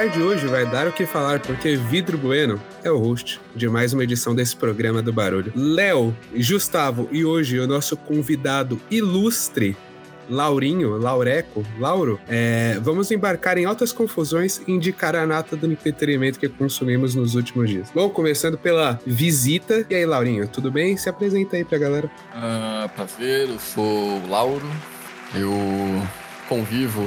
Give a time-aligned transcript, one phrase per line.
[0.00, 2.96] O 20 Indicar de hoje vai dar o que falar, porque Vidro Bueno é o
[2.96, 5.52] host de mais uma edição desse programa do Barulho.
[5.54, 9.76] Léo, Gustavo e hoje o nosso convidado ilustre,
[10.28, 16.38] Laurinho, Laureco, Lauro, é, vamos embarcar em altas confusões e indicar a nata do entretenimento
[16.38, 17.90] que consumimos nos últimos dias.
[17.94, 19.84] Bom, começando pela visita.
[19.90, 20.96] E aí, Laurinho, tudo bem?
[20.96, 22.10] Se apresenta aí pra galera.
[22.32, 24.66] Ah, prazer, eu sou o Lauro.
[25.34, 25.52] Eu
[26.48, 27.04] convivo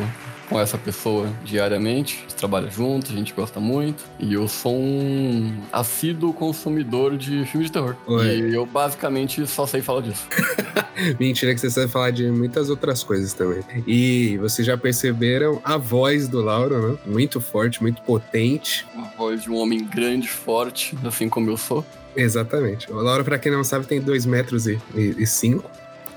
[0.49, 4.03] com essa pessoa diariamente, a gente trabalha junto, a gente gosta muito.
[4.19, 7.95] E eu sou um assíduo consumidor de filmes de terror.
[8.07, 8.39] Oi.
[8.49, 10.27] E eu basicamente só sei falar disso.
[11.19, 13.63] Mentira que você sabe falar de muitas outras coisas também.
[13.87, 16.97] E vocês já perceberam a voz do Lauro, né?
[17.05, 18.85] Muito forte, muito potente.
[18.93, 21.83] Uma voz de um homem grande, forte, assim como eu sou.
[22.15, 22.91] Exatamente.
[22.91, 25.69] O Lauro, pra quem não sabe, tem 2 metros e, e, e cinco,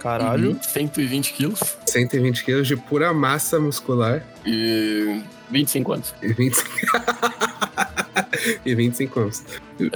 [0.06, 0.50] Caralho.
[0.50, 0.62] Uhum.
[0.62, 6.14] 120 quilos 120 quilos de pura massa muscular e 25 anos.
[6.22, 6.70] e 25...
[8.64, 9.44] e 25 anos.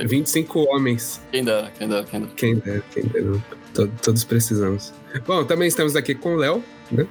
[0.06, 1.20] 25 homens.
[1.30, 2.32] Quem dera, quem dera, quem dera.
[2.36, 3.44] Quem dera, quem dera.
[3.74, 4.92] To- Todos precisamos.
[5.26, 7.06] Bom, também estamos aqui com o Léo, né?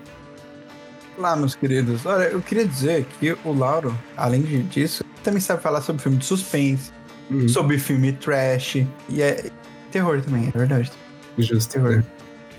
[1.17, 2.06] Olá, meus queridos.
[2.06, 6.17] Olha, eu queria dizer que o Lauro, além de- disso, também sabe falar sobre filme
[6.17, 6.91] de suspense,
[7.30, 9.52] Uhum, sobre filme trash e é
[9.91, 10.91] terror também, é verdade.
[11.38, 11.72] Justo.
[11.73, 11.97] terror.
[11.97, 12.03] né?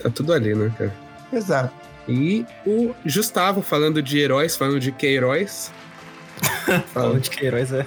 [0.03, 0.95] Tá tudo ali, né, cara?
[1.33, 1.73] Exato.
[2.09, 5.73] E o Gustavo falando de heróis, falando de que-heróis.
[6.67, 7.21] Fala Fala.
[7.21, 7.87] de Queiroz, é.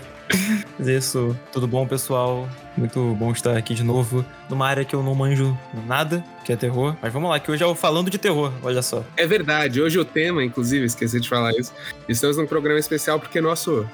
[0.78, 1.38] Mas é isso.
[1.52, 2.48] Tudo bom, pessoal?
[2.76, 4.26] Muito bom estar aqui de novo.
[4.50, 6.96] Numa área que eu não manjo nada, que é terror.
[7.02, 9.04] Mas vamos lá, que hoje é o Falando de Terror, olha só.
[9.16, 11.72] É verdade, hoje o tema, inclusive, esqueci de falar isso.
[12.10, 13.88] Estamos num programa especial porque nosso,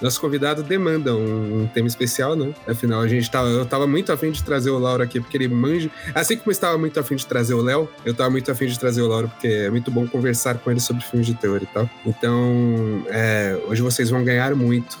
[0.00, 2.52] nosso convidado demanda um, um tema especial, né?
[2.66, 5.48] Afinal, a gente tava, eu tava muito afim de trazer o Lauro aqui porque ele
[5.48, 5.90] manja.
[6.14, 8.78] Assim como eu estava muito afim de trazer o Léo, eu tava muito afim de
[8.78, 11.66] trazer o Lauro porque é muito bom conversar com ele sobre filmes de terror e
[11.66, 11.88] tal.
[12.04, 14.98] Então, é, hoje vocês vão ganhar muito.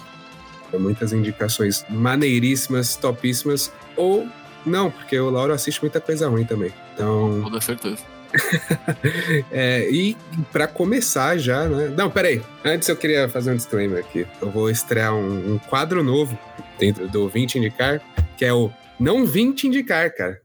[0.76, 4.26] Muitas indicações maneiríssimas, topíssimas, ou
[4.66, 6.72] não, porque o Lauro assiste muita coisa ruim também.
[6.92, 7.42] Então.
[7.48, 8.13] Com certeza.
[9.50, 10.16] É, e
[10.52, 11.88] pra começar já, né?
[11.96, 12.42] Não, peraí.
[12.64, 14.26] Antes eu queria fazer um disclaimer aqui.
[14.40, 16.38] Eu vou estrear um, um quadro novo
[16.78, 18.00] dentro do 20 Indicar,
[18.36, 20.40] que é o Não 20 Indicar, cara.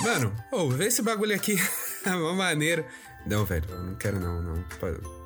[0.00, 1.56] Mano, ô, vê esse bagulho aqui.
[2.02, 2.82] É uma maneira.
[3.26, 4.64] Não, velho, eu não quero não, não.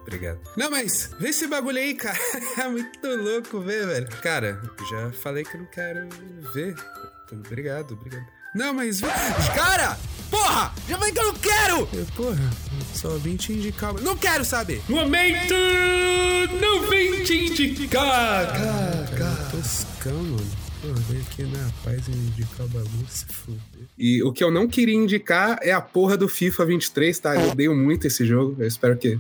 [0.03, 0.41] Obrigado.
[0.57, 2.19] Não, mas vê esse bagulho aí, cara.
[2.59, 4.09] É muito louco ver, velho.
[4.21, 4.61] Cara,
[4.91, 6.09] já falei que não quero
[6.53, 6.75] ver.
[7.31, 8.27] Obrigado, obrigado.
[8.55, 9.01] Não, mas.
[9.55, 9.99] Cara!
[10.31, 10.73] Porra!
[10.89, 11.89] Já falei que eu não quero!
[11.93, 12.51] Eu, porra,
[12.95, 13.93] só vim te indicar.
[13.95, 14.81] Não quero saber!
[14.89, 15.55] Momento!
[16.61, 18.47] Não vim te indicar!
[18.47, 19.49] Cara, cara.
[19.51, 20.65] Toscão, mano.
[21.09, 23.61] Veio aqui na paz e indicar o bagulho, se fuder.
[23.99, 27.35] E o que eu não queria indicar é a porra do FIFA 23, tá?
[27.35, 28.55] Eu odeio muito esse jogo.
[28.59, 29.19] Eu espero que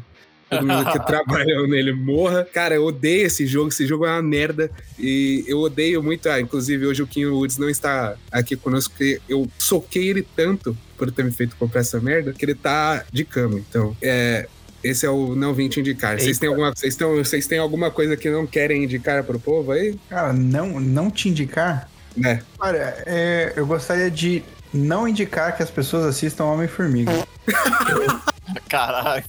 [0.48, 2.46] todo mundo que trabalhou nele morra.
[2.52, 3.68] Cara, eu odeio esse jogo.
[3.68, 4.70] Esse jogo é uma merda.
[4.98, 6.28] E eu odeio muito.
[6.28, 10.76] Ah, inclusive, hoje o Kim Woods não está aqui conosco, porque eu soquei ele tanto
[10.96, 13.58] por ter me feito comprar essa merda, que ele tá de cama.
[13.58, 14.48] Então, é.
[14.82, 16.20] Esse é o não vim te indicar.
[16.20, 19.72] Vocês têm, alguma, vocês, têm, vocês têm alguma coisa que não querem indicar pro povo
[19.72, 19.98] aí?
[20.10, 21.88] Cara, não, não te indicar?
[22.14, 22.42] Né?
[22.58, 24.42] Olha, é, eu gostaria de
[24.74, 27.10] não indicar que as pessoas assistam Homem-Formiga.
[28.68, 29.24] Caralho.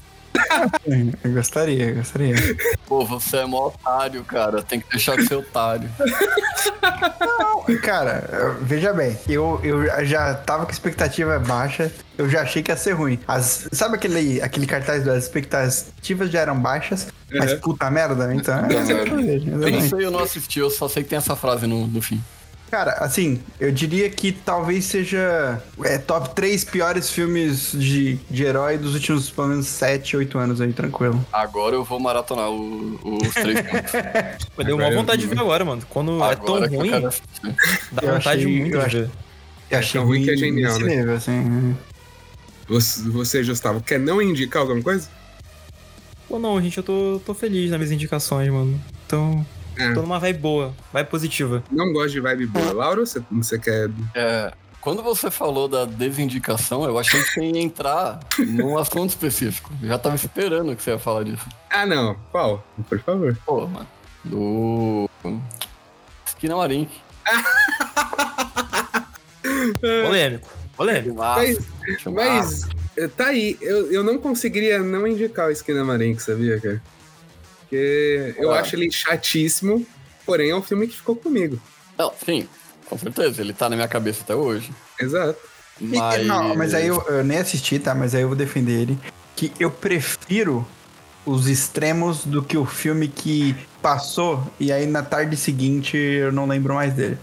[1.24, 2.36] Eu gostaria, eu gostaria.
[2.88, 4.62] Pô, você é mó otário, cara.
[4.62, 5.90] Tem que deixar de ser otário.
[7.82, 12.78] Cara, veja bem, eu, eu já tava com expectativa baixa, eu já achei que ia
[12.78, 13.20] ser ruim.
[13.28, 17.59] As, sabe aquele, aquele cartaz das expectativas já eram baixas, mas Uhum.
[17.59, 18.34] puta merda?
[18.34, 19.90] Então, é, exatamente.
[19.90, 22.22] sei, eu não assisti, eu só sei que tem essa frase no, no fim.
[22.76, 28.78] Cara, assim, eu diria que talvez seja é, top 3 piores filmes de, de herói
[28.78, 31.26] dos últimos pelo menos 7, 8 anos aí, tranquilo.
[31.32, 33.92] Agora eu vou maratonar o- os três filmes.
[34.58, 35.84] Deu uma Agora eu- vontade de ver agora, mano.
[35.90, 37.56] Quando é tão Agora que eu ruim, assistir.
[37.94, 39.10] dá Eu vontade achei- muito de ver.
[39.72, 40.96] Eu achei tão ruim que é genial, nesse né?
[40.98, 41.76] nível, assim.
[42.68, 45.08] Você, você, Gustavo, quer não indicar alguma coisa?
[46.28, 48.78] Pô, não, gente, eu tô, tô feliz nas minhas indicações, mano.
[49.06, 49.46] Então,
[49.78, 49.94] É.
[49.94, 51.64] tô numa vibe boa, vibe positiva.
[51.72, 52.74] Não gosto de vibe boa.
[52.74, 53.90] Lauro, você, você quer.
[54.14, 59.72] É, quando você falou da desindicação, eu achei que você ia entrar num assunto específico.
[59.82, 61.48] Eu já tava esperando que você ia falar disso.
[61.70, 62.16] Ah, não.
[62.32, 62.64] Qual?
[62.88, 63.38] Por favor.
[63.46, 63.88] Pô, mano.
[64.24, 65.10] Do.
[66.26, 66.92] Esquina Marink.
[70.06, 71.16] Polêmico, polêmico.
[71.16, 71.58] Mas,
[72.06, 72.68] mas
[73.16, 73.58] tá aí.
[73.62, 76.82] Eu, eu não conseguiria não indicar o Esquina Marink, sabia, cara?
[77.70, 78.59] Porque eu Ah.
[78.59, 79.85] acho ele chatíssimo,
[80.26, 81.59] porém é um filme que ficou comigo.
[81.97, 82.47] Não, sim,
[82.90, 83.41] com certeza.
[83.41, 84.72] Ele tá na minha cabeça até hoje.
[85.00, 85.38] Exato.
[85.82, 86.26] E- Mas.
[86.26, 87.94] Não, mas aí eu, eu nem assisti, tá?
[87.96, 89.00] Mas aí eu vou defender ele.
[89.35, 90.66] Que eu prefiro
[91.26, 96.46] os extremos do que o filme que passou e aí na tarde seguinte eu não
[96.47, 97.17] lembro mais dele.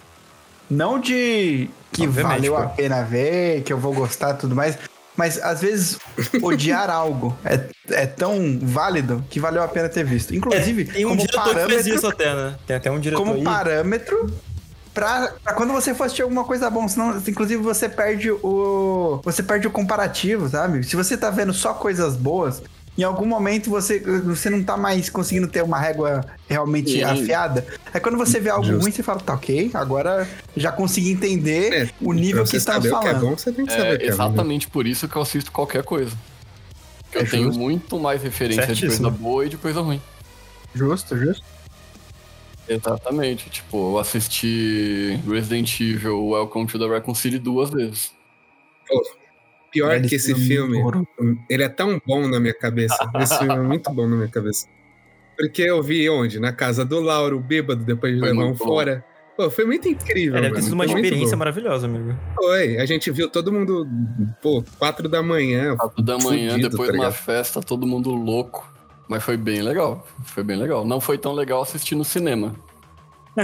[0.69, 2.77] Não de que Obviamente, valeu a pô.
[2.77, 4.77] pena ver, que eu vou gostar e tudo mais,
[5.17, 5.99] mas às vezes
[6.43, 7.61] odiar algo é,
[7.91, 10.35] é tão válido que valeu a pena ter visto.
[10.35, 12.57] Inclusive, Tem um como que parâmetro, isso até, né?
[12.67, 13.45] Tem até um diretor como aí.
[13.45, 14.33] parâmetro
[14.93, 19.21] pra, pra quando você for assistir alguma coisa bom, senão, inclusive, você perde o.
[19.25, 20.85] Você perde o comparativo, sabe?
[20.85, 22.63] Se você tá vendo só coisas boas,
[22.97, 27.03] em algum momento você, você não tá mais conseguindo ter uma régua realmente Sim.
[27.05, 27.67] afiada.
[27.93, 28.83] Aí quando você vê algo Justo.
[28.83, 32.87] ruim, você fala, tá ok, agora já consegui entender É, o nível que o que
[32.87, 33.21] é falando.
[33.21, 35.83] bom, você tem que saber É que é exatamente por isso que eu assisto qualquer
[35.85, 36.17] coisa.
[37.13, 37.61] Eu É tenho justo.
[37.61, 39.09] muito mais referência de Certíssimo.
[39.11, 40.01] coisa boa e de coisa ruim.
[40.75, 41.45] Justo, justo.
[42.69, 43.51] Exatamente.
[43.51, 48.13] Tipo, eu assisti Resident Evil Welcome to the Raccoon City duas vezes.
[49.73, 52.97] Pior que esse filme é filme, ele é tão bom na minha cabeça.
[53.19, 54.69] Esse filme é muito bom na minha cabeça.
[55.37, 56.39] Porque eu vi onde?
[56.39, 59.03] Na casa do Lauro, bêbado, depois de Foi levar um fora.
[59.37, 60.37] Pô, foi muito incrível.
[60.37, 62.15] É, deve ter sido uma experiência maravilhosa, amigo.
[62.35, 62.77] Foi.
[62.77, 63.89] A gente viu todo mundo,
[64.43, 65.75] pô, quatro da manhã.
[65.75, 67.23] Quatro da manhã, fudido, depois tá de uma ligado?
[67.23, 68.71] festa, todo mundo louco.
[69.09, 70.07] Mas foi bem legal.
[70.25, 70.85] Foi bem legal.
[70.87, 72.55] Não foi tão legal assistir no cinema.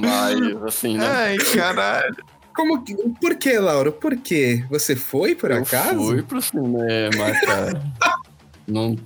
[0.00, 1.06] Mas, assim, né?
[1.06, 2.16] Ai, caralho.
[2.58, 3.92] Como que, por que, Lauro?
[3.92, 4.64] Por quê?
[4.68, 6.06] Você foi, por eu acaso?
[6.06, 7.80] fui pro cinema, cara.
[8.66, 8.96] Não...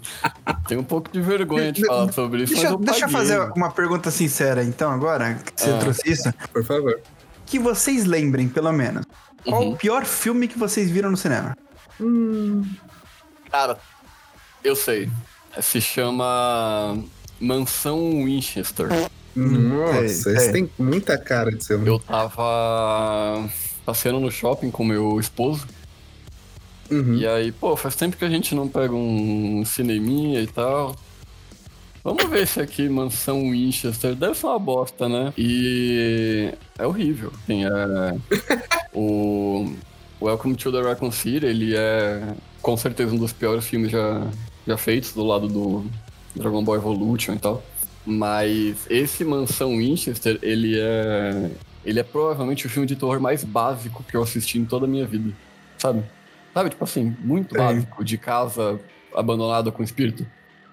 [0.67, 3.39] Tenho um pouco de vergonha de falar sobre isso, Deixa, mas eu deixa eu fazer
[3.55, 5.79] uma pergunta sincera, então, agora que você Ah.
[5.79, 6.33] trouxe isso.
[6.51, 6.99] Por favor.
[7.47, 9.05] Que vocês lembrem, pelo menos.
[9.45, 9.73] Qual Uhum.
[9.73, 11.55] o pior filme que vocês viram no cinema?
[13.51, 13.77] Cara,
[14.65, 15.11] eu sei.
[15.61, 16.99] Se chama
[17.39, 18.89] Mansão Winchester.
[19.35, 20.53] Nossa, sei, esse sei.
[20.53, 21.87] tem muita cara de ser um.
[21.87, 23.49] Eu tava
[23.85, 25.67] passeando no shopping com meu esposo.
[26.91, 27.15] Uhum.
[27.15, 30.95] E aí, pô, faz tempo que a gente não pega um cineminha e tal.
[32.05, 34.15] Vamos ver esse aqui, Mansão Winchester.
[34.15, 35.33] Deve ser uma bosta, né?
[35.39, 37.33] E é horrível.
[37.43, 37.69] Assim, é...
[38.93, 39.73] o
[40.21, 44.27] Welcome to the Raccoon City, ele é com certeza um dos piores filmes já,
[44.67, 45.85] já feitos do lado do
[46.35, 47.63] Dragon Ball Evolution e tal.
[48.05, 51.51] Mas esse Mansão Winchester, ele é...
[51.85, 54.89] Ele é provavelmente o filme de terror mais básico que eu assisti em toda a
[54.89, 55.33] minha vida.
[55.77, 56.05] Sabe?
[56.55, 57.59] Sabe, tipo assim, muito Sim.
[57.59, 58.79] básico, de casa
[59.15, 60.25] abandonada com espírito.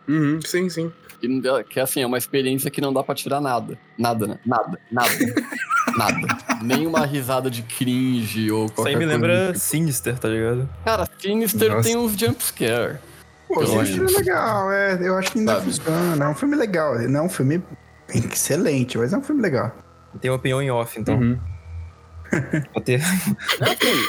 [0.08, 0.92] Uhum, sim, sim.
[1.22, 3.78] E que assim, é uma experiência que não dá pra tirar nada.
[3.98, 4.40] Nada, né?
[4.46, 5.10] Nada, nada.
[5.98, 6.28] nada.
[6.64, 9.60] Nem uma risada de cringe ou Isso qualquer aí me coisa lembra tipo.
[9.60, 10.70] Sinister, tá ligado?
[10.86, 11.84] Cara, Sinister Nossa.
[11.84, 13.00] tem uns jumpscare.
[13.50, 14.98] Pô, esse filme é legal, é.
[15.01, 15.66] Eu acho que ainda Sabe?
[15.66, 16.25] funciona.
[16.25, 16.98] É um filme legal.
[17.00, 17.62] Não é um filme
[18.07, 19.72] excelente, mas é um filme legal.
[20.22, 21.16] Tem uma opinião em off, então.
[21.16, 21.40] Uhum.
[22.74, 23.01] Vou, ter...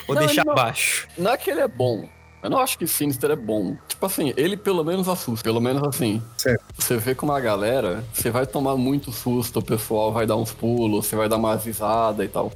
[0.07, 1.09] Vou Não, deixar não- abaixo.
[1.17, 2.09] Não é que ele é bom.
[2.43, 3.77] Eu não acho que Sinister é bom.
[3.89, 5.43] Tipo assim, ele pelo menos assusta.
[5.45, 6.23] Pelo menos assim.
[6.39, 6.63] Certo.
[6.79, 10.51] Você vê com uma galera, você vai tomar muito susto, o pessoal vai dar uns
[10.53, 12.51] pulos, você vai dar uma risada e tal.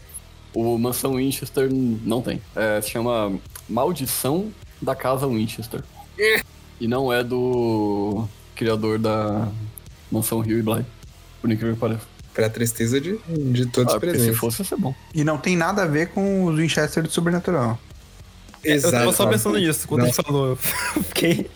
[0.55, 2.41] O Mansão Winchester não tem.
[2.57, 3.33] É, se chama
[3.69, 5.83] Maldição da Casa Winchester.
[6.81, 9.49] E não é do criador da
[10.11, 10.85] Mansão Rio e Bly.
[11.41, 12.03] Por incrível que pareça.
[12.33, 14.39] Pra tristeza de, de todos Ah, os porque se presentes.
[14.39, 14.95] fosse, ia ser bom.
[15.15, 17.79] E não tem nada a ver com os Winchester do Sobrenatural.
[18.65, 19.29] Eu tava só Exato.
[19.31, 20.07] pensando nisso quando Não.
[20.09, 20.57] ele falou.
[20.57, 21.49] Fiquei.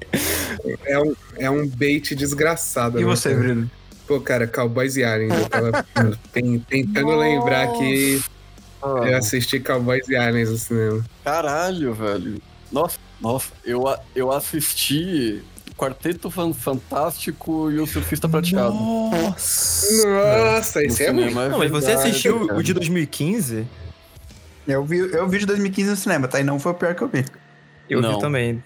[0.85, 3.01] É um, é um bait desgraçado.
[3.01, 3.41] E né, você, cara?
[3.43, 3.71] Bruno?
[4.07, 5.35] Pô, cara, Cowboys e Aliens.
[5.37, 5.87] Eu tava
[6.33, 8.23] ten- tentando lembrar que
[8.83, 11.05] eu assisti Cowboys e Aliens no cinema.
[11.25, 12.41] Caralho, velho.
[12.71, 13.85] Nossa, nossa, eu,
[14.15, 15.43] eu assisti
[15.77, 18.75] Quarteto Fan- Fantástico e o Surfista Prateado.
[18.75, 19.87] Nossa!
[20.07, 21.39] Nossa, é muito.
[21.41, 22.59] é Não, mas você assistiu cara.
[22.59, 23.67] o de 2015?
[24.67, 26.41] Eu vi, eu vi de 2015 no cinema, tá?
[26.41, 27.25] E não foi o pior que eu vi.
[27.89, 28.15] Eu Não.
[28.15, 28.63] vi também.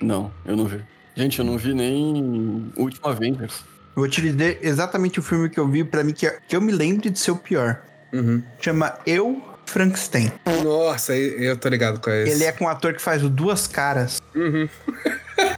[0.00, 0.80] Não, eu não vi.
[1.14, 3.62] Gente, eu não vi nem o último Avengers.
[3.94, 6.60] Eu vou te dizer exatamente o filme que eu vi, pra mim, que, que eu
[6.60, 7.82] me lembro de ser o pior.
[8.12, 8.42] Uhum.
[8.58, 10.32] Chama Eu, Frankenstein.
[10.62, 12.32] Nossa, eu tô ligado com esse.
[12.32, 14.20] Ele é com um ator que faz o Duas Caras.
[14.34, 14.68] Uhum.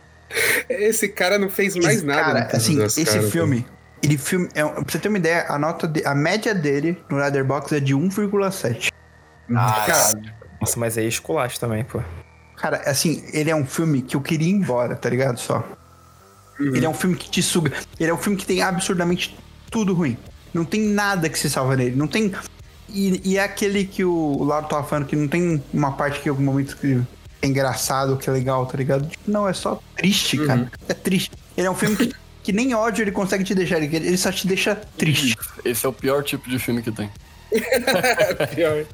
[0.68, 2.22] Esse cara não fez mais Esse nada.
[2.44, 3.66] Cara, assim, esse Caras, filme...
[4.02, 7.16] Ele filme, é, pra você ter uma ideia, a nota de- a média dele no
[7.16, 8.90] Letterboxd é de 1,7.
[9.48, 10.22] Caralho.
[10.60, 12.02] Nossa, mas aí é esculacho também, pô.
[12.56, 15.38] Cara, assim, ele é um filme que eu queria ir embora, tá ligado?
[15.40, 15.66] Só.
[16.60, 16.76] Uhum.
[16.76, 17.72] Ele é um filme que te suga.
[17.98, 19.36] Ele é um filme que tem absurdamente
[19.70, 20.16] tudo ruim.
[20.52, 21.96] Não tem nada que se salva nele.
[21.96, 22.32] Não tem.
[22.88, 26.21] E, e é aquele que o, o Lauro tava falando que não tem uma parte
[26.21, 27.00] que em algum momento que
[27.43, 29.07] é engraçado, que é legal, tá ligado?
[29.09, 30.47] Tipo, não, é só triste, Uhum.
[30.47, 30.73] cara.
[30.88, 31.33] É triste.
[31.57, 32.12] Ele é um filme que,
[32.43, 33.83] que nem ódio ele consegue te deixar.
[33.83, 35.37] Ele, ele só te deixa triste.
[35.64, 37.11] Esse é o pior tipo de filme que tem.
[38.55, 38.85] Pior.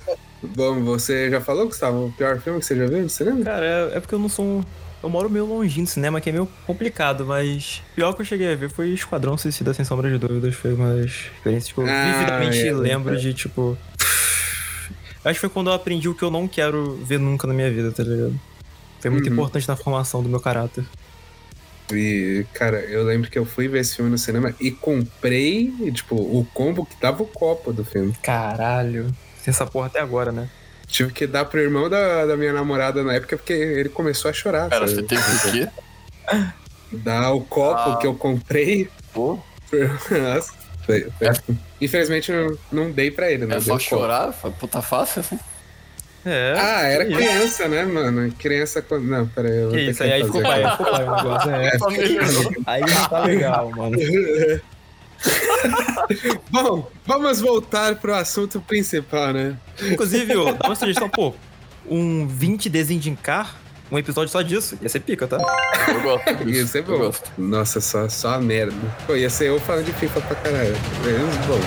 [0.42, 3.44] Bom, você já falou, Gustavo, o pior filme que você já viu no cinema?
[3.44, 4.64] Cara, é, é porque eu não sou um...
[5.02, 8.52] Eu moro meio longinho do cinema, que é meio complicado, mas pior que eu cheguei
[8.52, 10.54] a ver foi Esquadrão Suicida Sem Sombra de Dúvidas.
[10.54, 13.18] Foi uma das experiências que eu Ah, vividamente é, lembro é.
[13.18, 13.76] de, tipo...
[15.24, 17.70] Acho que foi quando eu aprendi o que eu não quero ver nunca na minha
[17.70, 18.38] vida, tá ligado?
[19.00, 19.32] Foi muito Uhum.
[19.32, 20.84] importante na formação do meu caráter.
[21.92, 26.14] E, cara, eu lembro que eu fui ver esse filme no cinema e comprei, tipo,
[26.16, 28.14] o combo que tava o copo do filme.
[28.22, 29.06] Caralho.
[29.44, 30.48] Tem essa porra até agora, né?
[30.86, 34.34] Tive que dar pro irmão da, da minha namorada na época porque ele começou a
[34.34, 34.68] chorar.
[34.68, 35.00] Cara, sabe?
[35.00, 35.68] você teve o quê?
[36.92, 37.96] Dar o copo Ah.
[37.96, 38.88] que eu comprei.
[39.14, 39.38] Pô,
[40.10, 40.52] Nossa,
[40.84, 43.56] foi- foi- Infelizmente eu não dei pra ele, né?
[43.56, 43.82] é só o copo.
[43.88, 44.32] chorar?
[44.60, 45.38] Puta fácil, assim.
[46.24, 46.54] É.
[46.56, 48.30] Ah, era que criança, né, mano?
[48.38, 49.04] Criança quando.
[49.04, 49.56] Não, peraí.
[49.56, 50.62] Eu vou Que ter isso, aí, aí ficou refazer.
[50.62, 52.50] pai, aí ficou pai o negócio.
[52.54, 52.60] É.
[52.66, 53.96] Aí não tá legal, mano.
[56.50, 59.56] Bom, vamos voltar pro assunto principal, né?
[59.82, 61.34] Inclusive, ô, dá uma sugestão, pô.
[61.88, 63.56] Um 20 desenho de encar,
[63.90, 64.78] um episódio só disso.
[64.80, 65.36] Ia ser pica, tá?
[65.88, 66.98] Eu gosto é Eu bom.
[66.98, 67.30] gosto.
[67.36, 68.74] Nossa, só, só a merda.
[69.06, 70.76] Pô, ia ser eu falando de FIFA pra caralho.
[71.04, 71.60] Menos bom.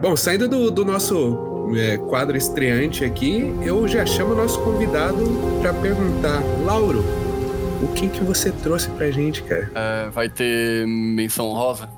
[0.00, 5.24] Bom, saindo do, do nosso é, quadro estreante aqui, eu já chamo o nosso convidado
[5.60, 6.42] pra perguntar.
[6.64, 7.04] Lauro,
[7.82, 9.70] o que que você trouxe pra gente, cara?
[9.74, 11.88] É, vai ter menção rosa?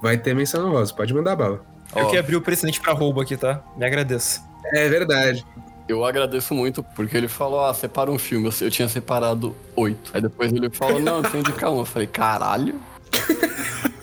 [0.00, 1.60] Vai ter menção rosa, pode mandar bala.
[1.94, 3.62] Eu Ó, que abri o precedente pra roubo aqui, tá?
[3.76, 4.42] Me agradeço.
[4.72, 5.44] É verdade.
[5.86, 8.48] Eu agradeço muito, porque ele falou, ah, separa um filme.
[8.48, 10.10] Eu, eu tinha separado oito.
[10.14, 11.80] Aí depois ele falou, não, tem indicar um.
[11.80, 12.80] Eu falei, caralho?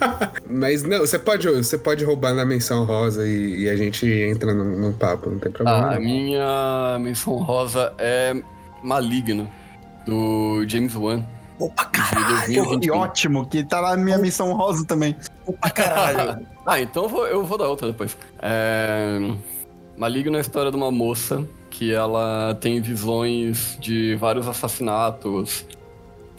[0.50, 4.54] Mas não, você pode, você pode roubar na menção rosa e, e a gente entra
[4.54, 5.78] num, num papo, não tem problema.
[5.78, 6.02] Ah, a não.
[6.02, 8.36] minha menção rosa é
[8.84, 9.50] Maligno,
[10.06, 11.24] do James Wan.
[11.60, 12.36] Opa, caralho!
[12.48, 12.80] 2021.
[12.80, 15.16] Que ótimo, que tá na minha missão rosa também.
[15.46, 16.46] Opa, caralho.
[16.66, 18.18] Ah, então eu vou, eu vou dar outra depois.
[18.42, 19.20] É...
[19.96, 25.66] Maligno é a história de uma moça que ela tem visões de vários assassinatos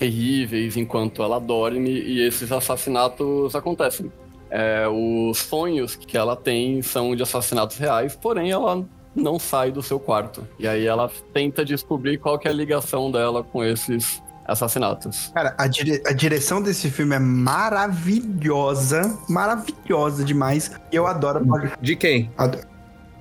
[0.03, 4.11] terríveis enquanto ela dorme e esses assassinatos acontecem.
[4.51, 9.81] É, os sonhos que ela tem são de assassinatos reais, porém ela não sai do
[9.83, 10.47] seu quarto.
[10.59, 15.31] E aí ela tenta descobrir qual que é a ligação dela com esses assassinatos.
[15.33, 19.17] Cara, a, dire- a direção desse filme é maravilhosa.
[19.29, 20.73] Maravilhosa demais.
[20.91, 21.47] E eu adoro.
[21.81, 22.31] De quem?
[22.37, 22.67] adoro.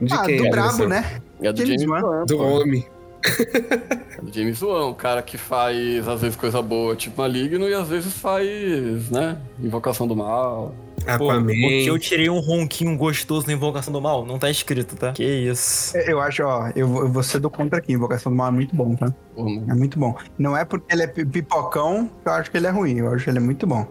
[0.02, 0.38] De ah, quem?
[0.38, 1.22] do é brabo, né?
[1.42, 2.26] É do James James, Wan.
[2.26, 2.86] Do homem.
[3.26, 4.02] É
[4.34, 8.14] James Wan, o cara que faz, às vezes, coisa boa, tipo Maligno, e às vezes
[8.14, 10.74] faz, né, Invocação do Mal.
[11.18, 14.24] Pô, porque eu tirei um ronquinho gostoso na Invocação do Mal.
[14.24, 15.12] Não tá escrito, tá?
[15.14, 15.98] Que isso.
[15.98, 17.92] Eu acho, ó, eu, vou- eu vou ser do contra aqui.
[17.94, 19.12] Invocação do Mal é muito bom, tá?
[19.36, 19.66] Mano.
[19.68, 20.16] É muito bom.
[20.38, 22.98] Não é porque ele é pi- pipocão que eu acho que ele é ruim.
[23.00, 23.88] Eu acho que ele é muito bom.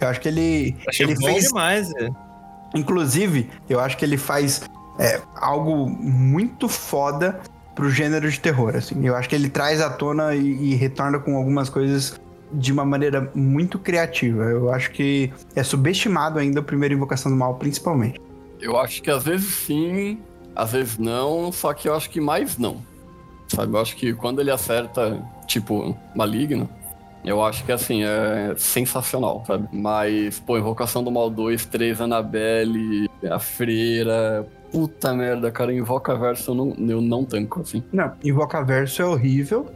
[0.00, 2.16] Eu acho que ele, Achei ele bom fez demais, velho.
[2.74, 4.62] Inclusive, eu acho que ele faz
[4.98, 7.40] é, algo muito foda
[7.78, 9.06] pro gênero de terror, assim.
[9.06, 12.20] Eu acho que ele traz à tona e, e retorna com algumas coisas
[12.52, 14.42] de uma maneira muito criativa.
[14.46, 18.20] Eu acho que é subestimado ainda o primeiro Invocação do Mal, principalmente.
[18.60, 20.18] Eu acho que às vezes sim,
[20.56, 22.82] às vezes não, só que eu acho que mais não.
[23.46, 26.68] Sabe, eu acho que quando ele acerta, tipo, Maligno,
[27.24, 29.68] eu acho que, assim, é sensacional, sabe?
[29.72, 34.48] Mas, pô, Invocação do Mal 2, 3, Annabelle, A Freira...
[34.70, 37.82] Puta merda, cara, Invoca Verso eu não, eu não tanco, assim.
[37.92, 39.66] Não, Invocaverso é horrível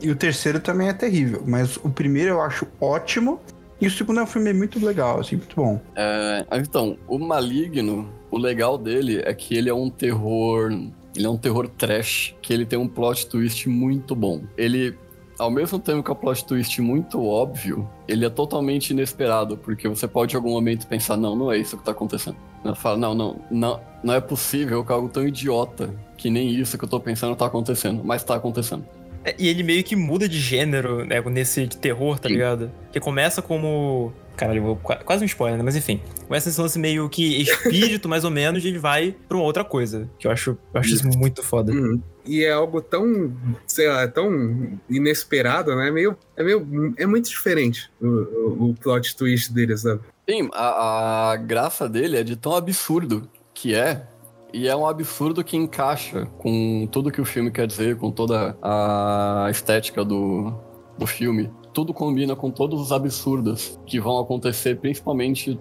[0.00, 3.40] e o terceiro também é terrível, mas o primeiro eu acho ótimo
[3.80, 5.80] e o segundo é um filme muito legal, assim, muito bom.
[5.96, 10.70] É, então, o Maligno, o legal dele é que ele é um terror.
[11.14, 14.42] Ele é um terror trash, que ele tem um plot twist muito bom.
[14.56, 14.96] Ele,
[15.42, 19.88] ao mesmo tempo que é um plot twist muito óbvio, ele é totalmente inesperado, porque
[19.88, 22.36] você pode em algum momento pensar, não, não é isso que tá acontecendo.
[22.64, 26.78] Você fala, não, não, não, não é possível que algo tão idiota que nem isso
[26.78, 28.86] que eu tô pensando tá acontecendo, mas tá acontecendo.
[29.24, 32.34] É, E ele meio que muda de gênero, né, nesse de terror, tá Sim.
[32.34, 32.70] ligado?
[32.92, 34.12] Que começa como.
[34.36, 35.62] Caralho, eu vou qua- quase um spoiler, né?
[35.64, 36.00] Mas enfim.
[36.26, 39.64] Começa esse lance meio que espírito, mais ou menos, e ele vai pra uma outra
[39.64, 40.08] coisa.
[40.18, 41.72] Que eu acho, eu acho isso muito foda.
[41.72, 42.00] Uhum.
[42.24, 43.34] E é algo tão,
[43.66, 45.90] sei lá, tão inesperado, né?
[45.90, 50.00] Meio, é meio, é muito diferente o, o, o plot twist dele, sabe?
[50.28, 54.06] Sim, a, a graça dele é de tão absurdo que é.
[54.54, 58.56] E é um absurdo que encaixa com tudo que o filme quer dizer, com toda
[58.62, 60.52] a estética do,
[60.98, 61.50] do filme.
[61.72, 65.58] Tudo combina com todos os absurdos que vão acontecer, principalmente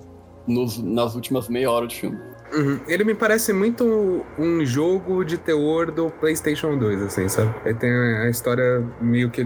[0.47, 2.17] nos, nas últimas meia hora de filme.
[2.53, 2.81] Uhum.
[2.87, 7.53] Ele me parece muito um jogo de terror do PlayStation 2, assim, sabe?
[7.65, 9.43] Ele tem a história meio que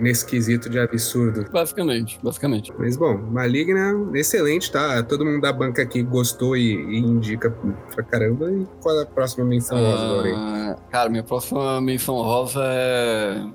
[0.00, 1.48] nesse quesito de absurdo.
[1.52, 2.72] Basicamente, basicamente.
[2.76, 5.02] Mas bom, Maligna, excelente, tá?
[5.04, 7.50] Todo mundo da banca aqui gostou e, e indica
[7.94, 8.50] pra caramba.
[8.50, 10.72] E qual é a próxima menção rosa, Lorena?
[10.72, 13.46] Ah, cara, minha próxima menção rosa é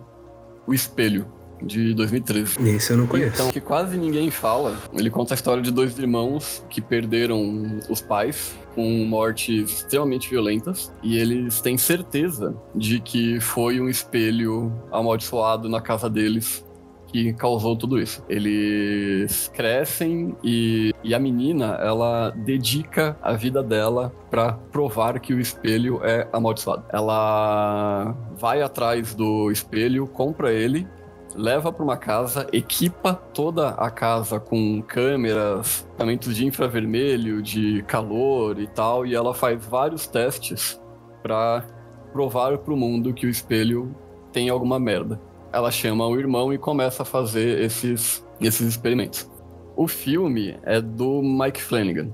[0.66, 1.26] O Espelho,
[1.66, 2.70] de 2013.
[2.70, 3.36] Esse eu não conheço.
[3.36, 4.78] Então, que quase ninguém fala.
[4.94, 10.92] Ele conta a história de dois irmãos que perderam os pais com mortes extremamente violentas
[11.04, 16.66] e eles têm certeza de que foi um espelho amaldiçoado na casa deles
[17.14, 18.24] que causou tudo isso.
[18.28, 25.40] Eles crescem e, e a menina, ela dedica a vida dela para provar que o
[25.40, 26.84] espelho é amaldiçoado.
[26.90, 30.88] Ela vai atrás do espelho, compra ele
[31.36, 38.60] leva para uma casa, equipa toda a casa com câmeras, equipamentos de infravermelho, de calor
[38.60, 40.80] e tal, e ela faz vários testes
[41.22, 41.66] para
[42.12, 43.96] provar para o mundo que o espelho
[44.32, 45.20] tem alguma merda.
[45.52, 49.30] Ela chama o irmão e começa a fazer esses, esses experimentos.
[49.76, 52.12] O filme é do Mike Flanagan,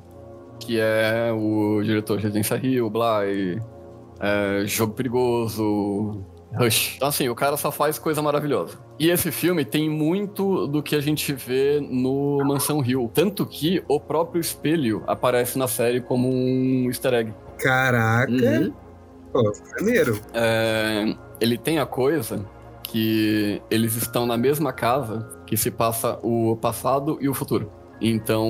[0.60, 3.62] que é o diretor de Residência Rio, Bly,
[4.20, 6.96] é, Jogo Perigoso, Rush.
[6.96, 8.78] Então, assim, o cara só faz coisa maravilhosa.
[8.98, 13.10] E esse filme tem muito do que a gente vê no Mansão Hill.
[13.14, 17.34] Tanto que o próprio espelho aparece na série como um easter egg.
[17.60, 18.32] Caraca!
[18.32, 18.74] Uhum.
[19.32, 20.20] Pô, maneiro.
[20.34, 22.44] É, ele tem a coisa
[22.84, 27.72] que eles estão na mesma casa que se passa o passado e o futuro.
[28.02, 28.50] Então,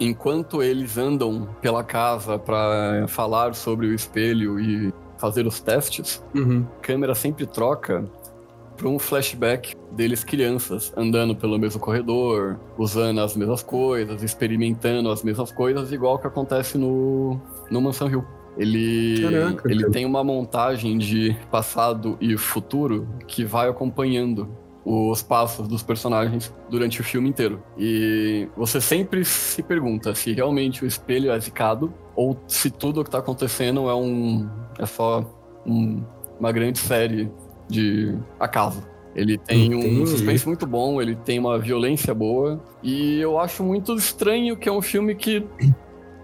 [0.00, 6.66] enquanto eles andam pela casa para falar sobre o espelho e fazer os testes, Uhum.
[6.78, 8.04] a câmera sempre troca
[8.76, 15.22] para um flashback deles crianças, andando pelo mesmo corredor, usando as mesmas coisas, experimentando as
[15.22, 18.24] mesmas coisas, igual que acontece no, no Mansão Hill.
[18.58, 24.48] Ele, Caraca, ele tem uma montagem de passado e futuro que vai acompanhando
[24.84, 27.62] os passos dos personagens durante o filme inteiro.
[27.78, 33.04] E você sempre se pergunta se realmente o espelho é zicado ou se tudo o
[33.04, 34.48] que tá acontecendo é um
[34.82, 35.24] é só
[35.66, 36.02] um-
[36.40, 37.30] uma grande série
[37.68, 38.82] de acaso.
[39.14, 40.06] Ele tem um Entendi.
[40.06, 44.72] suspense muito bom, ele tem uma violência boa e eu acho muito estranho que é
[44.72, 45.46] um filme que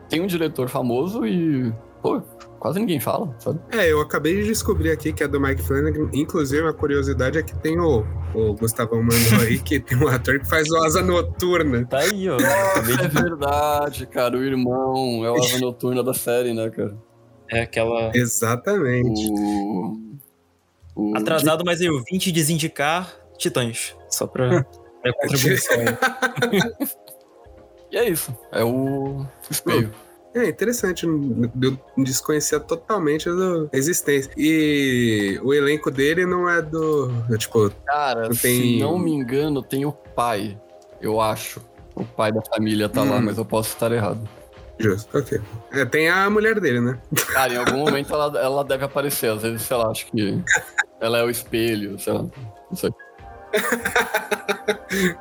[0.09, 2.23] tem um diretor famoso e pô,
[2.59, 3.61] quase ninguém fala, sabe?
[3.73, 6.09] É, eu acabei de descobrir aqui que é do Mike Flanagan.
[6.15, 10.39] Inclusive, a curiosidade é que tem o, o Gustavão mandou aí, que tem um ator
[10.39, 11.85] que faz o Asa Noturna.
[11.85, 12.37] Tá aí, ó.
[12.37, 13.23] Acabei É de ver.
[13.23, 14.35] verdade, cara.
[14.39, 16.97] O irmão é o asa noturna da série, né, cara?
[17.51, 18.11] É aquela.
[18.15, 19.29] Exatamente.
[19.31, 19.99] O.
[20.95, 23.95] o Atrasado, mas eu vim te desindicar Titãs.
[24.09, 24.49] Só pra.
[25.05, 26.79] Minha contribuição aí.
[27.91, 28.37] E é isso.
[28.53, 29.91] É o espelho.
[30.35, 31.51] É interessante, eu
[31.97, 33.33] desconhecia totalmente a
[33.73, 34.31] existência.
[34.37, 37.11] E o elenco dele não é do.
[37.39, 40.61] Tipo, Cara, Não se tem- não me engano, tem o pai.
[41.01, 41.63] Eu acho.
[41.95, 43.23] O pai da família tá lá, Hum.
[43.23, 44.29] mas eu posso estar errado.
[44.79, 45.41] Justo, ok.
[45.73, 46.99] É, tem a mulher dele, né?
[47.33, 49.31] Cara, em algum momento ela, ela deve aparecer.
[49.31, 50.43] Às vezes, sei lá, acho que
[51.01, 52.23] ela é o espelho, sei lá.
[52.23, 52.91] Não sei.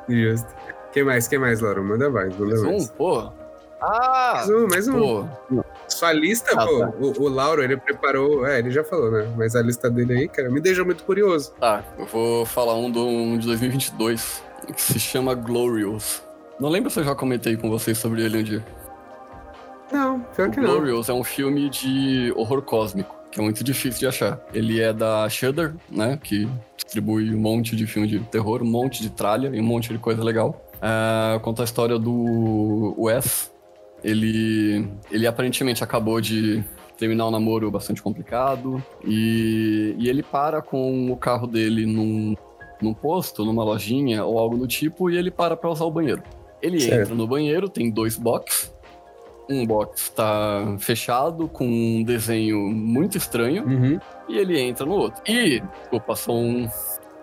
[0.08, 0.48] Justo.
[0.92, 1.28] Quem mais?
[1.28, 1.82] Quem mais, Laura?
[1.82, 2.70] Manda mais, manda Mais um?
[2.72, 2.90] mais.
[2.90, 3.32] Pô.
[3.80, 4.32] Ah!
[4.34, 4.98] Mais um, mais um.
[4.98, 6.92] Pô, Sua lista, Ah, pô, tá.
[6.98, 8.44] o, o Lauro, ele preparou.
[8.46, 9.32] É, ele já falou, né?
[9.36, 11.52] Mas a lista dele aí, cara, me deixou muito curioso.
[11.60, 14.42] Tá, eu vou falar um, do, um de 2022,
[14.74, 16.22] que se chama Glorious.
[16.58, 18.64] Não lembro se eu já comentei com vocês sobre ele um dia.
[19.92, 20.68] Não, pior O que não.
[20.70, 24.40] Glorious é um filme de horror cósmico, que é muito difícil de achar.
[24.52, 29.02] Ele é da Shudder, né, que distribui um monte de filme de terror, um monte
[29.02, 30.62] de tralha e um monte de coisa legal.
[30.80, 33.50] Ah, conta a história do Wes.
[34.04, 36.62] Ele, ele aparentemente acabou de
[36.96, 42.36] terminar um namoro bastante complicado e, e ele para com o carro dele num,
[42.80, 46.22] num posto, numa lojinha ou algo do tipo e ele para pra usar o banheiro.
[46.62, 47.02] Ele Certo.
[47.02, 48.72] entra no banheiro, tem dois boxes.
[49.48, 54.00] Um box tá fechado com um desenho muito estranho Uhum.
[54.28, 55.22] e ele entra no outro.
[55.26, 56.34] E, opa, são.
[56.36, 56.70] um,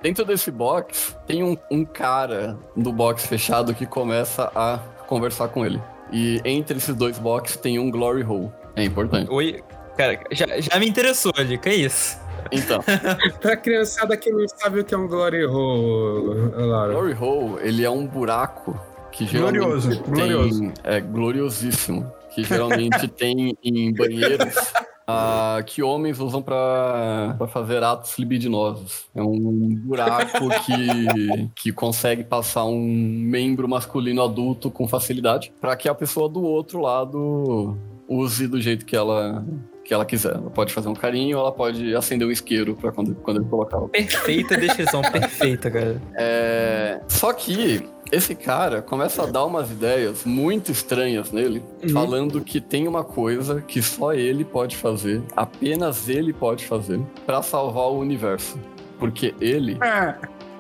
[0.02, 5.66] Dentro desse box tem um, um cara do box fechado que começa a conversar com
[5.66, 5.82] ele.
[6.12, 8.52] E entre esses dois boxes tem um glory hole.
[8.76, 9.32] É importante.
[9.32, 9.64] Oi.
[9.98, 12.20] Cara, já, já me interessou ali, que é isso?
[12.52, 12.84] Então,
[13.42, 16.94] Pra criançada que não sabe o que é um Glory Hole, Laura.
[16.94, 18.80] glory hole, ele é um buraco
[19.16, 20.74] que geralmente Glorioso, tem, glorioso.
[20.84, 24.74] é gloriosíssimo, que geralmente tem em banheiros
[25.08, 29.06] ah, que homens usam pra pra fazer atos libidinosos.
[29.16, 35.88] É um buraco que, que consegue passar um membro masculino adulto com facilidade, pra que
[35.88, 39.46] a pessoa do outro lado use do jeito que ela
[39.86, 40.34] que ela quiser.
[40.34, 43.80] Ela pode fazer um carinho, ela pode acender um isqueiro para quando, quando ele colocar.
[43.90, 46.02] Perfeita descrição, perfeita, cara.
[46.16, 47.00] É...
[47.08, 51.90] Só que esse cara começa a dar umas ideias muito estranhas nele, Uhum.
[51.90, 57.42] falando que tem uma coisa que só ele pode fazer, apenas ele pode fazer, pra
[57.42, 58.58] salvar o universo.
[58.98, 60.16] Porque ele Ah,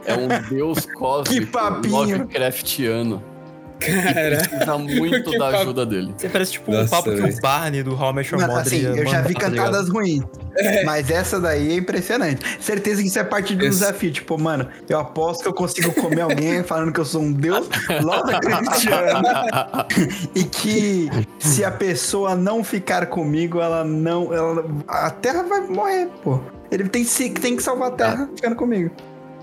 [0.06, 1.58] é um deus cósmico.
[1.88, 3.24] Lovecraftiano.
[3.80, 5.58] Cara, Precisa muito da papo.
[5.58, 6.14] ajuda dele.
[6.18, 8.54] Você parece tipo um Nossa, papo que o Barney do How I Met Your Mano,
[8.54, 10.24] Mother assim, eu já vi tá cantadas ruins.
[10.86, 12.42] Mas essa daí é impressionante.
[12.62, 14.12] Certeza que isso é parte do Esse- desafio.
[14.12, 17.68] Tipo, mano, eu aposto que eu consigo comer alguém falando que eu sou um deus
[18.02, 19.22] logo cristiano.
[20.34, 21.10] e que
[21.40, 24.34] se a pessoa não ficar comigo, ela não.
[24.34, 26.40] Ela, a Terra vai morrer, pô.
[26.72, 28.92] Ele tem, tem que salvar a Terra ficando comigo.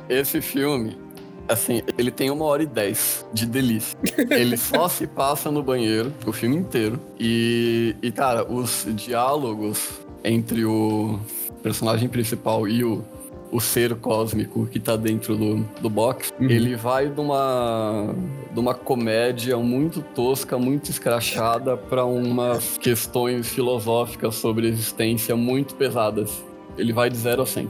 [0.08, 0.98] Esse filme,
[1.48, 3.96] assim, ele tem uma hora e dez de delícia.
[4.30, 6.98] Ele só se passa no banheiro, o filme inteiro.
[7.18, 9.90] E, e cara, os diálogos
[10.24, 11.18] entre o
[11.62, 13.04] personagem principal e o,
[13.50, 16.48] o ser cósmico que tá dentro do, do box, Uhum.
[16.50, 18.14] ele vai de uma,
[18.52, 26.42] de uma comédia muito tosca, muito escrachada, pra umas questões filosóficas sobre existência muito pesadas.
[26.78, 27.68] Ele vai de 0 a 100.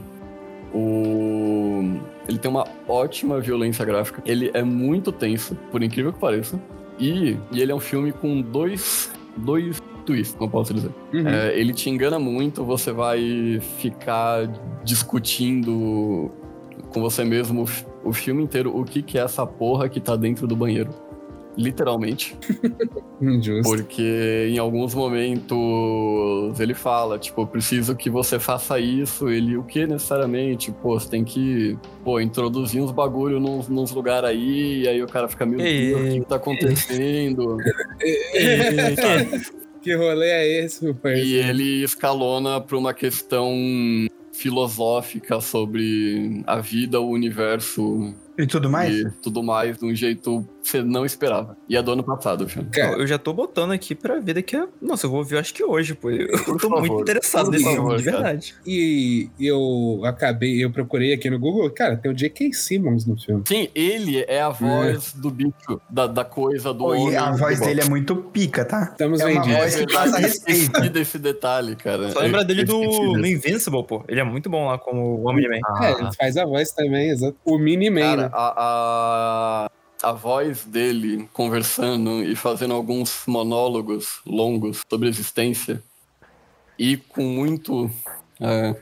[0.73, 1.99] O...
[2.27, 4.21] Ele tem uma ótima violência gráfica.
[4.25, 6.59] Ele é muito tenso, por incrível que pareça.
[6.99, 10.91] E, e ele é um filme com dois, dois twists, como posso dizer.
[11.13, 11.27] Uhum.
[11.27, 14.47] É, ele te engana muito, você vai ficar
[14.83, 16.31] discutindo
[16.89, 19.99] com você mesmo o fi- o filme inteiro o que, que é essa porra que
[19.99, 20.89] tá dentro do banheiro.
[21.57, 22.35] Literalmente.
[23.21, 23.69] Injusto.
[23.75, 29.29] Porque em alguns momentos ele fala, tipo, preciso que você faça isso.
[29.29, 30.71] Ele, o que necessariamente?
[30.71, 34.81] Pô, você tem que, pô, introduzir uns bagulho nos, nos lugares aí.
[34.83, 37.57] E aí o cara fica, meu Deus, o que que tá acontecendo?
[39.81, 41.49] Que rolê é esse, meu E parceiro?
[41.49, 43.51] ele escalona pra uma questão
[44.31, 48.95] filosófica sobre a vida, o universo E tudo mais?
[48.95, 51.55] e tudo mais de um jeito você não esperava.
[51.67, 52.69] E é do ano passado, filme.
[52.69, 54.67] Cara, Eu já tô botando aqui pra ver daqui a.
[54.81, 56.09] Nossa, eu vou ver, eu acho que hoje, pô.
[56.09, 58.17] Eu Por tô muito favor, interessado por nesse favor, filme, de cara.
[58.17, 58.55] verdade.
[58.65, 62.53] E eu acabei, eu procurei aqui no Google, cara, tem o J.K.
[62.53, 63.43] Simmons no filme.
[63.47, 67.17] Sim, ele é a voz do bicho, da, da coisa do Pô, e homem.
[67.17, 68.89] a voz dele é muito pica, tá?
[68.91, 69.57] Estamos é uma vendidos.
[69.59, 70.89] voz que passa respeito.
[70.89, 72.09] desse detalhe, cara.
[72.11, 73.17] Só lembra dele do.
[73.25, 74.03] Invincible, pô.
[74.07, 75.59] Ele é muito bom lá como o Omni-Man.
[75.81, 77.35] É, ele faz a voz também, exato.
[77.43, 78.29] O Mini-Man, Cara, né?
[78.33, 78.53] a,
[79.65, 79.69] a,
[80.03, 85.81] a voz dele conversando e fazendo alguns monólogos longos sobre existência
[86.77, 87.89] e com muito
[88.39, 88.75] é,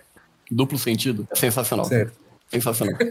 [0.50, 1.86] duplo sentido é sensacional.
[1.86, 2.14] Certo.
[2.50, 2.98] Sensacional.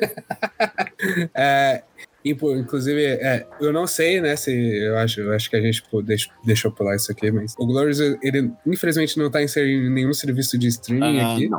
[1.34, 1.82] É,
[2.22, 5.82] e, inclusive, é, eu não sei, né, se eu acho, eu acho que a gente
[5.90, 9.90] pô, deixou, deixou pular isso aqui, mas o Glorious, ele infelizmente não tá inserido em
[9.90, 11.58] nenhum serviço de streaming Ah, aqui, não.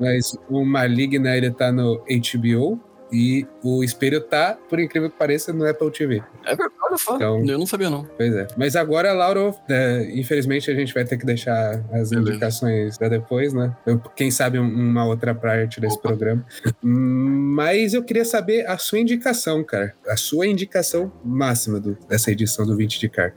[0.00, 2.80] mas o Maligna, ele tá no HBO
[3.12, 6.22] e o Espelho tá, por incrível que pareça, no Apple TV.
[6.44, 7.16] É verdade, olha só.
[7.16, 8.04] Então- Eu não sabia, não.
[8.04, 8.46] Pois é.
[8.56, 12.30] Mas agora, Lauro, é, infelizmente a gente vai ter que deixar as Beleza.
[12.30, 13.74] indicações pra depois, né?
[13.86, 16.08] Eu- quem sabe um- uma outra parte desse Opa.
[16.08, 16.44] programa.
[16.84, 19.94] Hum, Mas eu queria saber a sua indicação, cara.
[20.08, 23.34] A sua indicação máxima do- dessa edição do 20 de Car.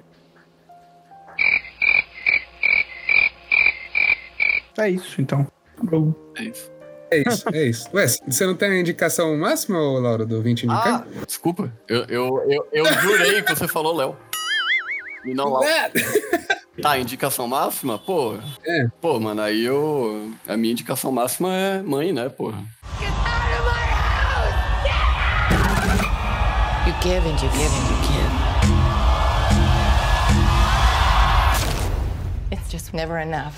[4.78, 5.48] É isso, então.
[5.84, 6.14] Bom.
[6.38, 6.72] É isso.
[7.14, 7.90] É isso, é isso.
[7.94, 11.72] Ué, você não tem a indicação máxima, ô, Lauro, do 20 de Ah, desculpa.
[11.88, 14.16] Eu, eu, eu, eu jurei que você falou Léo.
[15.26, 15.64] E não Lau.
[16.82, 18.00] Tá, indicação máxima?
[18.00, 18.34] Pô.
[18.66, 18.88] É.
[19.00, 20.34] Pô, mano, aí eu.
[20.48, 22.64] A minha indicação máxima é mãe, né, porra?
[26.86, 28.34] You give and you give and you give.
[32.52, 33.54] It's just never enough.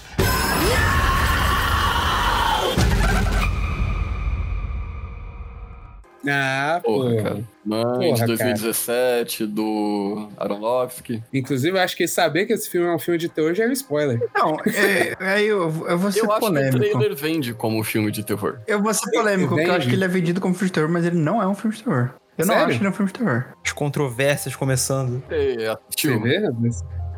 [6.28, 7.02] Ah, pô.
[7.02, 7.44] Porra, cara.
[7.66, 11.24] Mãe Porra, de 2017, do Aronofsky.
[11.34, 13.68] Inclusive, eu acho que saber que esse filme é um filme de terror já é
[13.68, 14.20] um spoiler.
[14.36, 16.78] Não, é, aí eu, eu vou ser Eu acho que o polêmico.
[16.78, 18.60] trailer vende como um filme de terror.
[18.68, 20.90] Eu vou ser polêmico, porque eu acho que ele é vendido como filme de terror,
[20.90, 22.12] mas ele não é um filme de terror.
[22.38, 22.68] Eu não Sério?
[22.70, 23.46] acho que ele é um filme de terror.
[23.66, 25.24] As controvérsias começando.
[25.30, 26.22] Você Você assistiu?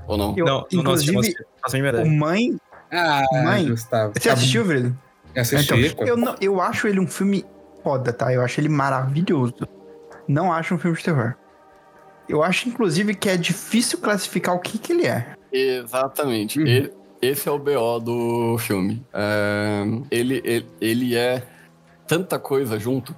[0.08, 0.34] Ou não?
[0.38, 1.22] Eu, não, não, não inclusive, não
[2.04, 2.06] o.
[2.10, 2.56] Mãe...
[2.92, 4.14] Ah, Mãe, Gustavo.
[4.18, 4.98] Você assistiu, Vredo?
[5.36, 6.06] Assisti, Então, pô.
[6.06, 7.46] eu, não- eu acho ele um filme
[7.84, 8.34] foda, tá?
[8.34, 9.68] Eu acho ele maravilhoso.
[10.28, 11.36] Não acho um filme de terror.
[12.28, 15.34] Eu acho, inclusive, que é difícil classificar o que que ele é.
[15.52, 16.60] Exatamente.
[16.60, 16.68] Uhum.
[16.68, 19.04] E- esse é o BO do filme.
[19.14, 21.42] É, ele, ele, ele é
[22.06, 23.16] tanta coisa junto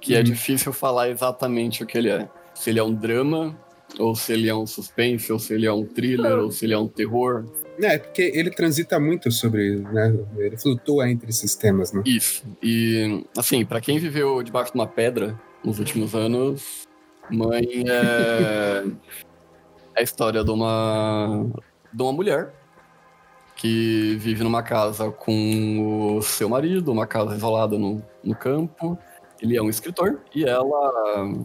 [0.00, 0.24] que é Uhum.
[0.24, 2.26] difícil falar exatamente o que ele é.
[2.54, 3.54] Se ele é um drama,
[3.98, 6.72] ou se ele é um suspense, ou se ele é um thriller, ou se ele
[6.72, 7.44] é um terror.
[7.82, 10.14] É, porque ele transita muito sobre, né?
[10.36, 12.02] Ele flutua entre sistemas, né?
[12.04, 12.44] Isso.
[12.62, 16.86] E, assim, pra quem viveu debaixo de uma pedra nos últimos anos,
[17.30, 18.84] Mãe é,
[19.94, 21.46] é a história de uma,
[21.92, 22.52] de uma mulher
[23.56, 28.98] que vive numa casa com o seu marido, uma casa isolada no, no campo.
[29.40, 31.44] Ele é um escritor e ela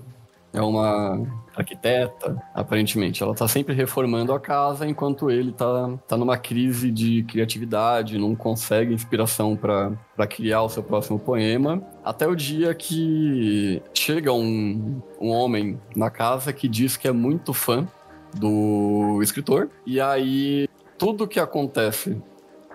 [0.55, 1.21] é uma
[1.55, 3.21] arquiteta, aparentemente.
[3.21, 8.35] Ela tá sempre reformando a casa enquanto ele tá, tá numa crise de criatividade, não
[8.35, 11.81] consegue inspiração para criar o seu próximo poema.
[12.03, 17.53] Até o dia que chega um, um homem na casa que diz que é muito
[17.53, 17.87] fã
[18.33, 19.69] do escritor.
[19.85, 22.21] E aí tudo que acontece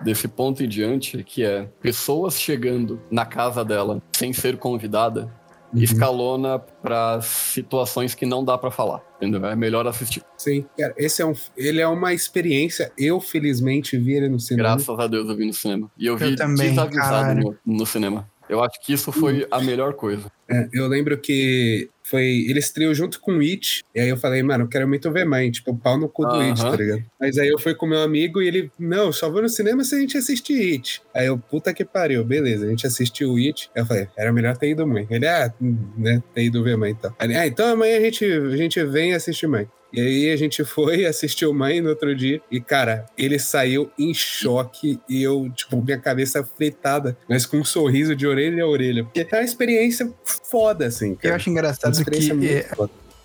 [0.03, 5.31] desse ponto em diante, que é pessoas chegando na casa dela sem ser convidada,
[5.73, 5.81] uhum.
[5.81, 9.45] escalona para situações que não dá para falar, entendeu?
[9.45, 10.23] É melhor assistir.
[10.37, 12.91] Sim, cara, esse é um, ele é uma experiência.
[12.97, 14.69] Eu felizmente vi ele no cinema.
[14.69, 15.91] Graças a Deus eu vi no cinema.
[15.97, 18.29] E eu vi eu também, desavisado no, no cinema.
[18.51, 20.29] Eu acho que isso foi a melhor coisa.
[20.49, 22.45] É, eu lembro que foi.
[22.49, 23.81] Ele estreou junto com o It.
[23.95, 25.49] E aí eu falei, mano, eu quero muito ver mãe.
[25.49, 26.49] Tipo, pau no cu do uh -huh.
[26.49, 27.05] It, tá ligado?
[27.17, 29.95] Mas aí eu fui com meu amigo e ele, não, só vou no cinema se
[29.95, 31.01] a gente assistir It.
[31.13, 32.65] Aí eu, puta que pariu, beleza.
[32.65, 33.71] A gente assistiu It.
[33.73, 35.07] Eu falei, era melhor ter ido mãe.
[35.09, 35.53] Ele, ah,
[35.97, 37.15] né, ter ido ver mãe então.
[37.17, 39.65] Aí, ah, então amanhã a gente, a gente vem assistir mãe.
[39.93, 42.41] E aí a gente foi, assistiu Mãe no outro dia.
[42.49, 44.99] E, cara, ele saiu em choque.
[45.07, 49.03] E eu, tipo, minha cabeça fritada, mas com um sorriso de orelha a orelha.
[49.03, 51.15] Porque é uma experiência foda, assim.
[51.15, 51.33] Cara.
[51.33, 52.69] Eu acho engraçado que é,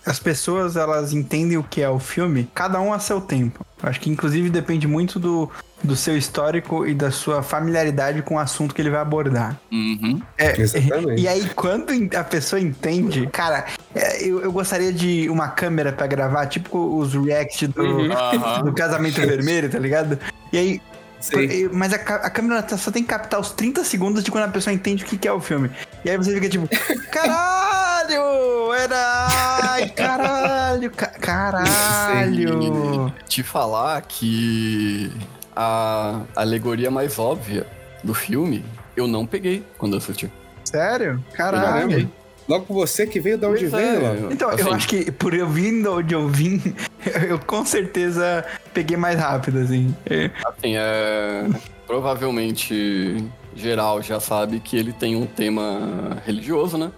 [0.05, 3.65] as pessoas, elas entendem o que é o filme, cada um a seu tempo.
[3.83, 5.51] Acho que, inclusive, depende muito do,
[5.83, 9.59] do seu histórico e da sua familiaridade com o assunto que ele vai abordar.
[9.71, 10.21] Uhum.
[10.37, 11.21] É, Exatamente.
[11.21, 16.07] E aí, quando a pessoa entende, cara, é, eu, eu gostaria de uma câmera para
[16.07, 18.09] gravar, tipo os react do, uhum.
[18.65, 20.19] do casamento vermelho, tá ligado?
[20.51, 20.81] E aí,
[21.19, 21.69] Sim.
[21.73, 24.71] Mas a, a, câmera só tem que captar os 30 segundos de quando a pessoa
[24.71, 25.71] entende o que, que é o filme.
[26.05, 26.67] E aí você fica tipo,
[27.11, 28.73] caralho!
[28.73, 29.27] Era.
[29.63, 30.91] Ai, caralho!
[30.91, 33.11] Ca caralho!
[33.27, 35.11] Te falar que
[35.59, 37.65] a alegoria mais óbvia
[38.03, 38.63] do filme
[38.95, 40.31] eu não peguei quando eu assisti.
[40.63, 41.23] Sério?
[41.33, 42.09] Caralho.
[42.47, 44.33] Logo você que veio de onde pois veio, é.
[44.33, 46.61] Então, assim, eu acho que por eu vir de onde eu vim,
[47.27, 49.93] eu com certeza peguei mais rápido, assim.
[50.05, 50.31] É.
[50.45, 51.49] Assim, é.
[51.85, 56.91] Provavelmente geral já sabe que ele tem um tema religioso, né?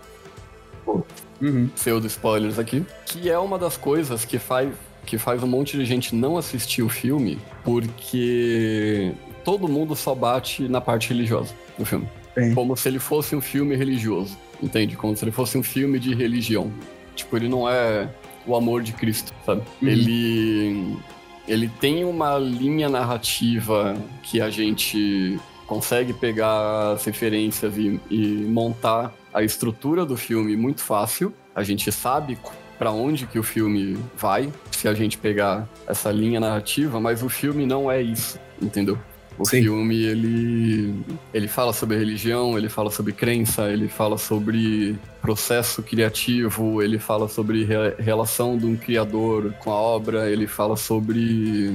[1.41, 1.69] Uhum.
[1.69, 2.85] Pseudo spoilers aqui.
[3.05, 4.73] Que é uma das coisas que faz,
[5.09, 9.11] que faz um monte de gente não assistir o filme, porque
[9.43, 12.07] todo mundo só bate na parte religiosa do filme.
[12.37, 12.53] Sim.
[12.53, 14.95] Como se ele fosse um filme religioso, entende?
[14.95, 16.71] Como se ele fosse um filme de religião.
[17.15, 18.07] Tipo, ele não é
[18.45, 19.63] o amor de Cristo, sabe?
[19.81, 19.87] Uhum.
[19.87, 20.97] Ele
[21.47, 29.11] ele tem uma linha narrativa que a gente consegue pegar as referências e, e montar
[29.33, 31.33] a estrutura do filme muito fácil.
[31.55, 32.37] A gente sabe
[32.79, 37.27] para onde que o filme vai se a gente pegar essa linha narrativa, mas o
[37.27, 38.97] filme não é isso, entendeu?
[39.37, 39.63] O Sim.
[39.63, 40.95] filme, ele,
[41.33, 47.27] ele fala sobre religião, ele fala sobre crença, ele fala sobre processo criativo, ele fala
[47.27, 51.73] sobre re relação de um criador com a obra, ele fala sobre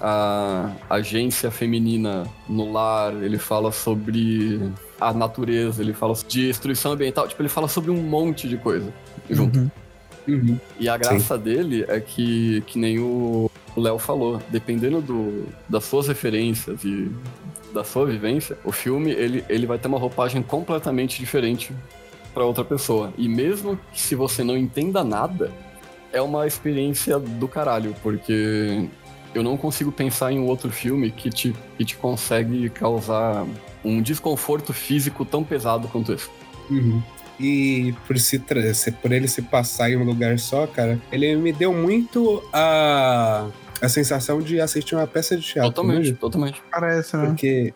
[0.00, 7.28] a agência feminina no lar, ele fala sobre a natureza, ele fala de destruição ambiental,
[7.28, 8.92] tipo, ele fala sobre um monte de coisa
[9.30, 9.58] junto.
[9.58, 9.70] Uhum.
[10.28, 10.58] Uhum.
[10.78, 11.42] E a graça Sim.
[11.42, 17.10] dele é que, que nem o Léo falou, dependendo do, das suas referências e
[17.72, 21.72] da sua vivência, o filme ele, ele vai ter uma roupagem completamente diferente
[22.34, 23.12] para outra pessoa.
[23.16, 25.50] E mesmo que se você não entenda nada,
[26.12, 28.88] é uma experiência do caralho, porque
[29.34, 33.46] eu não consigo pensar em um outro filme que te, que te consegue causar
[33.84, 36.28] um desconforto físico tão pesado quanto esse.
[36.70, 37.02] Uhum.
[37.40, 38.40] E por, se
[39.00, 43.48] por ele se passar em um lugar só, cara, ele me deu muito a,
[43.80, 45.72] a sensação de assistir uma peça de teatro.
[45.72, 46.62] Totalmente, totalmente.
[46.70, 47.26] Parece, né?
[47.26, 47.72] Porque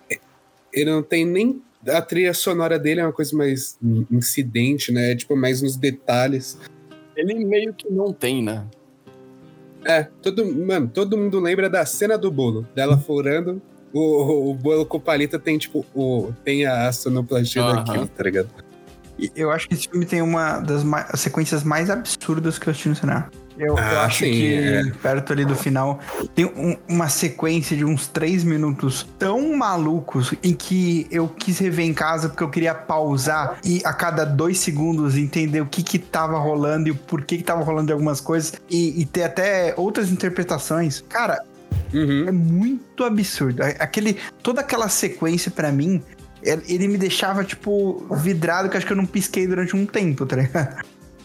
[0.73, 1.63] ele não tem nem.
[1.87, 3.79] A trilha sonora dele é uma coisa mais
[4.11, 5.15] incidente, né?
[5.15, 6.59] Tipo, mais nos detalhes.
[7.17, 8.67] Ele meio que não tem, né?
[9.85, 13.61] É, todo, mano, todo mundo lembra da cena do bolo, dela furando.
[13.93, 17.75] O, o bolo com palito tem, tipo, o, tem a sonoplastia uhum.
[17.75, 18.49] daquilo, tá ligado?
[19.37, 20.83] Eu acho que esse filme tem uma das
[21.21, 23.31] sequências mais absurdas que eu assisti no cinema.
[23.59, 24.83] Eu, ah, eu acho sim, que é.
[25.03, 26.01] perto ali do final
[26.35, 31.85] tem um, uma sequência de uns três minutos tão malucos em que eu quis rever
[31.85, 35.99] em casa porque eu queria pausar e a cada dois segundos entender o que que
[35.99, 39.75] tava rolando e o porquê que tava rolando de algumas coisas e, e ter até
[39.77, 41.05] outras interpretações.
[41.09, 41.39] Cara,
[41.93, 42.27] Uhum.
[42.27, 43.63] É muito absurdo.
[43.79, 46.03] Aquele, toda aquela sequência, pra mim,
[46.43, 50.27] ele ele me deixava, tipo, vidrado, que acho que eu não pisquei durante um tempo,
[50.27, 50.85] tá ligado?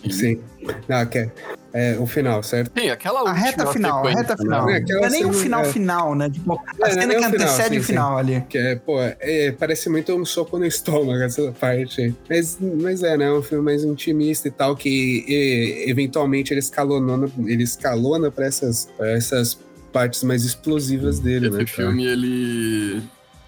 [0.09, 0.39] Sim.
[0.87, 1.31] Não, que é,
[1.73, 2.71] é o final, certo?
[2.79, 4.37] Sim, aquela A última reta final, a reta né?
[4.37, 4.69] final.
[4.69, 5.65] É, aquela Não é nem o final é.
[5.65, 6.29] final, né?
[6.29, 8.41] Tipo, a É, cena não é que o final, antecede sim, o final ali.
[8.47, 12.01] Que é, pô, é, parece muito um soco no estômago essa parte.
[12.01, 12.15] aí.
[12.29, 13.25] Mas, mas é, né?
[13.25, 18.45] É um filme mais intimista e tal, que e, eventualmente ele escalona, ele escalona pra
[18.45, 19.57] essas, pra essas
[19.91, 21.65] partes mais explosivas dele, Esse né?
[21.65, 21.87] cara?
[21.89, 23.01] filme, ele,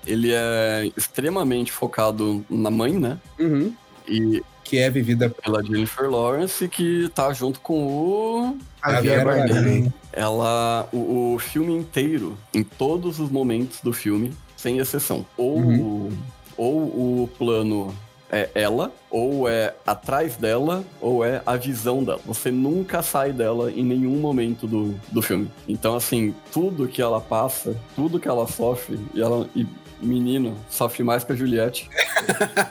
[0.10, 3.18] ele é extremamente focado na mãe, né?
[3.40, 3.74] Uhum.
[4.08, 8.58] E Que é vivida pela Jennifer Lawrence, que tá junto com o...
[8.84, 9.24] Bardem.
[9.24, 9.94] Bardem.
[10.14, 10.88] Ela...
[10.94, 15.26] O, o filme inteiro, em todos os momentos do filme, sem exceção.
[15.38, 16.12] Ou, Uhum.
[16.58, 16.78] ou
[17.24, 17.96] o plano
[18.32, 22.20] é ela, ou é atrás dela, ou é a visão dela.
[22.28, 25.50] Você nunca sai dela em nenhum momento do, do filme.
[25.68, 29.50] Então, assim, tudo que ela passa, tudo que ela sofre, e ela.
[29.56, 29.66] E,
[30.02, 31.90] menino, sofre mais que a Juliette.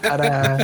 [0.03, 0.59] Cara,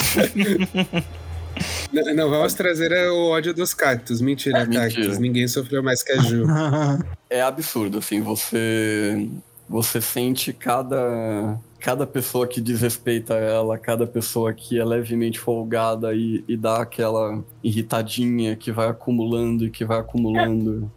[1.93, 4.21] Não, não, vamos trazer o ódio dos cactos.
[4.21, 4.89] Mentira, É, mentira.
[4.91, 5.19] cactos.
[5.19, 6.45] Ninguém sofreu mais que a Ju.
[7.31, 9.29] É absurdo, assim, você.
[9.69, 11.59] Você sente cada.
[11.81, 17.45] Cada pessoa que desrespeita ela, cada pessoa que é levemente folgada e, e dá aquela
[17.63, 20.91] irritadinha que vai acumulando e que vai acumulando.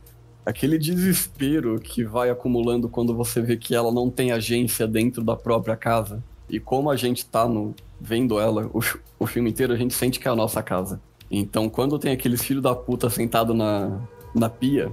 [0.48, 5.36] Aquele desespero que vai acumulando quando você vê que ela não tem agência dentro da
[5.36, 6.24] própria casa.
[6.50, 8.80] E como a gente tá no, vendo ela o,
[9.20, 11.02] o filme inteiro, a gente sente que é a nossa casa.
[11.30, 14.00] Então, quando tem aqueles filhos da puta sentado na,
[14.34, 14.90] na pia,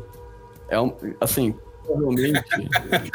[0.68, 2.42] é um, assim, provavelmente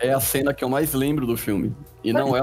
[0.00, 1.72] é a cena que eu mais lembro do filme.
[2.02, 2.40] E não é.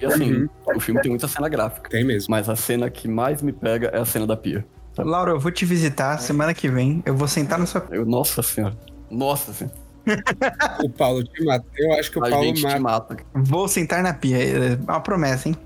[0.00, 0.48] E assim, Uhum.
[0.74, 1.90] o filme tem muita cena gráfica.
[1.90, 2.30] Tem mesmo.
[2.30, 4.64] Mas a cena que mais me pega é a cena da pia.
[4.98, 7.02] Laura, eu vou te visitar semana que vem.
[7.06, 7.86] Eu vou sentar na sua.
[7.90, 8.76] Eu, nossa senhora.
[9.10, 9.74] Nossa senhora.
[10.82, 11.64] O Paulo te mata.
[11.76, 12.74] Eu acho que o A Paulo gente mata.
[12.76, 13.16] te mata.
[13.34, 14.36] Vou sentar na pia.
[14.38, 15.56] É uma promessa, hein?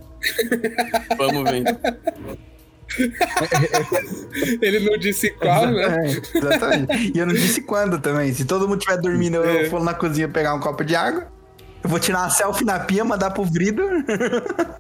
[1.16, 1.64] Vamos ver.
[4.62, 6.06] Ele não disse qual, né?
[6.06, 7.12] É, exatamente.
[7.14, 8.32] E eu não disse quando também.
[8.32, 9.64] Se todo mundo estiver dormindo, É.
[9.66, 11.26] eu for na cozinha pegar um copo de água.
[11.85, 13.83] Eu vou tirar uma selfie na pia, mandar pro Vrido.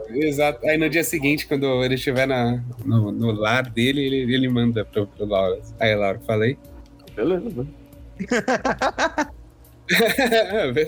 [0.08, 0.66] Exato.
[0.66, 4.86] Aí no dia seguinte, quando ele estiver na, no, no lar dele, ele, ele manda
[4.86, 5.60] pro, pro Laura.
[5.78, 6.56] Aí, Laura, falei.
[7.14, 7.50] Beleza.
[7.50, 7.66] né?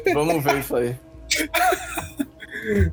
[0.14, 0.96] Vamos ver isso aí.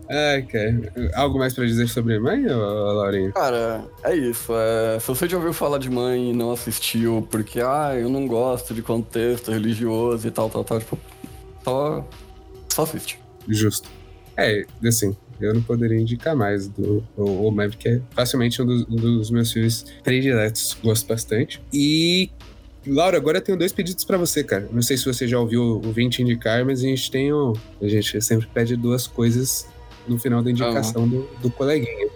[0.09, 0.91] Ai, cara.
[1.15, 3.31] Algo mais pra dizer sobre mãe, Laurinha?
[3.31, 4.51] Cara, é isso.
[4.53, 8.27] é, se você já ouviu falar de mãe e não assistiu porque, ah, eu não
[8.27, 10.99] gosto de contexto religioso e tal, tal, tal, tipo,
[11.63, 12.05] só,
[12.73, 13.19] só assiste.
[13.47, 13.89] Justo.
[14.35, 18.81] É, assim, eu não poderia indicar mais do o, o porque é facilmente um dos,
[18.83, 20.77] um dos meus filmes prediletos.
[20.83, 21.61] Gosto bastante.
[21.71, 22.29] E,
[22.87, 24.67] Laura, agora eu tenho dois pedidos pra você, cara.
[24.71, 27.53] Não sei se você já ouviu o 20 indicar, mas a gente tem o.
[27.81, 29.67] A gente sempre pede duas coisas
[30.07, 32.09] no final da indicação do, do coleguinha.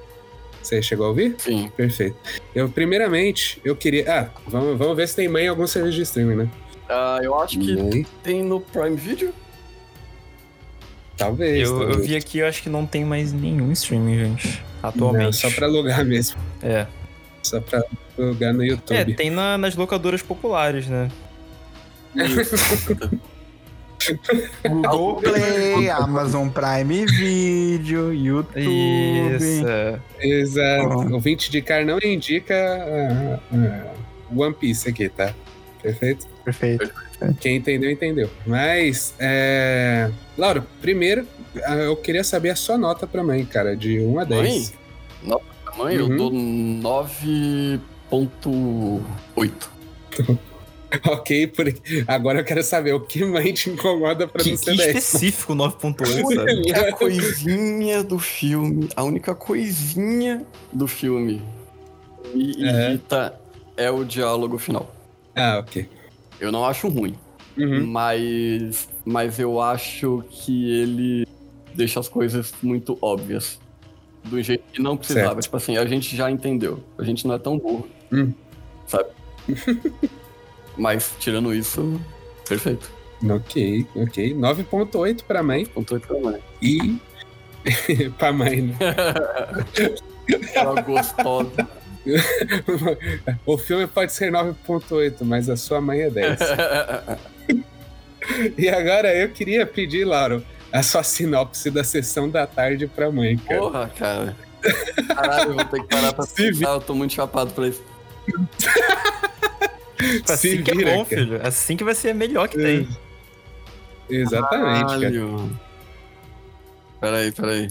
[0.61, 1.35] Você chegou a ouvir?
[1.37, 1.71] Sim.
[1.77, 2.17] Perfeito.
[2.53, 4.05] Eu, primeiramente, eu queria.
[4.11, 6.51] Ah, vamos, vamos ver se tem mãe em algum serviço de streaming, né?
[6.89, 9.33] Ah, eu acho que tem no Prime Video.
[11.17, 11.67] Talvez.
[11.67, 12.07] Eu, eu talvez.
[12.07, 14.61] vi aqui, eu acho que não tem mais nenhum streaming, gente.
[14.81, 15.23] Atualmente.
[15.25, 16.37] Não, só pra alugar mesmo.
[16.61, 16.85] É.
[17.43, 17.83] Só pra
[18.17, 19.13] alugar no É, YouTube.
[19.15, 21.09] tem na- nas locadoras populares, né?
[24.67, 28.61] Google Play, Amazon Prime Video, YouTube.
[29.35, 29.67] Isso.
[29.67, 29.99] é.
[30.21, 31.01] Exato.
[31.01, 31.15] Ah.
[31.15, 33.93] O 20 de car não indica ah, ah,
[34.35, 35.33] One Piece aqui, tá?
[35.81, 36.27] Perfeito?
[36.45, 36.91] Perfeito.
[37.39, 38.29] Quem entendeu, entendeu.
[38.45, 40.11] Mas, é...
[40.37, 41.25] Laura, primeiro,
[41.65, 44.73] ah, eu queria saber a sua nota pra mãe, cara, de 1 a 10.
[45.23, 45.37] Mãe?
[45.77, 46.17] Mãe, eu Uhum.
[46.17, 46.31] dou
[48.11, 49.69] 9.8.
[51.05, 51.65] ok, por...
[52.07, 54.95] agora eu quero saber o que mãe te incomoda pra Que, não que ser 10.
[54.97, 56.05] específico 9.8, A
[56.35, 56.53] sabe?
[56.53, 61.41] única coisinha do filme, a única coisinha do filme
[62.23, 62.89] que me É.
[62.89, 63.39] irrita
[63.75, 64.91] é o diálogo final.
[65.35, 65.87] Ah, ok.
[66.39, 67.15] Eu não acho ruim,
[67.57, 67.85] Uhum.
[67.87, 71.27] mas, mas eu acho que ele
[71.73, 73.59] deixa as coisas muito óbvias.
[74.25, 75.27] Do jeito que não precisava.
[75.29, 75.43] Certo.
[75.43, 76.83] Tipo assim, a gente já entendeu.
[76.97, 77.87] A gente não é tão burro.
[78.11, 78.33] Hum.
[78.85, 79.09] Sabe?
[80.77, 81.99] mas, tirando isso,
[82.47, 82.91] perfeito.
[83.27, 84.33] Ok, ok.
[84.35, 86.39] 9.8 pra mãe Ponto oito pra mãe.
[86.61, 86.97] e...
[88.19, 88.75] pra mãe, né?
[90.53, 91.67] Ela gostosa.
[93.45, 96.39] o filme pode ser 9.8, mas a sua mãe é 10.
[98.57, 103.37] E agora eu queria pedir, Lauro, a sua sinopse da sessão da tarde pra mãe,
[103.37, 103.59] cara.
[103.59, 104.35] Porra, cara.
[105.15, 106.71] Caralho, eu vou ter que parar pra Se pensar.
[106.71, 107.81] Eu tô muito chapado pra isso.
[110.29, 111.21] Assim que é vira, bom, cara.
[111.21, 111.39] filho.
[111.41, 112.87] Assim que vai ser melhor que tem.
[114.09, 114.99] Exatamente, cara.
[114.99, 115.59] Caralho.
[116.99, 117.67] Peraí, peraí.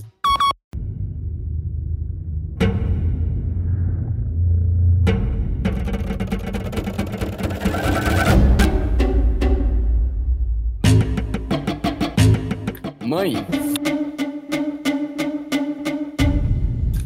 [13.16, 13.34] Mãe.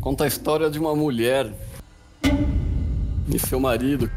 [0.00, 1.52] Conta a história de uma mulher
[3.32, 4.11] e seu marido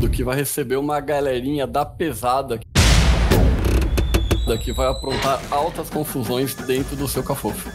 [0.00, 2.58] do que vai receber uma galerinha da pesada
[4.58, 7.70] que vai aprontar altas confusões dentro do seu cafofo.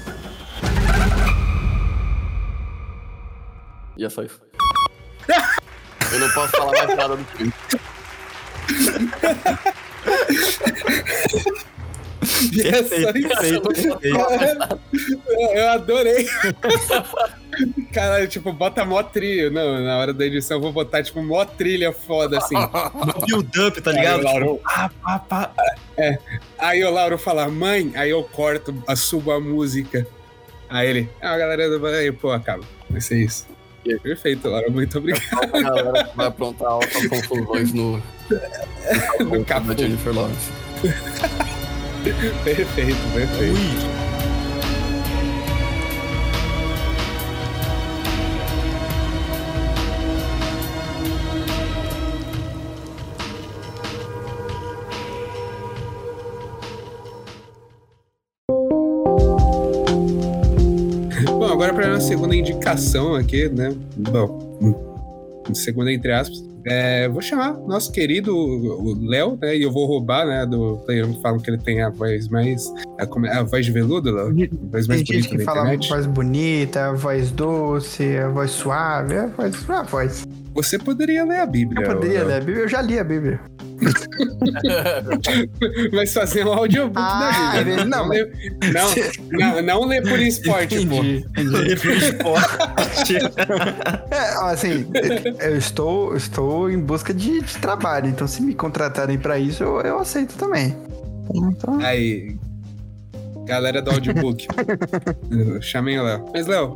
[3.96, 4.42] E é só isso.
[6.12, 7.54] Eu não posso falar mais nada do filme.
[12.54, 13.70] Perfeito, perfeito.
[15.54, 16.28] Eu adorei.
[17.94, 19.50] Caralho, tipo, bota mó trilha.
[19.50, 22.56] Não, na hora da edição eu vou botar, tipo, mó trilha foda, assim.
[22.56, 24.20] No build-up, tá ligado?
[24.20, 25.52] Aí, Lauro, Pá, pá, pá.
[26.60, 30.06] aí o Lauro fala, mãe, aí eu corto, subo a música.
[30.70, 32.64] Aí ele, ah, a galera do aí, pô, acaba.
[32.90, 33.48] Vai ser isso.
[34.02, 35.24] Perfeito, Lauro, muito obrigado.
[35.54, 38.02] A galera que vai aprontar altas confusões no,
[39.20, 39.74] No da capô.
[39.78, 40.52] Jennifer Lawrence.
[42.44, 43.54] Perfeito, perfeito.
[43.54, 44.07] Ui.
[62.08, 63.76] Segunda indicação aqui, né?
[63.98, 64.74] Bom,
[65.54, 66.46] segunda entre aspas.
[66.70, 68.34] É, vou chamar nosso querido
[69.02, 69.56] Léo, né?
[69.56, 70.46] E eu vou roubar, né?
[70.46, 72.74] Do player falam que ele tem a voz mais.
[73.00, 74.28] A, a voz de veludo, Léo?
[74.30, 75.90] A voz mais Tem gente bonita que da fala internet.
[75.90, 79.70] voz bonita, voz doce, a voz suave, a voz.
[79.70, 80.28] A voz.
[80.58, 81.86] Você poderia ler a Bíblia.
[81.86, 82.28] Eu poderia Léo.
[82.28, 83.40] ler a Bíblia, eu já li a Bíblia.
[85.94, 87.86] Mas fazer um audiobook Ah, da Bíblia.
[87.86, 88.26] não, lê,
[88.74, 88.90] não,
[89.32, 90.96] não, não lê por esporte, pô.
[90.96, 91.78] Entendi, entendi.
[94.10, 94.88] É, assim,
[95.40, 99.80] eu estou, estou em busca de, de trabalho, então se me contratarem pra isso, eu,
[99.82, 100.76] eu aceito também.
[101.34, 102.36] Então, Aí,
[103.46, 104.48] galera do audiobook,
[105.62, 106.26] chamem o Léo.
[106.34, 106.72] Mas, Léo,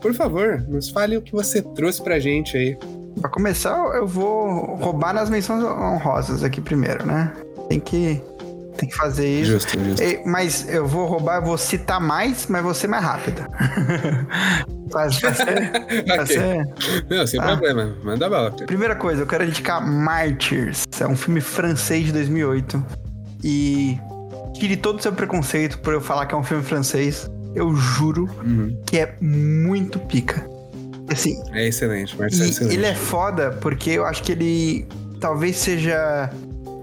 [0.00, 2.76] por favor, nos fale o que você trouxe pra gente aí.
[3.20, 7.32] Pra começar, eu vou roubar nas menções honrosas aqui primeiro, né?
[7.68, 8.22] Tem que,
[8.76, 9.52] tem que fazer isso.
[9.52, 10.02] Justo, justo.
[10.02, 13.44] Ei, Mas eu vou roubar, eu vou citar mais, mas vou ser mais rápido.
[14.90, 15.34] Vai vai
[16.24, 17.48] ser, ser- Não, sem Ah.
[17.48, 17.94] problema.
[18.02, 18.50] Manda bala.
[18.52, 20.84] Primeira coisa, eu quero indicar Martyrs.
[20.98, 22.82] É um filme francês de 2008.
[23.44, 23.98] E
[24.54, 27.30] tire todo o seu preconceito por eu falar que é um filme francês.
[27.54, 28.82] Eu juro Uhum.
[28.86, 30.42] que é muito pica.
[31.10, 32.74] Assim, É excelente, Marcelo, e excelente.
[32.76, 34.86] ele é foda porque eu acho que ele
[35.20, 36.30] talvez seja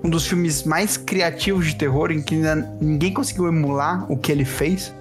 [0.04, 2.36] um dos filmes mais criativos de terror em que
[2.82, 4.94] ninguém conseguiu emular o que ele fez.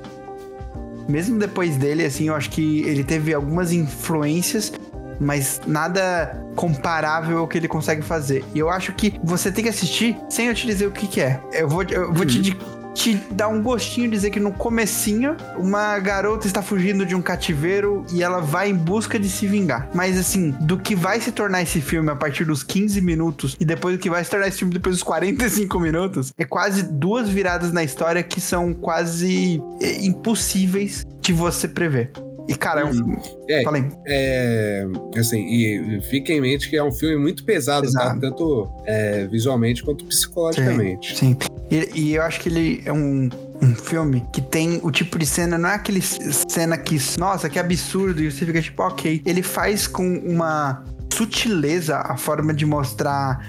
[1.08, 4.72] Mesmo depois dele, assim, eu acho que ele teve algumas influências,
[5.20, 8.42] mas nada comparável ao que ele consegue fazer.
[8.54, 11.20] E eu acho que você tem que assistir sem eu te dizer o que, que
[11.20, 11.38] é.
[11.52, 12.56] Eu vou, eu vou te, di-
[12.94, 18.06] te dar um gostinho dizer que no comecinho uma garota está fugindo de um cativeiro
[18.12, 19.90] e ela vai em busca de se vingar.
[19.92, 23.64] Mas assim, do que vai se tornar esse filme a partir dos 15 minutos e
[23.64, 27.28] depois do que vai se tornar esse filme depois dos 45 minutos, é quase duas
[27.28, 32.12] viradas na história que são quase é, impossíveis de você prever.
[32.46, 33.16] E cara, é um...
[33.48, 33.84] É, Falei.
[34.06, 34.86] É,
[35.18, 38.00] assim, e fica em mente que é um filme muito pesado, tá?
[38.00, 38.20] Pesado.
[38.20, 41.16] Tanto é, visualmente quanto psicologicamente.
[41.16, 41.36] Sim.
[41.70, 43.30] E, e eu acho que ele é um,
[43.62, 47.58] um filme que tem o tipo de cena, não é aquele cena que, nossa, que
[47.58, 49.22] absurdo, e você fica tipo, ok.
[49.24, 53.48] Ele faz com uma sutileza a forma de mostrar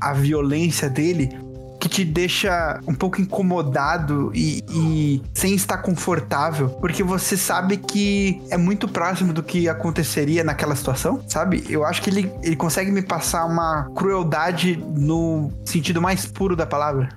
[0.00, 1.30] a violência dele
[1.86, 8.42] que te deixa um pouco incomodado e, e sem estar confortável, porque você sabe que
[8.50, 11.64] é muito próximo do que aconteceria naquela situação, sabe?
[11.68, 16.66] Eu acho que ele, ele consegue me passar uma crueldade no sentido mais puro da
[16.66, 17.08] palavra.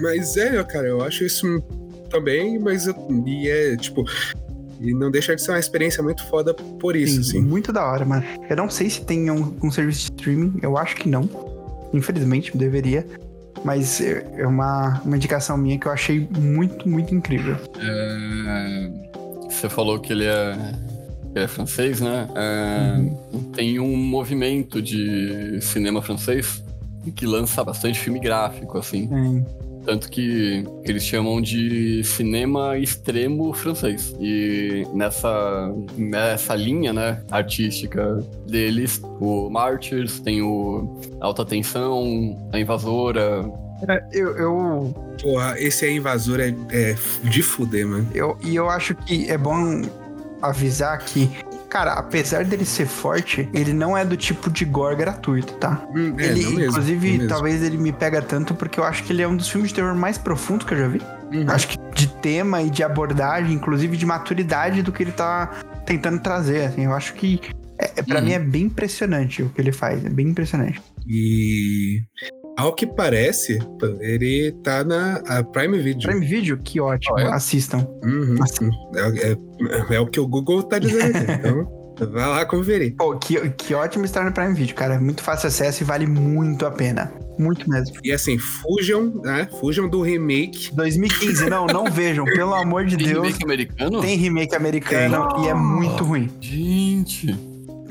[0.00, 1.60] Mas é, cara, eu acho isso
[2.08, 2.94] também, mas eu,
[3.26, 4.04] e é, tipo,
[4.80, 7.40] e não deixa de ser uma experiência muito foda por isso, Sim, assim.
[7.40, 8.24] Muito da hora, mano.
[8.48, 11.28] Eu não sei se tem um, um serviço de streaming, eu acho que não.
[11.92, 13.06] Infelizmente, deveria.
[13.64, 17.56] Mas é é uma, uma indicação minha que eu achei muito, muito incrível.
[17.78, 18.90] É,
[19.48, 20.56] Você falou que ele é,
[21.34, 22.28] é francês, né?
[22.34, 26.62] É, Tem um movimento de cinema francês
[27.16, 29.08] que lança bastante filme gráfico, assim.
[29.84, 34.14] Tanto que eles chamam de cinema extremo francês.
[34.20, 43.44] E nessa, nessa linha, né, artística deles, o Martyrs, tem o Alta Tensão, a Invasora.
[43.88, 48.08] É, Eu, eu, Porra, esse aí invasor é, é de fuder, mano.
[48.14, 49.82] eu, e eu acho que é bom
[50.40, 51.28] avisar que,
[51.72, 55.82] cara, apesar dele ser forte, ele não é do tipo de gore gratuito, tá?
[55.96, 59.22] Hum, é, ele, mesmo, inclusive, talvez ele me pega tanto porque eu acho que ele
[59.22, 61.00] é um dos filmes de terror mais profundos que eu já vi.
[61.32, 61.46] Uhum.
[61.48, 65.50] Acho que de tema e de abordagem, inclusive de maturidade do que ele tá
[65.86, 66.84] tentando trazer, assim.
[66.84, 67.40] Eu acho que,
[67.78, 68.26] é, pra Uhum.
[68.26, 70.04] mim, é bem impressionante o que ele faz.
[70.04, 70.78] É bem impressionante.
[71.08, 72.02] E
[72.56, 73.58] ao que parece,
[74.00, 76.08] ele tá na a Prime Video.
[76.08, 77.16] Prime Video, que ótimo.
[77.18, 77.86] Assistam.
[78.04, 78.36] Uhum.
[78.42, 78.70] Assim.
[78.94, 81.72] É, é- é o que o Google tá dizendo aqui.
[81.94, 82.94] Então, vai lá conferir.
[82.96, 84.94] Pô, que, que ótimo estar no Prime Video, cara.
[84.94, 87.12] É muito fácil acesso e vale muito a pena.
[87.38, 87.94] Muito mesmo.
[88.02, 89.46] E assim, fujam, né?
[89.60, 90.74] Fujam do remake.
[90.74, 92.24] 2015, não, não vejam.
[92.24, 93.18] Pelo amor de Tem Deus.
[93.26, 94.00] remake americano?
[94.00, 96.30] Tem remake americano e é muito ruim.
[96.40, 97.36] Gente.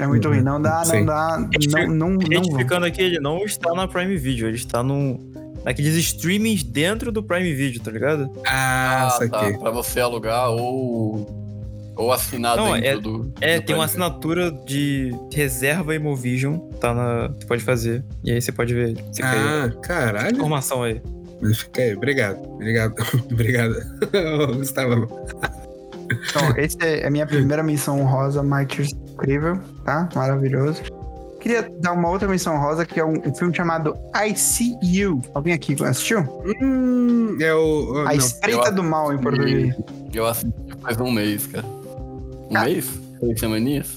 [0.01, 0.41] É muito ruim.
[0.41, 1.05] Não dá, não Sim.
[1.05, 1.47] dá.
[1.69, 2.21] Não, não, não.
[2.21, 5.19] Identificando aqui, ele não está na Prime Video, ele está num.
[5.63, 8.31] Naqueles streamings dentro do Prime Video, tá ligado?
[8.47, 9.53] Ah, Ah, saquei.
[9.53, 9.59] tá.
[9.59, 11.39] Pra você alugar ou.
[11.95, 13.33] Ou assinar Não, dentro é- do.
[13.41, 17.27] É, do tem uma assinatura de reserva Imovision, tá na.
[17.27, 18.03] Você pode fazer.
[18.23, 18.95] E aí você pode ver.
[19.11, 20.35] Você quer Ah, caralho.
[20.35, 20.99] informação aí.
[21.41, 22.39] Mas Fica aí, obrigado.
[22.43, 22.93] Obrigado.
[23.31, 23.75] obrigado.
[24.57, 25.07] Gustavo.
[26.29, 28.89] Então, esse é a minha primeira menção honrosa, Martyrs.
[29.21, 30.09] Incrível, tá?
[30.15, 30.81] Maravilhoso.
[31.39, 35.21] Queria dar uma outra menção honrosa, que é um, um filme chamado I See You.
[35.33, 36.19] Alguém aqui assistiu?
[36.61, 38.01] Hum, é o.
[38.01, 38.11] A não.
[38.13, 39.75] Espreita Eu do Mal, em português.
[40.13, 41.65] Eu assisti faz um mês, cara.
[41.65, 42.63] Um Ah.
[42.65, 42.89] mês?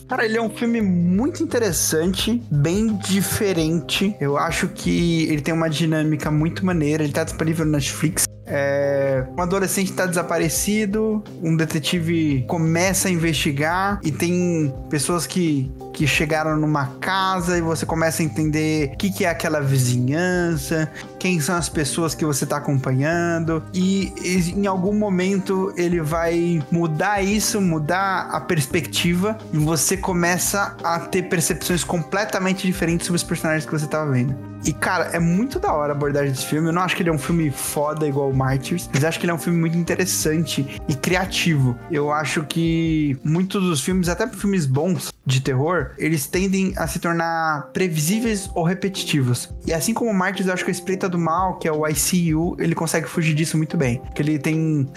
[0.06, 4.14] Cara, ele é um filme muito interessante, bem diferente.
[4.20, 7.02] Eu acho que ele tem uma dinâmica muito maneira.
[7.04, 8.24] Ele tá disponível no Netflix.
[8.46, 9.24] É...
[9.36, 16.56] Um adolescente tá desaparecido, um detetive começa a investigar e tem pessoas que, que chegaram
[16.56, 21.56] numa casa e você começa a entender o que, que é aquela vizinhança, quem são
[21.56, 27.60] as pessoas que você tá acompanhando e, e em algum momento ele vai mudar isso,
[27.60, 33.72] mudar a perspectiva e você começa a ter percepções completamente diferentes sobre os personagens que
[33.72, 34.53] você tava vendo.
[34.64, 36.68] E cara, é muito da hora a abordagem desse filme.
[36.68, 39.26] Eu não acho que ele é um filme foda igual o Martyrs, mas acho que
[39.26, 41.76] ele é um filme muito interessante e criativo.
[41.90, 46.98] Eu acho que muitos dos filmes, até filmes bons de terror, eles tendem a se
[46.98, 49.52] tornar previsíveis ou repetitivos.
[49.66, 51.86] E assim como o Martyrs, eu acho que a Espreita do Mal, que é o
[51.86, 54.00] ICU, ele consegue fugir disso muito bem.
[54.14, 54.88] Que ele tem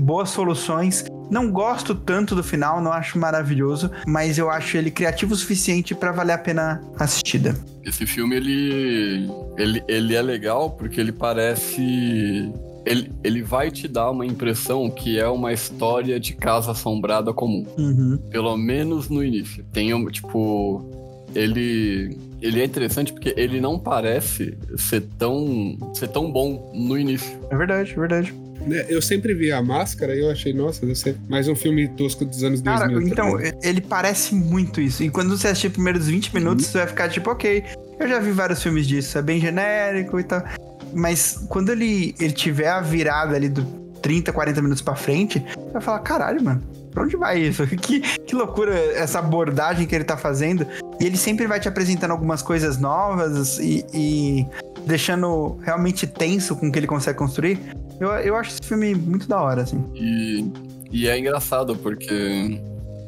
[0.00, 1.04] boas soluções.
[1.30, 5.94] Não gosto tanto do final, não acho maravilhoso, mas eu acho ele criativo o suficiente
[5.94, 7.56] pra valer a pena a assistida.
[7.84, 12.50] Esse filme, ele, ele, ele é legal porque ele parece...
[12.84, 17.66] Ele, ele vai te dar uma impressão que é uma história de casa assombrada comum.
[17.76, 18.18] Uhum.
[18.30, 19.64] Pelo menos no início.
[19.72, 20.84] Tem, um, tipo...
[21.34, 22.16] Ele...
[22.40, 27.36] Ele é interessante porque ele não parece ser tão, ser tão bom no início.
[27.50, 28.34] É verdade, é verdade.
[28.60, 31.88] Né, Eu sempre vi a máscara e eu achei, nossa, deve ser mais um filme
[31.88, 33.00] tosco dos anos Cara, 2000.
[33.00, 33.58] tá então, ligado?
[33.64, 35.02] ele parece muito isso.
[35.02, 37.62] E quando você assistir os primeiros 20 minutos, você vai ficar tipo, ok,
[37.98, 40.42] eu já vi vários filmes disso, é bem genérico e tal.
[40.94, 43.62] Mas quando ele, ele tiver a virada ali do
[44.02, 47.66] 30, 40 minutos pra frente, você vai falar, caralho, mano, pra onde vai isso?
[47.76, 50.66] Que, que loucura essa abordagem que ele tá fazendo.
[51.00, 54.46] E ele sempre vai te apresentando algumas coisas novas e, e
[54.86, 57.58] deixando realmente tenso com o que ele consegue construir.
[58.00, 59.84] Eu, eu acho esse filme muito da hora, assim.
[59.94, 60.50] E,
[60.90, 62.60] e é engraçado porque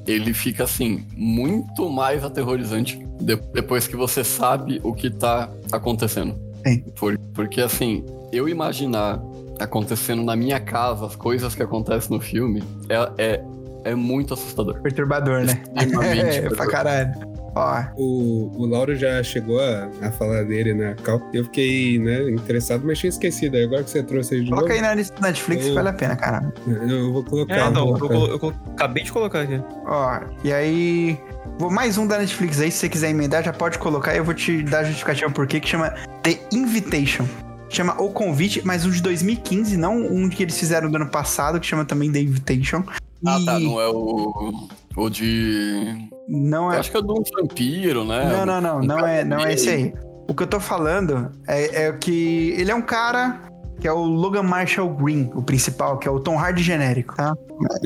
[0.06, 6.34] ele fica assim, muito mais aterrorizante de- depois que você sabe o que tá acontecendo.
[6.66, 6.80] Sim.
[6.98, 9.20] Por- porque assim, eu imaginar
[9.60, 13.44] acontecendo na minha casa as coisas que acontecem no filme é, é,
[13.84, 14.80] é muito assustador.
[14.80, 15.62] Perturbador, né?
[15.76, 17.12] Extremamente É, pra caralho.
[17.54, 21.20] Ó, O, o Lauro já chegou a, a falar dele na cal.
[21.32, 23.56] Eu fiquei, né, interessado, mas tinha esquecido.
[23.56, 25.74] Aí Agora que você trouxe aí de coloca aí novo, na lista do Netflix Eu-
[25.74, 26.52] vale a pena, cara.
[26.66, 27.54] eu vou colocar.
[27.56, 28.14] É, não, vou eu, colocar.
[28.14, 29.60] colo- eu colo- acabei de colocar aqui.
[29.86, 31.18] Ó, e aí.
[31.58, 34.14] Vou mais um da Netflix aí, se você quiser emendar, já pode colocar.
[34.14, 35.92] Eu vou te dar a justificativa por quê, que chama
[36.22, 37.26] The Invitation.
[37.70, 41.58] Chama O Convite, mas um de 2015, não um que eles fizeram do ano passado,
[41.58, 42.82] que chama também The Invitation.
[43.26, 46.08] Ah, E tá, não é o, o de.
[46.28, 46.78] Não Eu é.
[46.78, 48.24] acho que é do vampiro, né?
[48.30, 49.94] Não, não, não, não é, não é esse aí.
[50.28, 53.40] O que eu tô falando é, é que ele é um cara
[53.80, 57.32] que é o Logan Marshall Green, o principal, que é o Tom Hardy genérico, tá?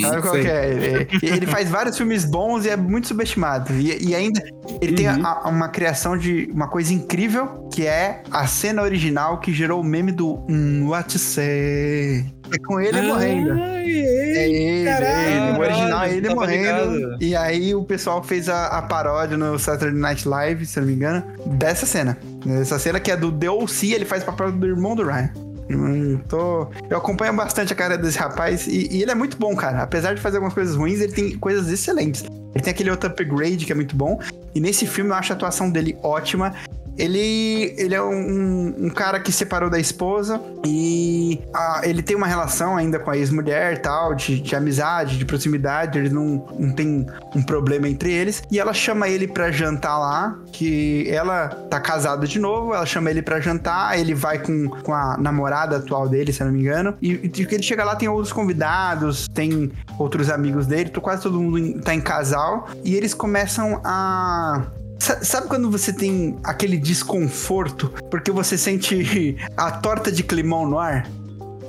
[0.00, 0.42] Sabe qual Sei.
[0.42, 0.70] que é?
[0.70, 3.72] Ele- Ele faz vários filmes bons e é muito subestimado.
[3.74, 4.42] E, e ainda
[4.80, 5.24] ele tem Uhum.
[5.26, 9.84] a- uma criação de uma coisa incrível, que é a cena original que gerou o
[9.84, 12.26] meme do hum, What to say?
[12.52, 13.52] É com ele morrendo.
[13.52, 15.58] Ai, É ele, caralho, é ele.
[15.58, 16.96] O original é caralho, ele tava morrendo.
[16.96, 17.22] ligado.
[17.22, 20.88] E aí o pessoal fez a, a paródia no Saturday Night Live, se eu não
[20.88, 22.16] me engano, dessa cena.
[22.60, 25.30] Essa cena que é do The O.C., ele faz o papel do irmão do Ryan.
[25.70, 26.66] Hum, tô...
[26.88, 29.82] Eu acompanho bastante a cara desse rapaz e, e ele é muito bom, cara.
[29.82, 32.24] Apesar de fazer algumas coisas ruins, ele tem coisas excelentes.
[32.52, 34.18] Ele tem aquele outro upgrade que é muito bom.
[34.52, 36.52] E nesse filme eu acho a atuação dele ótima.
[37.00, 42.26] Ele, ele é um, um cara que separou da esposa e ah, ele tem uma
[42.26, 47.06] relação ainda com a ex-mulher tal, de, de amizade, de proximidade, ele não, não tem
[47.34, 48.42] um problema entre eles.
[48.50, 53.10] E ela chama ele pra jantar lá, que ela tá casada de novo, ela chama
[53.10, 56.60] ele pra jantar, ele vai com, com a namorada atual dele, se eu não me
[56.60, 56.94] engano.
[57.00, 61.80] E, e ele chega lá, tem outros convidados, tem outros amigos dele, quase todo mundo
[61.80, 62.68] tá em casal.
[62.84, 64.66] E eles começam a
[65.00, 71.08] Sabe quando você tem aquele desconforto porque você sente a torta de climão no ar?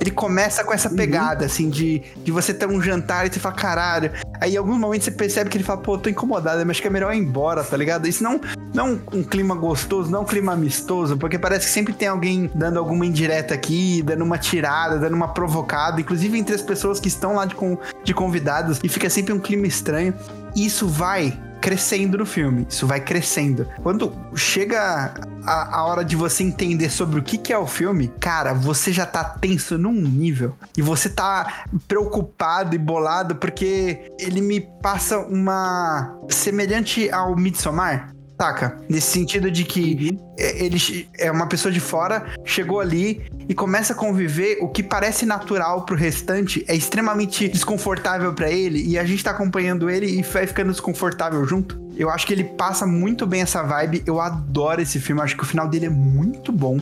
[0.02, 3.54] Ele começa com essa pegada, assim, de, de você ter um jantar e você fala,
[3.54, 4.12] caralho.
[4.42, 6.88] Aí em algum momento você percebe que ele fala, pô, tô incomodado, mas acho que
[6.88, 8.08] é melhor ir embora, tá ligado?
[8.08, 8.42] Isso não,
[8.74, 12.80] não um clima gostoso, não um clima amistoso, porque parece que sempre tem alguém dando
[12.80, 17.36] alguma indireta aqui, dando uma tirada, dando uma provocada, inclusive entre as pessoas que estão
[17.36, 17.56] lá de,
[18.04, 20.16] de convidados, e fica sempre um clima estranho.
[20.56, 22.66] E isso vai crescendo no filme.
[22.68, 23.68] Isso vai crescendo.
[23.84, 25.14] Quando chega
[25.46, 28.92] a, a hora de você entender sobre o que, que é o filme, cara, você
[28.92, 30.56] já tá tenso num nível.
[30.76, 36.18] E você tá preocupado e bolado porque ele me passa uma.
[36.30, 38.14] semelhante ao Midsommar.
[38.42, 38.76] Saca?
[38.90, 43.94] Nesse sentido de que é- ele é uma pessoa de fora, chegou ali e começa
[43.94, 49.06] a conviver, o que parece natural pro restante é extremamente desconfortável pra ele e a
[49.06, 51.80] gente tá acompanhando ele e vai ficando desconfortável junto.
[51.96, 54.02] Eu acho que ele passa muito bem essa vibe.
[54.08, 56.80] Eu adoro esse filme, acho que o final dele é muito bom.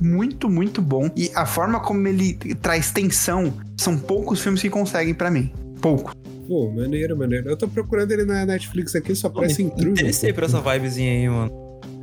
[0.00, 1.10] Muito, muito bom.
[1.16, 5.52] E a forma como ele traz tensão, são poucos filmes que conseguem pra mim.
[5.80, 6.12] Pouco.
[6.50, 7.48] Pô, maneiro, maneiro.
[7.48, 9.90] Eu tô procurando ele na Netflix aqui, só parece intruso.
[9.92, 11.52] Interessei por essa vibezinha aí, mano.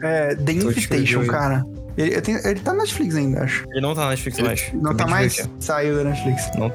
[0.02, 1.66] É, The Invitation, cara.
[1.98, 3.66] Ele, eu tenho- ele tá na Netflix ainda, acho.
[3.72, 4.72] Ele não tá na Netflix Ele- mais.
[4.74, 5.50] Não Acabei tá mais?
[5.60, 6.50] Saiu da Netflix.
[6.58, 6.72] Não,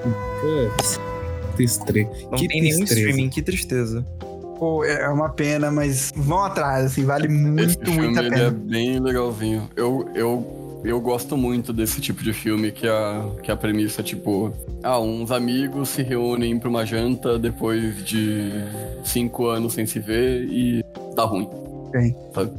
[1.56, 1.80] triste.
[2.24, 4.04] não que tem nenhum streaming, que tristeza.
[4.58, 8.34] Pô, é uma pena, mas vão atrás, assim, vale muito, Esse filme muito a ele
[8.34, 8.50] é pena.
[8.50, 9.70] bem legalzinho.
[9.74, 14.04] Eu, eu, eu gosto muito desse tipo de filme que a, que a premissa é
[14.04, 14.52] tipo...
[14.82, 18.50] Ah, uns amigos se reúnem pra uma janta depois de
[19.04, 21.48] cinco anos sem se ver e dá ruim.
[21.94, 22.14] Sim.
[22.34, 22.52] Sabe?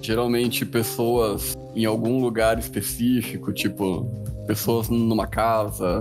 [0.00, 4.06] Geralmente pessoas em algum lugar específico, tipo...
[4.46, 6.00] Pessoas numa casa,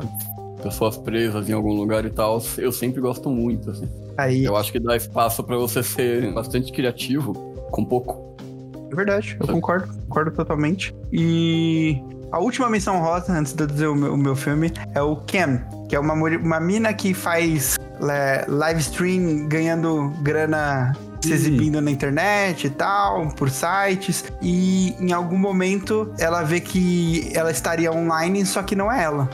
[0.64, 2.42] pessoas presas em algum lugar e tal.
[2.58, 3.88] Eu sempre gosto muito, assim.
[4.18, 7.34] Aí, Eu acho que dá espaço pra você ser bastante criativo
[7.72, 8.31] com pouco.
[8.92, 10.94] É verdade, eu concordo, concordo totalmente.
[11.12, 15.02] E a última menção rosa, antes de eu dizer o meu, o meu filme, é
[15.02, 17.78] o Cam, que é uma, uma mina que faz
[18.10, 24.26] é, live stream ganhando grana se exibindo na internet e tal, por sites.
[24.42, 29.30] E em algum momento ela vê que ela estaria online, só que não é ela.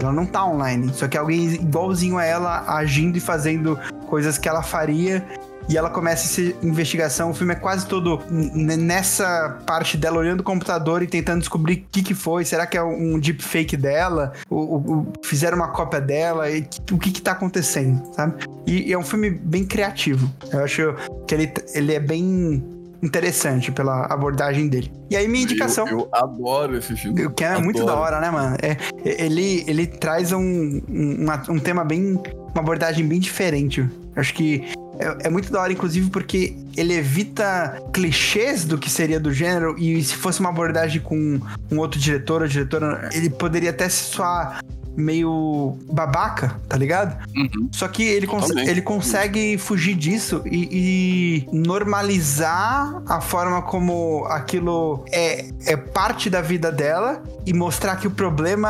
[0.00, 4.48] Ela não tá online, só que alguém igualzinho a ela agindo e fazendo coisas que
[4.48, 5.24] ela faria.
[5.68, 7.30] E ela começa essa investigação.
[7.30, 11.84] O filme é quase todo nessa parte dela olhando o computador e tentando descobrir o
[11.92, 12.44] que, que foi.
[12.44, 14.32] Será que é um deepfake dela?
[14.48, 16.50] O, o- o- fizeram uma cópia dela?
[16.50, 18.44] E o que que tá acontecendo, sabe?
[18.66, 20.30] E, e é um filme bem criativo.
[20.52, 20.94] Eu acho
[21.26, 22.64] que ele, ele é bem
[23.02, 24.90] interessante pela abordagem dele.
[25.10, 25.86] E aí minha indicação...
[25.86, 27.26] Eu, eu adoro esse filme.
[27.26, 28.00] O que é muito da Adoro.
[28.00, 28.56] hora, né, mano?
[28.60, 32.14] É, ele, ele traz um, um, um tema bem.
[32.54, 33.88] Uma abordagem bem diferente.
[34.16, 34.64] Acho que
[34.98, 39.74] é, é muito da hora, inclusive, porque ele evita clichês do que seria do gênero.
[39.78, 41.40] E se fosse uma abordagem com
[41.70, 44.60] um outro diretor ou diretora, ele poderia até se soar
[44.96, 47.16] meio babaca, tá ligado?
[47.36, 47.68] Uhum.
[47.70, 48.66] Só que ele, cons- Também.
[48.68, 56.40] ele consegue fugir disso e, e normalizar a forma como aquilo é, é parte da
[56.40, 58.68] vida dela e mostrar que o problema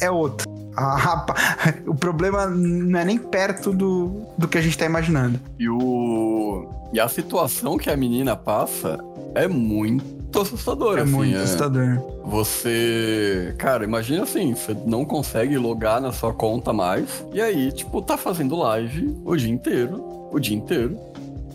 [0.00, 0.46] é outro.
[0.76, 1.34] A rapa-
[1.86, 5.38] o problema não é nem perto do, do que a gente tá imaginando.
[5.58, 6.68] E o.
[6.92, 8.98] E a situação que a menina passa
[9.34, 11.00] é muito assustadora.
[11.00, 11.98] É assim, muito assustador.
[12.24, 13.54] Você.
[13.58, 17.24] Cara, imagina assim, você não consegue logar na sua conta mais.
[17.32, 20.28] E aí, tipo, tá fazendo live o dia inteiro.
[20.30, 20.98] O dia inteiro.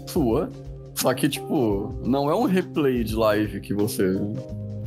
[0.07, 0.49] Sua.
[0.95, 4.20] Só que, tipo, não é um replay de live que você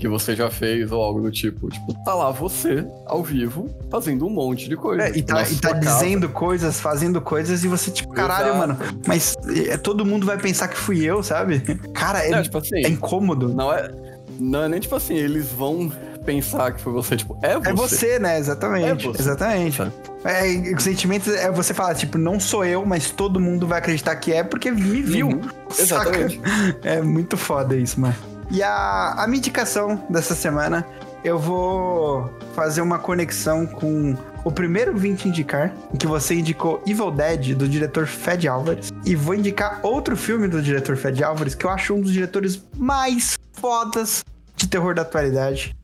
[0.01, 1.69] que você já fez ou algo do tipo.
[1.69, 5.03] Tipo, tá lá você, ao vivo, fazendo um monte de coisa.
[5.05, 8.59] É, e tá, na e tá dizendo coisas, fazendo coisas, e você, tipo, caralho, Exato.
[8.59, 9.37] mano, mas
[9.69, 11.61] é, todo mundo vai pensar que fui eu, sabe?
[11.95, 13.49] Cara, é, Não, tipo assim, é incômodo.
[13.49, 13.91] não é.
[14.39, 15.93] Não é nem tipo assim, eles vão
[16.25, 17.69] pensar que foi você, tipo, é você.
[17.69, 18.39] É você, né?
[18.39, 19.07] Exatamente.
[19.07, 19.23] É você.
[19.23, 19.83] Exatamente.
[20.25, 24.17] É, o sentimento é você falar, tipo, não sou eu, mas todo mundo vai acreditar
[24.17, 25.29] que é porque me viu.
[25.29, 25.83] Uhum, Saca?
[25.83, 26.41] exatamente.
[26.83, 28.15] É muito foda isso, mano.
[28.51, 30.85] E a, a minha indicação dessa semana,
[31.23, 37.55] eu vou fazer uma conexão com o primeiro 20 indicar, que você indicou Evil Dead,
[37.55, 38.91] do diretor Fed Álvares.
[39.05, 42.61] E vou indicar outro filme do diretor Fed Álvares, que eu acho um dos diretores
[42.77, 44.25] mais fodas
[44.57, 45.77] de terror da atualidade.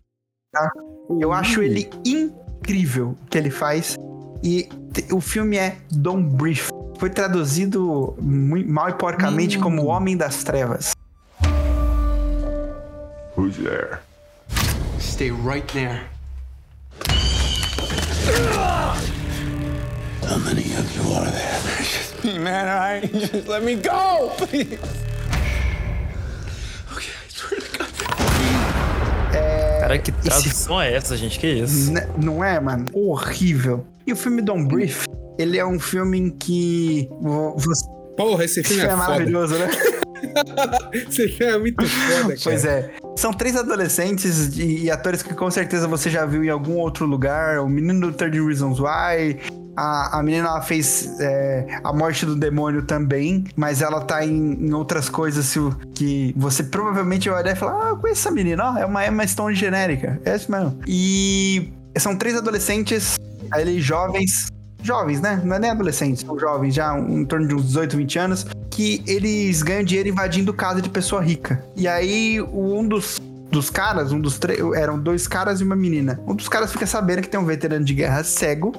[0.53, 0.69] tá?
[1.21, 3.97] Eu acho ele incrível o que ele faz.
[4.43, 4.69] E
[5.13, 6.69] o filme é Don't Breathe.
[6.99, 10.96] Foi traduzido mal e porcamente como O Homem das Trevas.
[13.37, 14.01] Who's there?
[14.99, 16.01] Stay right there.
[20.27, 21.61] How many of you are there?
[22.41, 24.79] Man, all right, just let me go, please.
[26.93, 27.89] Okay, I swear to God.
[29.81, 31.39] Cara, que tradução é essa, gente?
[31.39, 31.93] Que isso?
[31.93, 32.87] Né, Não é, mano?
[32.93, 33.87] Horrível.
[34.07, 35.05] E o filme Don't Breathe,
[35.39, 38.97] ele é um filme em que vo- você Porra, esse filme é, é, foda.
[39.09, 39.69] maravilhoso, né?
[40.95, 42.39] Esse filme é muito foda, cara.
[42.43, 42.91] Pois é.
[43.17, 47.61] São três adolescentes e, atores que com certeza você já viu em algum outro lugar.
[47.61, 49.41] O menino do 30 Reasons Why.
[49.75, 54.55] A, a menina ela fez é, A Morte do Demônio também, mas ela tá em,
[54.55, 55.55] em outras coisas
[55.95, 59.27] que você provavelmente vai olhar e falar: Ah, eu conheço essa menina, é uma Emma
[59.27, 60.19] Stone genérica.
[60.25, 60.79] É isso mesmo.
[60.87, 63.17] E são três adolescentes,
[63.51, 64.49] ali jovens.
[64.83, 65.41] Jovens, né?
[65.45, 68.47] Não é nem adolescentes, são jovens, já um, em torno de uns 18, 20 anos,
[68.77, 71.65] que eles ganham dinheiro invadindo casa de pessoa rica.
[71.75, 73.19] E aí, um dos,
[73.51, 76.21] dos caras, um dos três, eram dois caras e uma menina.
[76.27, 78.73] Um dos caras fica sabendo que tem um veterano de guerra cego,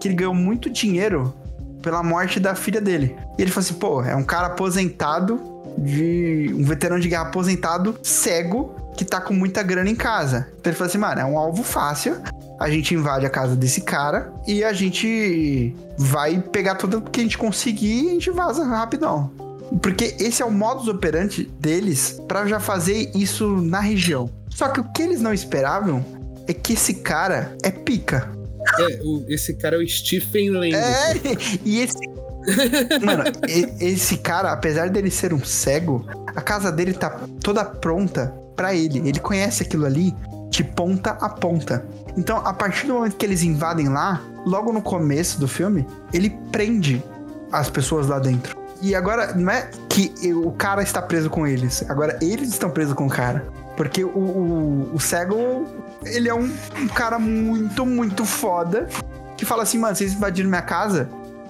[0.00, 1.34] que ele ganhou muito dinheiro
[1.82, 3.14] pela morte da filha dele.
[3.38, 5.38] E ele falou assim: pô, é um cara aposentado,
[5.76, 10.48] de um veterano de guerra aposentado, cego, que tá com muita grana em casa.
[10.58, 12.16] Então ele falou assim: mano, é um alvo fácil.
[12.58, 17.22] A gente invade a casa desse cara e a gente vai pegar tudo que a
[17.22, 19.41] gente conseguir e a gente vaza rapidão.
[19.80, 24.28] Porque esse é o modus operandi deles pra já fazer isso na região.
[24.50, 26.04] Só que o que eles não esperavam
[26.46, 28.30] é que esse cara é pica.
[28.78, 30.74] É, o- esse cara é o Stephen Lang.
[30.74, 31.14] É,
[31.64, 31.98] e esse.
[33.04, 36.04] Mano, e- esse cara, apesar dele ser um cego,
[36.34, 38.98] a casa dele tá toda pronta pra ele.
[39.08, 40.14] Ele conhece aquilo ali
[40.50, 41.84] de ponta a ponta.
[42.16, 46.30] Então, a partir do momento que eles invadem lá, logo no começo do filme, ele
[46.50, 47.02] prende
[47.50, 48.56] as pessoas lá dentro.
[48.82, 52.94] E agora, não é que o cara está preso com eles, agora eles estão presos
[52.94, 53.46] com o cara.
[53.76, 55.66] Porque o, o, o cego,
[56.04, 58.88] ele é um, um cara muito, muito foda
[59.36, 61.08] que fala assim, mano, vocês invadiram minha casa,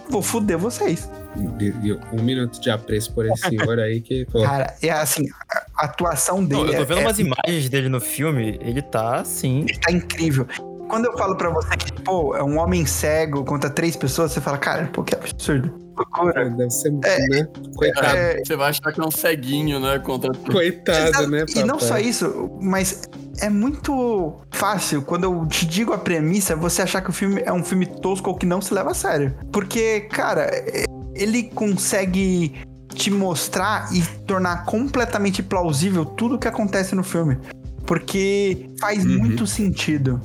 [0.08, 1.08] vou foder vocês.
[1.34, 5.26] Um minuto de apreço por esse senhor aí que, pô, Cara, é assim,
[5.76, 8.82] a atuação dele Não, eu tô é- vendo é, umas imagens dele no filme, ele
[8.82, 9.66] tá assim.
[9.80, 10.46] tá incrível.
[10.88, 14.42] Quando eu falo pra você que, pô, é um homem cego contra três pessoas, você
[14.42, 15.81] fala, cara, pô, que absurdo.
[15.96, 16.48] Loucura.
[16.50, 17.00] deve ser, né?
[17.76, 18.16] Coitado.
[18.16, 19.98] É, Você vai achar que é um ceguinho, né?
[19.98, 21.88] Contra Coitado, né, E não papai?
[21.88, 23.02] só isso, mas
[23.40, 27.52] é muito fácil quando eu te digo a premissa, você achar que o filme é
[27.52, 29.34] um filme tosco ou que não se leva a sério.
[29.52, 30.84] Porque, cara, é-
[31.14, 32.54] ele consegue
[32.94, 37.38] te mostrar e tornar completamente plausível tudo o que acontece no filme.
[37.86, 39.18] Porque faz Uhum.
[39.18, 40.20] muito sentido.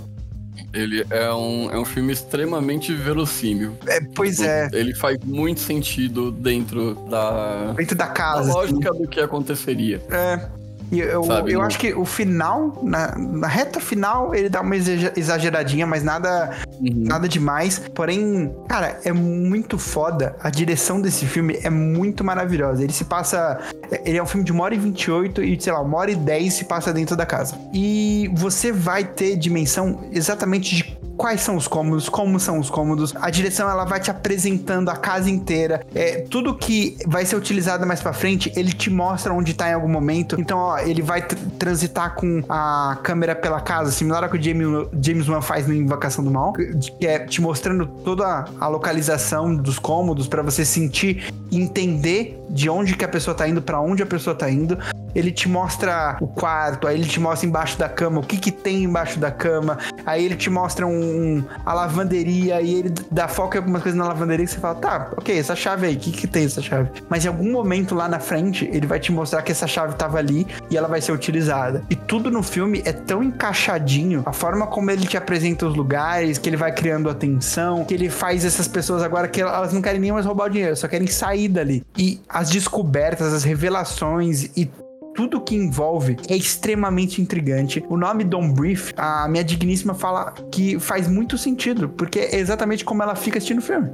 [0.77, 3.75] Ele é um, é um filme extremamente verossímil.
[3.87, 8.53] É, pois é, Ele faz muito sentido dentro da, dentro da da casa.
[8.53, 10.01] lógica do que aconteceria.
[10.09, 10.56] É.
[10.91, 14.61] E eu, Sabe, eu não- acho que o final, na, na reta final, ele dá
[14.61, 17.03] uma exa- exageradinha, mas nada Uhum.
[17.05, 17.79] nada demais.
[17.93, 20.35] Porém, cara, é muito foda.
[20.41, 22.83] A direção desse filme é muito maravilhosa.
[22.83, 23.59] Ele se passa.
[24.05, 26.15] Ele é um filme de uma hora e 28 e, sei lá, uma hora e
[26.15, 27.55] 10 se passa dentro da casa.
[27.73, 33.13] E você vai ter dimensão exatamente de quais são os cômodos, como são os cômodos.
[33.19, 35.81] A direção ela vai te apresentando a casa inteira.
[35.95, 39.73] É, tudo que vai ser utilizado mais pra frente, ele te mostra onde tá em
[39.73, 40.39] algum momento.
[40.39, 44.41] Então, ó, ele vai tr- transitar com a câmera pela casa, similar ao que o
[44.41, 49.55] James, James Wan faz no Invocação do Mal, que é te mostrando toda a localização
[49.55, 54.03] dos cômodos pra você sentir entender de onde que a pessoa tá indo, pra onde
[54.03, 54.77] a pessoa tá indo.
[55.17, 58.51] Ele te mostra o quarto, aí ele te mostra embaixo da cama, o que que
[58.51, 63.55] tem embaixo da cama, aí ele te mostra um, a lavanderia e ele dá foco
[63.55, 66.11] em algumas coisas na lavanderia que você fala, tá, ok, essa chave aí, o que
[66.11, 66.91] que tem essa chave?
[67.09, 70.19] Mas em algum momento lá na frente, ele vai te mostrar que essa chave tava
[70.19, 71.83] ali e ela vai ser utilizada.
[71.89, 76.37] E tudo no filme é tão encaixadinho, a forma como ele te apresenta os lugares,
[76.37, 79.99] que ele vai criando atenção, que ele faz essas pessoas agora que elas não querem
[79.99, 81.83] nem mais roubar o dinheiro, só querem sair dali.
[81.97, 84.69] E as descobertas, as revelações e
[85.17, 87.83] tudo que envolve é extremamente intrigante.
[87.89, 92.85] O nome Don't Brief, a minha digníssima fala que faz muito sentido, porque é exatamente
[92.85, 93.89] como ela fica assistindo o filme.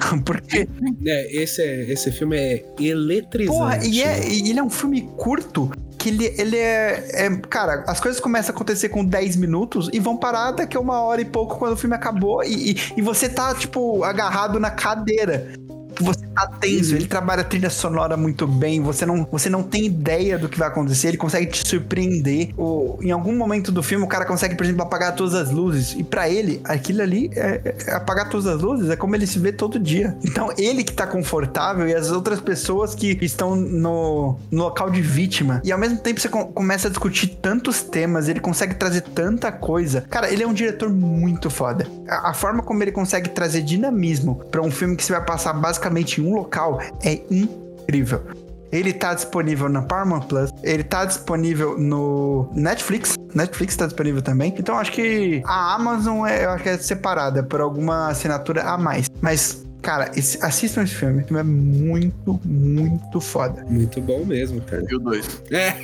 [0.24, 0.66] Porque,
[1.06, 3.58] É, esse, é, esse filme é eletrizante.
[3.58, 7.84] porra, e, é, e ele é um filme curto que ele, ele é, é- Cara,
[7.86, 11.20] as coisas começam a acontecer com 10 minutos e vão parar daqui a uma hora
[11.20, 15.52] e pouco quando o filme acabou e, e, e você tá, tipo, agarrado na cadeira.
[16.04, 19.86] Você tá tenso, ele trabalha a trilha sonora muito bem, você não, você não tem
[19.86, 22.50] ideia do que vai acontecer, ele consegue te surpreender.
[22.56, 25.94] O, em algum momento do filme, o cara consegue, por exemplo, apagar todas as luzes.
[25.98, 29.38] E pra ele, aquilo ali, é, é- apagar todas as luzes, é como ele se
[29.38, 30.16] vê todo dia.
[30.24, 35.00] Então, ele que tá confortável e as outras pessoas que estão no, no local de
[35.02, 35.60] vítima.
[35.64, 39.50] E ao mesmo tempo, você co- começa a discutir tantos temas, ele consegue trazer tanta
[39.52, 40.04] coisa.
[40.08, 41.86] Cara, ele é um diretor muito foda.
[42.08, 45.52] A, a forma como ele consegue trazer dinamismo pra um filme que você vai passar
[45.52, 48.22] basicamente em um local é incrível.
[48.72, 54.54] Ele tá disponível na Paramount Plus, ele tá disponível no Netflix, Netflix tá disponível também.
[54.56, 58.78] Então acho que a Amazon é, eu acho que é separada por alguma assinatura a
[58.78, 59.10] mais.
[59.20, 61.22] Mas, cara, esse- assistam esse filme.
[61.22, 63.64] O filme é muito, muito foda.
[63.68, 64.84] Muito bom mesmo, cara.
[64.88, 65.42] E o 2.
[65.50, 65.74] É,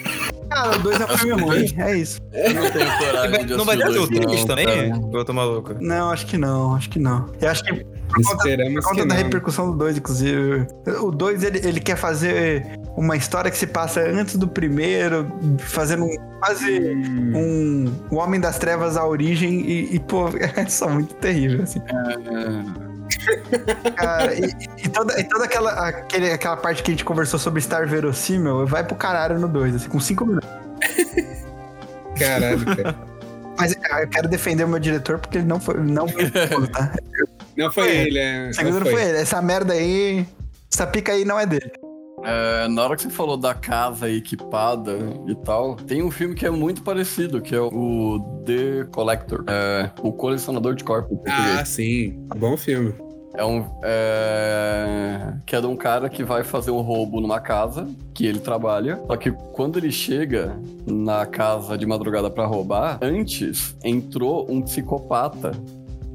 [0.48, 2.20] Cara, o dois é um filme ruim, é isso.
[2.32, 4.90] Eu não tenho coragem de Não vai ter o o 2, 3 não, também?
[5.12, 5.74] Eu tô maluco.
[5.80, 7.28] Não, acho que não, acho que não.
[7.40, 9.22] Eu acho que por conta, esperamos por conta da não.
[9.22, 10.66] repercussão do 2, inclusive.
[11.00, 16.04] O 2, ele, ele quer fazer uma história que se passa antes do primeiro, fazendo
[16.04, 16.80] um, quase
[17.34, 21.80] um O Homem das Trevas à origem e, e, pô, é só muito terrível, assim.
[23.96, 24.52] Cara, e,
[24.84, 28.66] e toda, e toda aquela, aquele, aquela parte que a gente conversou sobre estar verossímil,
[28.66, 30.48] vai pro caralho no 2, assim, com 5 minutos.
[32.18, 32.94] caralho, cara.
[33.59, 36.30] Mas eu quero defender o meu diretor porque ele não foi, não foi
[36.72, 36.92] tá?
[37.57, 38.50] Não foi ele, é.
[38.62, 39.18] Não foi ele.
[39.18, 40.26] Essa merda aí,
[40.72, 41.70] essa pica aí não é dele.
[42.24, 44.98] É, na hora que você falou da casa equipada
[45.28, 49.44] e tal, tem um filme que é muito parecido, que é o The Collector.
[49.46, 51.12] É, o Colecionador de Corpos.
[51.12, 51.61] em português.
[51.61, 52.26] Ah, sim.
[52.36, 52.94] Bom filme.
[53.34, 53.64] É um.
[53.82, 55.34] É...
[55.44, 58.98] Que é de um cara que vai fazer um roubo numa casa que ele trabalha.
[59.07, 65.52] Só que quando ele chega na casa de madrugada pra roubar, antes entrou um psicopata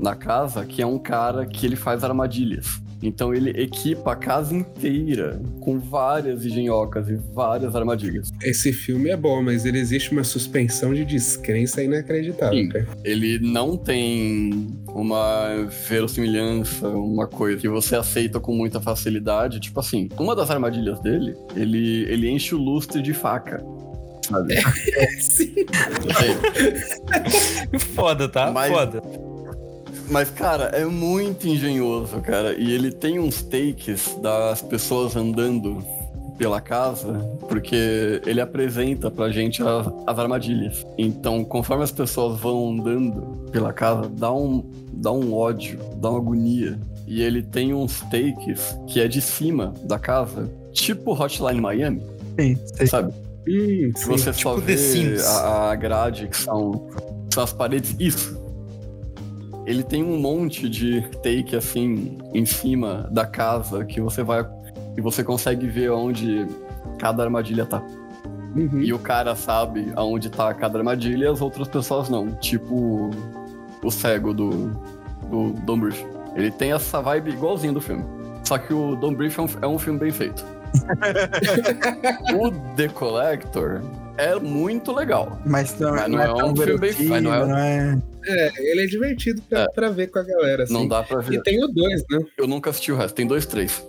[0.01, 2.81] na casa que é um cara que ele faz armadilhas.
[3.03, 8.29] Então ele equipa a casa inteira com várias engenhocas e várias armadilhas.
[8.43, 12.69] Esse filme é bom, mas ele existe uma suspensão de descrença inacreditável, Sim.
[13.03, 19.59] Ele não tem uma verossimilhança, uma coisa que você aceita com muita facilidade.
[19.59, 23.63] Tipo assim, uma das armadilhas dele, ele, ele enche o lustre de faca.
[24.29, 24.55] Sabe?
[25.19, 25.55] Sim.
[26.13, 27.79] Sei.
[27.79, 28.51] Foda, tá?
[28.51, 29.01] Mas- Foda.
[30.11, 32.53] Mas, cara, é muito engenhoso, cara.
[32.53, 35.81] E ele tem uns takes das pessoas andando
[36.37, 37.13] pela casa,
[37.47, 40.85] porque ele apresenta pra gente as, as armadilhas.
[40.97, 46.19] Então, conforme as pessoas vão andando pela casa, dá um, dá um ódio, dá uma
[46.19, 46.77] agonia.
[47.07, 52.01] E ele tem uns takes que é de cima da casa, tipo Hotline Miami,
[52.39, 52.87] Sim, sei.
[52.87, 53.13] sabe?
[53.47, 54.07] Hum, Que sim.
[54.07, 56.89] você só tipo The vê a, a grade, que são,
[57.33, 57.95] são as paredes.
[57.99, 58.40] Isso.
[59.71, 64.45] Ele tem um monte de take assim em cima da casa que você vai.
[64.97, 66.45] E você consegue ver onde
[66.99, 67.81] cada armadilha tá.
[68.53, 68.81] Uhum.
[68.81, 72.35] E o cara sabe aonde tá cada armadilha e as outras pessoas não.
[72.35, 73.11] Tipo
[73.81, 74.71] o cego do,
[75.65, 76.05] do Brief.
[76.35, 78.03] Ele tem essa vibe igualzinho do filme.
[78.43, 80.45] Só que o Don't Brief é um, é um filme bem feito.
[82.35, 83.81] o The Collector
[84.17, 85.39] é muito legal.
[85.45, 87.57] Mas não, Mas não não é, é tão um filme bem- mas não é- não
[87.57, 88.01] é...
[88.23, 89.67] É, ele é divertido pra, É.
[89.73, 90.73] pra ver com a galera, assim.
[90.73, 91.41] Não dá pra E ver.
[91.41, 92.19] tem o dois, né?
[92.37, 93.15] Eu nunca assisti o resto.
[93.15, 93.83] Tem dois, três.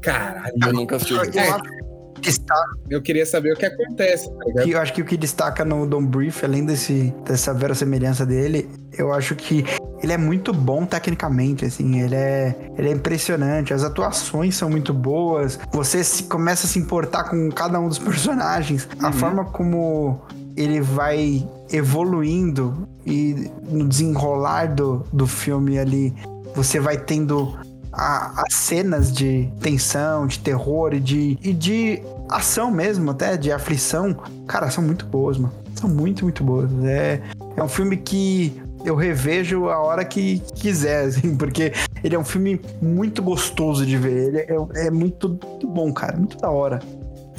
[0.00, 0.54] Caralho.
[0.66, 1.36] Eu nunca assisti o resto.
[1.38, 1.91] Eu
[2.30, 5.86] está- Eu queria saber o que acontece, tá eu acho que o que destaca no
[5.86, 9.64] Don't Brief, além desse, dessa verossemelhança dele, eu acho que
[10.02, 14.92] ele é muito bom tecnicamente, assim, ele é, ele é impressionante, as atuações são muito
[14.92, 20.20] boas, você se, começa a se importar com cada um dos personagens, a forma como
[20.56, 26.12] ele vai evoluindo e no desenrolar do, do filme ali,
[26.54, 27.56] você vai tendo
[27.92, 33.52] a- as cenas de tensão, de terror e de, e de ação mesmo, até de
[33.52, 34.16] aflição,
[34.46, 35.52] cara, são muito boas, mano.
[35.74, 36.70] São muito, muito boas.
[36.84, 37.20] É,
[37.56, 41.72] é um filme que eu revejo a hora que quiser, assim, porque
[42.02, 44.28] ele é um filme muito gostoso de ver.
[44.28, 46.80] Ele é, é muito, muito bom, cara, muito da hora.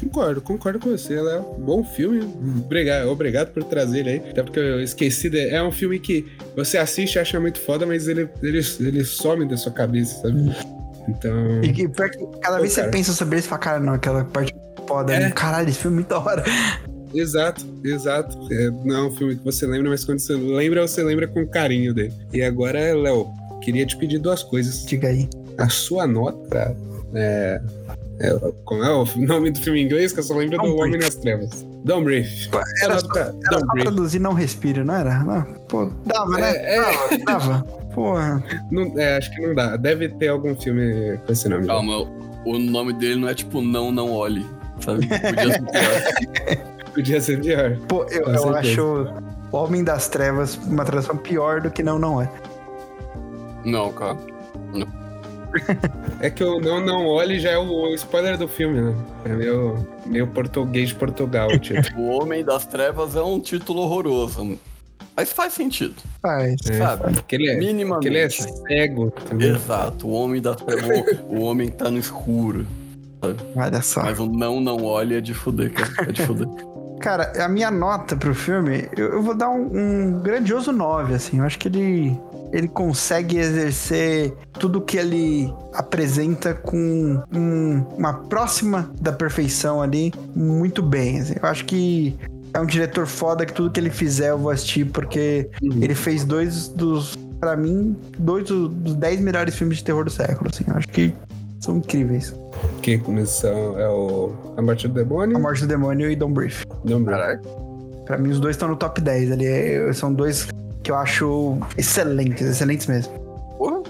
[0.03, 1.55] Concordo, concordo com você, Léo.
[1.59, 2.21] Bom filme.
[2.65, 4.29] Obrigado, obrigado por trazer ele aí.
[4.31, 5.29] Até porque eu esqueci.
[5.29, 5.49] De...
[5.49, 6.25] É um filme que
[6.55, 10.55] você assiste e acha muito foda, mas ele, ele, ele some da sua cabeça, sabe?
[11.07, 11.63] Então.
[11.63, 13.93] E, e pior que cada vez que você pensa sobre ele, você fala, cara, não,
[13.93, 14.53] aquela parte
[14.87, 15.13] foda.
[15.13, 15.29] É.
[15.31, 16.43] Caralho, esse filme é muito da hora.
[17.13, 18.37] Exato, exato.
[18.51, 21.47] É, não é um filme que você lembra, mas quando você lembra, você lembra com
[21.47, 22.13] carinho dele.
[22.33, 23.27] E agora, Léo,
[23.61, 24.85] queria te pedir duas coisas.
[24.85, 25.29] Diga aí.
[25.57, 26.75] A sua nota
[27.13, 27.61] é.
[28.19, 30.11] É como é o nome do filme em inglês?
[30.13, 31.03] Que eu só lembro do Don't Homem Breathe.
[31.05, 31.65] nas Trevas.
[31.83, 32.49] Don't Breathe.
[32.83, 33.81] Era só, era Don't só Breathe.
[33.83, 35.23] traduzir não respire, não era?
[35.23, 35.43] Não.
[35.67, 36.51] Pô, dava, né?
[36.55, 36.81] É, é.
[36.81, 37.63] Dava, dava.
[37.93, 38.43] Porra.
[38.71, 39.75] Não- é, acho que não dá.
[39.77, 41.67] Deve ter algum filme com esse nome.
[41.67, 42.07] Calma,
[42.45, 44.45] o nome dele não é tipo Não, Não Olhe,
[44.79, 45.07] sabe?
[45.07, 46.73] Podia ser pior.
[46.93, 47.77] Podia ser pior.
[47.87, 49.07] Pô, eu, eu acho
[49.51, 52.29] Homem das Trevas uma tradução pior do que não, não é.
[53.65, 54.17] Não, cara.
[56.19, 58.95] É que o Não Não Olhe já é o, spoiler do filme, né?
[59.25, 61.99] É meio, meio português de Portugal, tipo.
[61.99, 64.57] O Homem das Trevas é um título horroroso.
[65.15, 66.55] Mas faz sentido, Faz.
[66.67, 67.13] É, sabe?
[67.13, 68.07] porque ele é, Minimamente.
[68.07, 69.13] ele é cego.
[69.21, 69.55] entendeu?
[69.55, 71.19] Exato, o Homem das Trevas.
[71.29, 72.65] o, homem tá no escuro.
[73.55, 74.03] Olha só.
[74.03, 76.09] Mas o Não, Não Olhe é de fuder, cara.
[76.09, 76.47] É de fuder.
[76.99, 81.39] Cara, a minha nota pro filme, eu, eu vou dar um, um grandioso 9, assim.
[81.39, 82.17] Eu acho que ele,
[82.53, 90.81] ele consegue exercer tudo que ele apresenta com um- uma próxima da perfeição ali muito
[90.83, 91.19] bem.
[91.19, 91.33] assim.
[91.41, 92.15] Eu acho que
[92.53, 96.23] é um diretor foda que tudo que ele fizer eu vou assistir, porque ele fez
[96.23, 100.63] dois dos, pra mim, dois do- dos 10 melhores filmes de terror do século, assim.
[100.67, 101.11] Eu acho que
[101.59, 102.35] são incríveis.
[102.83, 105.35] Que começou é o A Morte do Demônio.
[105.35, 106.63] A Morte do Demônio e Don't Breathe.
[106.85, 107.19] Don't Breathe.
[107.19, 107.41] Caralho.
[108.05, 109.45] Pra mim, os dois estão no top 10 ali.
[109.45, 110.47] É- São dois
[110.83, 113.13] que eu acho excelentes, excelentes mesmo.
[113.57, 113.81] Porra.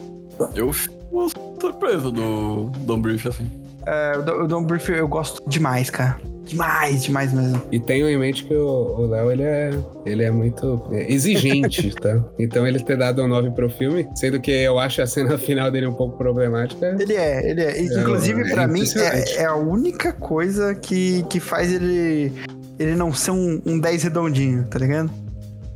[0.56, 1.28] Eu fico
[1.60, 3.50] surpreso do Don't Brief, assim.
[3.86, 6.18] É, o Do- o Don't Breathe eu gosto demais, cara.
[6.46, 7.62] Demais, demais mesmo.
[7.72, 9.72] E tenham em mente que o Léo, ele é,
[10.06, 12.22] ele é muito é, exigente, tá?
[12.38, 15.72] Então ele ter dado um 9 pro filme, sendo que eu acho a cena final
[15.72, 16.98] dele um pouco problemática.
[17.00, 17.82] Ele é, ele é.
[17.82, 22.34] Inclusive, é pra mim, é, é a única coisa que, que faz ele.
[22.78, 25.10] Ele não ser um, um 10 redondinho, tá ligado?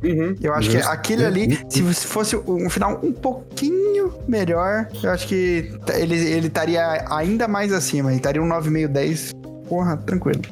[0.02, 5.10] Uhum, Eu acho que aquele ali, se você fosse um final um pouquinho melhor, eu
[5.10, 8.10] acho que ele ele estaria ainda mais acima.
[8.10, 9.32] Ele estaria um 9,5, 10.
[9.68, 10.42] Porra, tranquilo.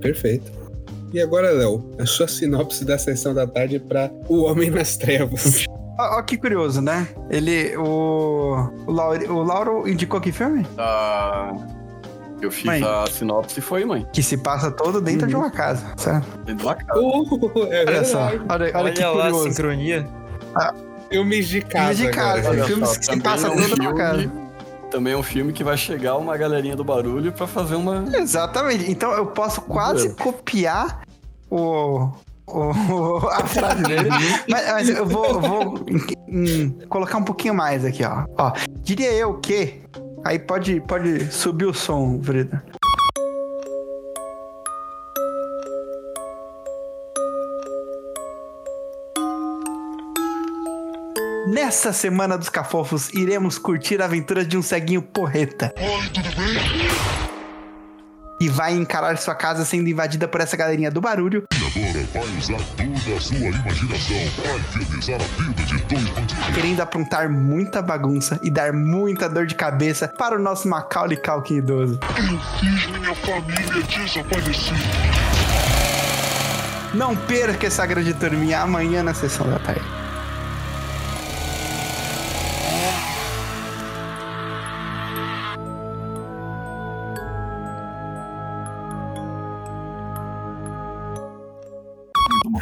[0.00, 0.50] Perfeito.
[1.12, 5.64] E agora, Léo, a sua sinopse da sessão da tarde pra O Homem nas Trevas.
[5.98, 7.08] Ó, ó que curioso, né?
[7.28, 7.76] Ele.
[7.76, 8.70] O.
[8.86, 10.64] O Lauro, o Lauro indicou que filme?
[10.78, 11.52] Ah,
[12.40, 12.82] eu fiz Mãe.
[12.84, 14.06] a sinopse e foi, mãe.
[14.12, 16.26] Que se passa todo dentro de uma casa, certo?
[16.44, 17.00] Dentro da casa.
[17.00, 18.26] Uh, é Olha só.
[18.26, 18.44] verdade.
[18.48, 19.48] Olha, olha, que Olha lá a curioso.
[19.50, 20.08] sincronia.
[21.10, 21.94] Filmes de casa.
[21.94, 22.38] de casa.
[22.40, 22.48] agora.
[22.50, 24.30] Olha filmes só, que se também passam é um dentro de uma filme-
[24.90, 28.04] Também é um filme que vai chegar uma galerinha do barulho pra fazer uma.
[28.14, 28.90] Exatamente.
[28.90, 31.02] Então eu posso quase copiar
[31.50, 32.10] o.
[32.46, 34.08] o- a frase dele.
[34.48, 35.74] mas, mas eu vou, vou
[36.28, 38.24] hum, colocar um pouquinho mais aqui, ó.
[38.38, 38.52] ó.
[38.82, 39.80] Diria eu que.
[40.24, 42.62] Aí pode, pode subir o som, Frida.
[51.48, 55.72] Nessa semana dos cafofos, iremos curtir a aventura de um ceguinho porreta.
[58.40, 61.44] E vai encarar sua casa sendo invadida por essa galerinha do barulho.
[61.54, 66.54] Agora vai usar toda a sua imaginação para infernizar a vida de dois bandidos.
[66.54, 71.56] Querendo aprontar muita bagunça e dar muita dor de cabeça para o nosso Macaulay Culkin
[71.56, 71.98] idoso.
[72.16, 74.76] Eu fiz minha família desaparecer.
[76.94, 80.07] Não perca essa grande turminha amanhã na sessão da tarde.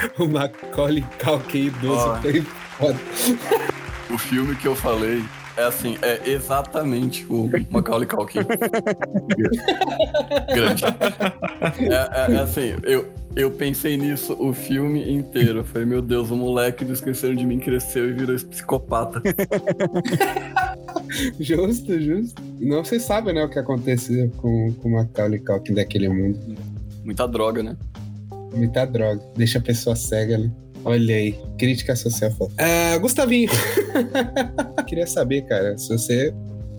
[0.18, 2.16] O Macaulay Culkin idoso Ó.
[2.16, 2.96] foi foda.
[4.12, 5.22] O filme que eu falei
[5.56, 8.40] é assim, é exatamente o Macaulay Culkin.
[10.54, 10.84] Grande.
[11.80, 15.60] É, é- é assim, eu, eu pensei nisso o filme inteiro.
[15.60, 19.22] Eu falei, meu Deus, o moleque do Esqueceram de Mim cresceu e virou esse psicopata.
[21.40, 22.42] Justo, justo.
[22.58, 26.38] Não se sabe, né, o que aconteceu com, com o Macaulay Culkin daquele mundo.
[27.04, 27.76] Muita droga, né?
[28.54, 29.22] Muita droga.
[29.36, 30.50] Deixa a pessoa cega, né?
[30.84, 32.30] Olha aí, crítica social.
[32.58, 33.50] Ah, Gustavinho.
[34.86, 36.32] Queria saber, cara, se você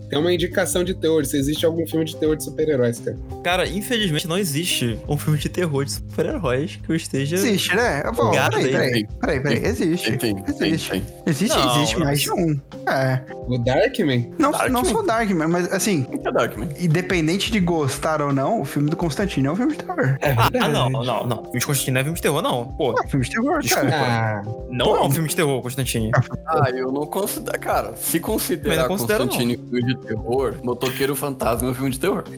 [0.09, 1.25] Tem uma indicação de terror.
[1.25, 3.17] Se existe algum filme de terror de super-heróis, cara.
[3.43, 7.35] Cara, infelizmente não existe um filme de terror de super-heróis que eu esteja.
[7.35, 8.03] Existe, né?
[8.15, 8.71] Bom, Obrigado peraí, aí.
[8.71, 10.17] peraí, peraí, peraí, existe.
[10.17, 10.91] Tem, tem, tem, Existe.
[10.91, 11.03] tem.
[11.25, 12.59] Existe, Não, existe mais de um.
[12.87, 13.21] É.
[13.47, 14.31] O Darkman?
[14.37, 14.71] Não, Darkman.
[14.71, 16.69] não sou Darkman, mas assim, O que é Darkman?
[16.79, 20.17] independente de gostar ou não, o filme do Constantino é um filme de terror.
[20.21, 21.43] É Ah, ah, não, não, não.
[21.43, 22.65] Filme de Constantino não é filme de terror, não.
[22.77, 23.89] Pô, um filme de terror, Desculpa.
[23.89, 24.41] cara.
[24.45, 26.11] Ah, não é um filme de terror, Constantino.
[26.45, 27.59] Ah, eu não considero.
[27.59, 32.23] Cara, se Mas considerar Constantine filme de terror, Motoqueiro Fantasma é um filme de terror.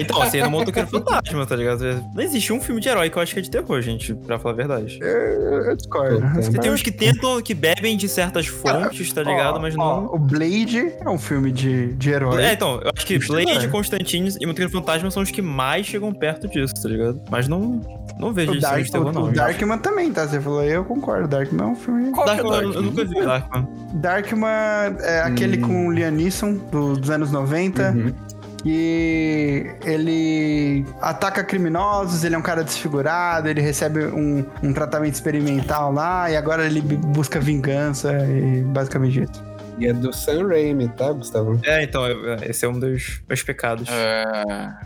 [0.00, 1.84] Então, assim, é no Motoqueiro Fantasma, tá ligado?
[2.14, 4.38] Não existe um filme de herói que eu acho que é de terror, gente, pra
[4.38, 4.98] falar a verdade.
[5.00, 6.20] Eu, eu discordo.
[6.34, 9.56] Você tem uns que tentam, que bebem de certas fontes, tá ligado?
[9.56, 10.06] Ó, Mas ó, não.
[10.14, 12.42] o Blade é um filme de, de herói.
[12.42, 13.68] É, então, eu acho que Justo, Blade, é.
[13.68, 17.20] Constantine e Motoqueiro Fantasma são os que mais chegam perto disso, tá ligado?
[17.30, 17.80] Mas não,
[18.18, 19.22] não vejo o isso Dark, de terror, o, não.
[19.22, 19.36] o gente.
[19.36, 20.26] Darkman também, tá?
[20.26, 21.28] Você falou aí, eu concordo.
[21.28, 22.10] Darkman é um filme.
[22.10, 22.90] Qual que é Darkman, eu, eu Darkman?
[22.90, 23.68] nunca vi Darkman.
[23.94, 24.48] Darkman
[25.00, 26.58] é aquele com o Liam Neeson,
[26.96, 27.90] dos anos 90.
[27.90, 28.12] uhum.
[28.62, 35.92] que ele ataca criminosos, ele é um cara desfigurado, ele recebe um, um tratamento experimental
[35.92, 39.44] lá e agora ele busca vingança e basicamente isso.
[39.78, 41.60] E é do Sam Raimi, tá, Gustavo?
[41.64, 43.86] É, então, eu- esse é um dos meus pecados.
[43.90, 44.24] É,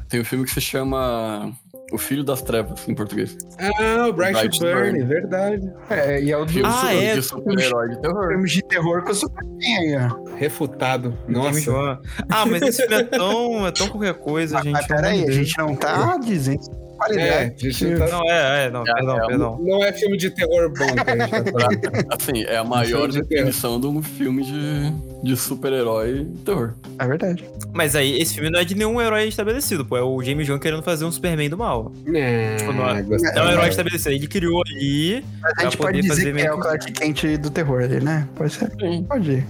[0.08, 1.52] tem um filme que se chama
[1.90, 3.36] O Filho das Trevas, em português.
[3.58, 5.04] Ah, o Bright, Bright Burn, Burn.
[5.06, 5.72] verdade.
[5.88, 7.14] É, e é o do Filme Ah, de- é?
[7.14, 8.28] de super-herói de terror.
[8.28, 10.34] filme de terror que eu super ó.
[10.36, 11.16] Refutado.
[11.26, 11.98] Nossa.
[12.30, 14.72] Ah, mas esse filme é tão, é tão qualquer coisa, gente.
[14.72, 16.60] Mas peraí, a gente não tá dizendo
[16.98, 17.70] qualidade.
[17.70, 18.08] gente não tá...
[18.08, 19.58] Não, é, é, não, É, perdão, é, perdão.
[19.60, 22.06] Não é filme de terror bom que a gente tá falando.
[22.20, 23.28] Assim, é a maior de terror.
[23.28, 24.92] definição de um filme de,
[25.22, 26.74] de super-herói terror.
[26.98, 27.44] É verdade.
[27.72, 29.96] Mas aí, esse filme não é de nenhum herói estabelecido, pô.
[29.96, 31.92] É o James Wan querendo fazer um Superman do mal.
[32.04, 33.02] Não, não é-.
[33.02, 34.14] Não é um herói estabelecido.
[34.14, 35.24] Ele criou ali.
[35.40, 38.00] Mas a Pra gente pode dizer fazer que é o Clark Kent do terror ali,
[38.00, 38.28] né?
[38.34, 38.70] Pode ser.
[38.80, 39.04] Sim.
[39.08, 39.46] Pode ir.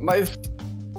[0.00, 0.32] Mas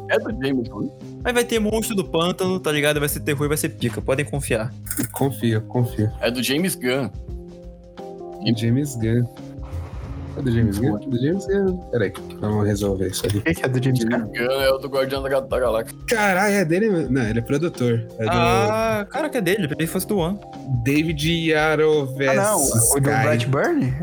[0.09, 0.89] é do James Wan.
[1.23, 2.99] Mas vai ter monstro do pântano, tá ligado?
[2.99, 4.01] Vai ser terror e vai ser pica.
[4.01, 4.73] Podem confiar.
[5.11, 6.09] Confio, confio.
[6.21, 7.09] É do James Gunn.
[8.57, 9.25] James Gunn.
[10.37, 10.97] É do James Gunn?
[10.97, 11.77] Do James Gunn.
[11.91, 13.39] Peraí, vamos resolver isso ali.
[13.39, 14.19] O que que é do James Gunn?
[14.27, 15.97] Gunn é o do Guardião da, Ga- da Galáxia.
[16.07, 17.11] Caralho, é dele mesmo?
[17.11, 18.07] Não, ele é produtor.
[18.17, 19.67] É do Ah, cara, que é dele.
[19.77, 20.39] Ele fosse do One.
[20.83, 22.35] David Ah, Yarovesky.
[22.37, 22.63] não.
[22.63, 23.93] O do Bright Burn?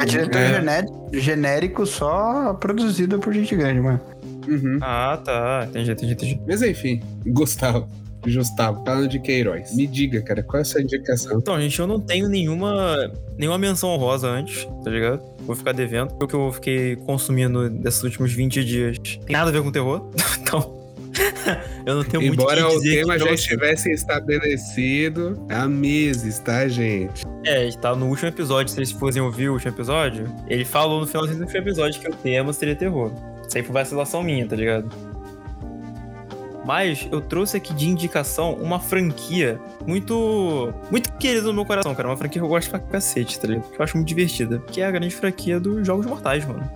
[0.00, 0.82] É diretor É.
[1.20, 4.00] genérico só produzido por gente grande, mano.
[4.48, 4.78] Uhum.
[4.80, 5.66] Ah, tá.
[5.68, 6.40] Entendi, entendi, entendi.
[6.46, 7.88] Mas enfim, Gustavo.
[8.22, 9.74] Gustavo, falando de Queiroz.
[9.74, 11.38] Me diga, cara, qual é a sua indicação?
[11.38, 15.22] Então, gente, eu não tenho nenhuma, nenhuma menção honrosa antes, tá ligado?
[15.40, 16.14] Vou ficar devendo.
[16.22, 20.10] O que eu fiquei consumindo desses últimos 20 dias tem nada a ver com terror.
[20.42, 20.80] Então,
[21.86, 23.42] eu não tenho muito Embora o que o dizer tema aqui já pra você.
[23.42, 27.22] estivesse estabelecido há meses, tá, gente?
[27.44, 31.06] É, tá no último episódio, se vocês fossem ouvir o último episódio, ele falou no
[31.06, 33.12] finalzinho do último episódio que o tema seria terror.
[33.50, 34.88] Sempre vacilação minha, tá ligado?
[36.64, 40.72] Mas eu trouxe aqui de indicação uma franquia muito.
[40.90, 42.08] muito querida no meu coração, cara.
[42.08, 43.68] Uma franquia que eu gosto pra cacete, tá ligado?
[43.70, 44.60] Que eu acho muito divertida.
[44.70, 46.70] Que é a grande franquia dos Jogos Mortais, mano.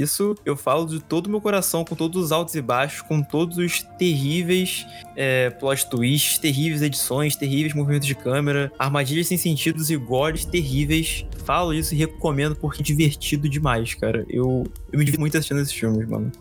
[0.00, 3.22] Isso eu falo de todo o meu coração, com todos os altos e baixos, com
[3.22, 4.86] todos os terríveis
[5.16, 11.24] é, plot twists, terríveis edições, terríveis movimentos de câmera, armadilhas sem sentidos e gores terríveis.
[11.44, 14.24] Falo isso e recomendo porque é divertido demais, cara.
[14.28, 16.32] Eu, eu me divirto muito assistindo esses filmes, mano.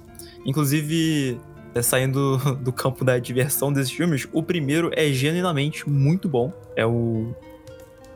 [0.45, 1.37] Inclusive,
[1.75, 6.51] é, saindo do campo da diversão desses filmes, o primeiro é genuinamente muito bom.
[6.75, 7.33] É o.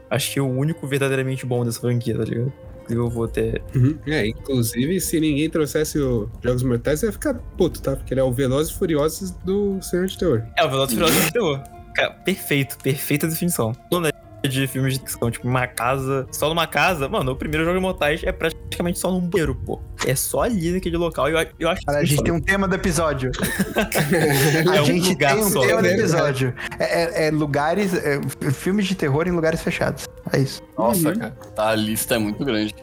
[0.09, 2.53] Acho que é o único verdadeiramente bom dessa franquia, tá ligado?
[2.89, 3.61] Inclusive, Eu vou até
[4.07, 7.95] É, inclusive, se ninguém trouxesse o Jogos Mortais, ia ficar puto, tá?
[7.95, 10.43] Porque ele é o Velozes e Furiosos do Senhor de Terror.
[10.57, 11.61] É, o Velozes e Furiosos de terror.
[11.95, 13.73] Cara, perfeito, perfeita definição.
[13.91, 14.11] Não é
[14.47, 18.21] de filmes de ficção, tipo, uma casa, só numa casa, mano, o primeiro jogo mortais
[18.23, 19.81] é praticamente só num banheiro, pô.
[20.05, 21.27] É só ali naquele local.
[21.27, 23.31] e Eu, eu acho Cara, a gente tem um tema do episódio.
[24.73, 25.61] É a um gente lugar tem um só.
[25.65, 26.53] tema do É episódio.
[26.79, 27.93] É, é- é lugares.
[27.93, 28.21] é,
[28.51, 30.07] filmes de terror em lugares fechados.
[30.33, 30.61] É isso.
[30.77, 31.15] Nossa, Uhum.
[31.19, 31.37] cara.
[31.57, 32.73] A lista é muito grande.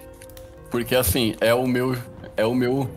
[0.70, 1.96] Porque assim, é o meu.
[2.36, 2.90] É o meu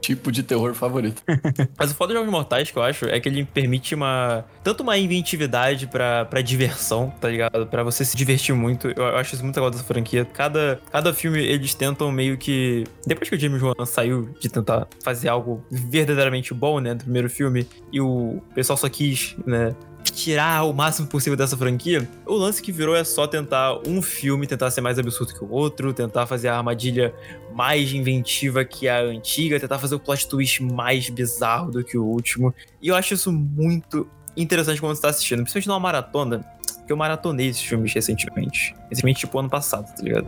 [0.00, 1.20] tipo de terror favorito.
[1.76, 4.44] Mas o foda dos Jogos Mortais, que eu acho, é que ele permite uma.
[4.62, 7.66] Tanto uma inventividade pra, pra diversão, tá ligado?
[7.66, 8.86] Pra você se divertir muito.
[8.88, 10.24] Eu, eu acho isso muito legal dessa franquia.
[10.24, 12.84] Cada, cada filme eles tentam meio que.
[13.04, 16.94] Depois que o James Wan saiu de tentar fazer algo verdadeiramente bom, né?
[16.94, 19.74] Do primeiro filme, e o pessoal só quis, né?
[20.12, 24.46] Tirar o máximo possível dessa franquia, o lance que virou é só tentar um filme,
[24.46, 27.14] tentar ser mais absurdo que o outro, tentar fazer a armadilha
[27.54, 32.04] mais inventiva que a antiga, tentar fazer o plot twist mais bizarro do que o
[32.04, 32.54] último.
[32.80, 36.44] E eu acho isso muito interessante quando você tá assistindo, principalmente numa maratona.
[36.86, 38.72] Que eu maratonei esses filmes recentemente.
[38.88, 40.26] Recentemente, tipo, ano passado, tá ligado?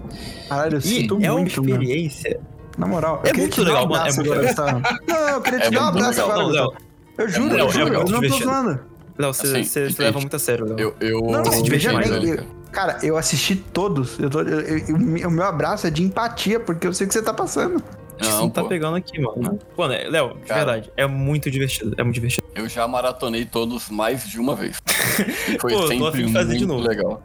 [0.48, 1.72] Caralho, eu E sinto é uma muito, mano.
[1.82, 2.40] experiência.
[2.76, 4.28] Na moral, É eu muito legal, um mano, é muito.
[5.06, 6.40] Não, eu queria te É dar um abraço legal.
[6.40, 6.72] agora, Não.
[7.16, 8.80] Eu juro, Léo, eu é juro, muito eu não tô zoando.
[9.18, 10.78] Léo, você Assim, leva muito a sério, Léo.
[10.78, 12.98] Eu, eu Não, não, se divertir bem, mais, eu- cara.
[13.02, 14.18] eu assisti todos.
[14.18, 14.96] Eu tô, eu- eu-
[15.28, 17.82] o meu abraço é de empatia, porque eu sei o que você tá passando.
[18.20, 19.58] Você Não, não tá pegando aqui, mano.
[19.76, 20.64] Pô, né, Léo, de Cara.
[20.64, 21.94] verdade, é muito divertido.
[21.96, 22.46] É muito divertido.
[22.54, 24.76] Eu já maratonei todos mais de uma vez.
[25.60, 26.86] Foi Pô, sempre muito novo.
[26.86, 27.22] legal.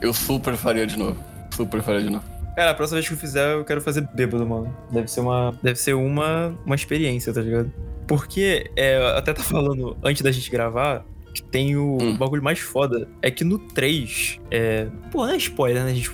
[0.00, 1.16] Eu super faria de novo.
[1.54, 2.24] Super faria de novo.
[2.56, 4.74] Cara, a próxima vez que eu fizer, eu quero fazer bêbado, mano.
[4.90, 5.54] Deve ser uma.
[5.62, 7.70] Deve ser uma, uma experiência, tá ligado?
[8.06, 11.04] Porque, é, eu até tá falando antes da gente gravar.
[11.32, 12.16] Que tem o, Hum.
[12.16, 13.08] bagulho mais foda.
[13.22, 14.38] É que no 3.
[14.50, 14.86] É.
[15.10, 16.10] Pô, não é spoiler, né, gente?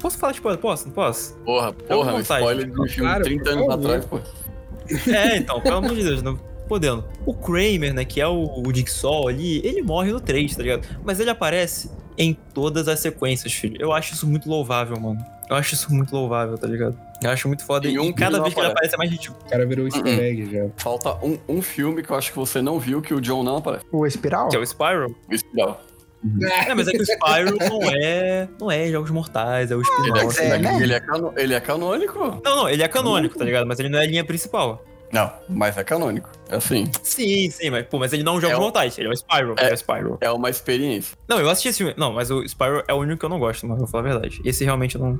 [0.00, 0.60] Posso falar spoiler?
[0.60, 0.86] Posso?
[0.86, 1.34] Não posso?
[1.38, 2.22] Porra, porra, vontade.
[2.42, 4.20] spoiler de um filme de 30 por anos atrás, pô.
[5.14, 6.36] É, então, pelo amor de Deus, não
[6.68, 7.04] podendo.
[7.24, 10.86] O Kramer, né, que é o, o Jigsaw ali, ele morre no 3, tá ligado?
[11.04, 13.76] Mas ele aparece em todas as sequências, filho.
[13.80, 15.24] Eu acho isso muito louvável, mano.
[15.50, 16.96] Eu acho isso muito louvável, tá ligado?
[17.22, 17.88] Eu acho muito foda.
[17.88, 18.94] Tem um e cada vez que ele aparece.
[18.94, 19.40] aparece é mais ridículo.
[19.44, 20.20] O cara virou easter Uhum.
[20.22, 20.66] egg já.
[20.76, 23.56] Falta um, um filme que eu acho que você não viu que o John não
[23.56, 23.84] aparece.
[23.90, 24.48] O Espiral?
[24.48, 25.14] Que é o Spyro.
[25.28, 25.80] O Espiral.
[26.42, 28.48] É, mas é que o Spyro não é.
[28.60, 30.38] Não é Jogos Mortais, é o Ele, spin-off.
[30.40, 30.78] é, é, né?
[30.82, 32.18] ele, é cano- ele é canônico?
[32.44, 33.66] Não, não, ele é canônico, tá ligado?
[33.66, 34.84] Mas ele não é a linha principal.
[35.12, 36.30] Não, mas é canônico.
[36.48, 38.96] É assim, Sim, sim, mas, pô, mas ele não é um Jogos É o- Mortais,
[38.98, 39.54] ele é o Spyro.
[39.58, 39.68] É.
[39.70, 40.18] É o Spyro.
[40.20, 41.16] é uma experiência.
[41.28, 41.94] Não, eu assisti esse filme.
[41.96, 43.78] Não, mas o Spyro é o único que eu não gosto, mano.
[43.80, 44.40] Vou falar a verdade.
[44.44, 45.18] Esse realmente não,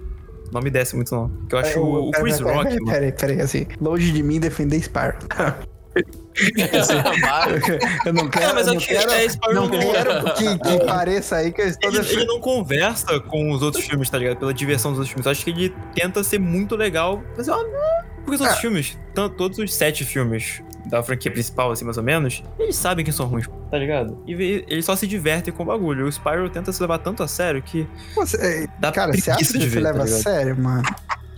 [0.53, 1.29] não me desce muito, não.
[1.29, 2.93] Porque eu acho É, o, o Chris pera, Rock, pera, mano.
[2.93, 3.67] Peraí, peraí, assim.
[3.81, 5.17] Longe de mim defender Spyro.
[7.21, 10.59] Mas- Eu não quero, mas eu é não que quero, é Spyro não quero que,
[10.59, 12.29] que pareça aí que eu estou Ele, ele defendendo.
[12.29, 14.37] não conversa com os outros filmes, tá ligado?
[14.39, 15.27] Pela diversão dos outros filmes.
[15.27, 17.23] Eu acho que ele tenta ser muito legal.
[17.37, 18.61] Mas eu, ah, porque os outros É.
[18.61, 18.99] filmes,
[19.37, 23.27] todos os sete filmes da franquia principal, assim, mais ou menos, eles sabem que são
[23.27, 24.23] ruins, tá ligado?
[24.27, 26.07] E eles só se divertem com o bagulho.
[26.07, 27.87] O Spyro tenta se levar tanto a sério que
[28.17, 30.83] Você, é, dá cara, você acha que de você ver, leva tá a sério, mano?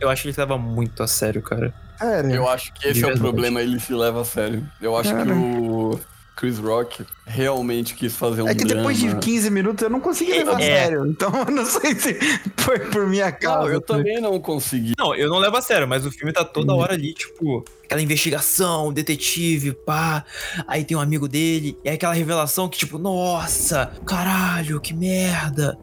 [0.00, 1.72] Eu acho que ele se leva muito a sério, cara.
[1.98, 2.30] Sério.
[2.32, 4.66] Eu acho que esse é o problema, ele se leva a sério.
[4.80, 5.34] Eu acho que Cara.
[5.34, 6.00] o
[6.36, 9.20] Chris Rock realmente quis fazer um É que depois de drama.
[9.20, 10.82] 15 minutos eu não consegui levar a É.
[10.82, 11.06] sério.
[11.06, 12.14] Então eu não sei se
[12.56, 13.66] foi por minha causa.
[13.68, 14.94] Não, eu também não consegui.
[14.98, 18.00] Não, eu não levo a sério, mas o filme tá toda hora ali, tipo, aquela
[18.02, 20.24] investigação, detetive, pá.
[20.66, 25.78] Aí tem um amigo dele, e é aquela revelação que, tipo, nossa, caralho, que merda.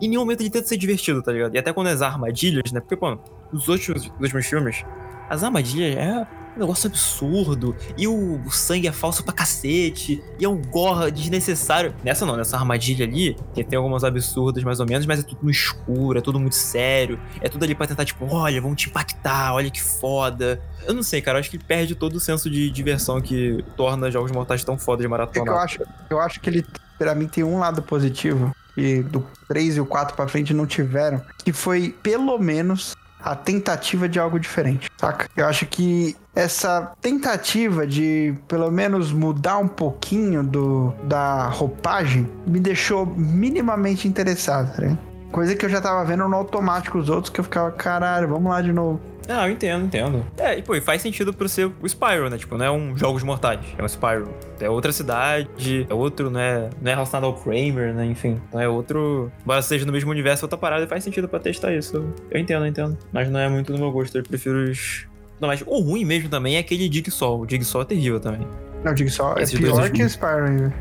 [0.00, 1.54] Em nenhum momento ele tenta ser divertido, tá ligado?
[1.54, 2.80] E até quando as armadilhas, né?
[2.80, 3.18] Porque, pô,
[3.50, 4.84] nos últimos, nos últimos filmes,
[5.30, 7.76] as armadilhas é um negócio absurdo.
[7.96, 10.22] E o, o sangue é falso pra cacete.
[10.38, 11.94] E é um gorra desnecessário.
[12.02, 15.38] Nessa não, nessa armadilha ali, tem, tem algumas absurdas mais ou menos, mas é tudo
[15.42, 17.18] no escuro, é tudo muito sério.
[17.40, 20.60] É tudo ali pra tentar, tipo, olha, vamos te impactar, olha que foda.
[20.84, 24.10] Eu não sei, cara, eu acho que perde todo o senso de diversão que torna
[24.10, 25.52] Jogos Mortais tão foda de É que eu maratona.
[25.56, 26.66] acho, eu acho que ele,
[26.98, 28.54] pra mim, tem um lado positivo.
[28.76, 31.22] E do 3 e o 4 pra frente não tiveram.
[31.42, 35.28] Que foi, pelo menos, a tentativa de algo diferente, saca?
[35.34, 42.60] Eu acho que essa tentativa de, pelo menos, mudar um pouquinho do, da roupagem me
[42.60, 44.98] deixou minimamente interessado, ligado?
[45.32, 48.50] Coisa que eu já tava vendo no automático os outros, que eu ficava, caralho, vamos
[48.50, 49.00] lá de novo.
[49.28, 50.24] Ah, eu entendo, entendo.
[50.38, 52.38] É, e pô, e faz sentido por ser o Spyro, né?
[52.38, 54.28] Tipo, não é um Jogos Mortais, é um Spyro.
[54.60, 56.70] É outra cidade, é outro, né?
[56.80, 58.06] Não é relacionado ao Kramer, né?
[58.06, 59.32] Enfim, então é outro.
[59.42, 61.96] Embora seja no mesmo universo, outra parada, faz sentido pra testar isso.
[62.30, 62.96] Eu entendo, eu entendo.
[63.12, 65.06] Mas não é muito do meu gosto, eu prefiro os.
[65.40, 67.40] Não, mas o ruim mesmo também é aquele Jigsaw.
[67.40, 68.46] O Jigsaw é terrível também.
[68.84, 70.74] Não, digo só, é Esses pior que o Spyro ainda.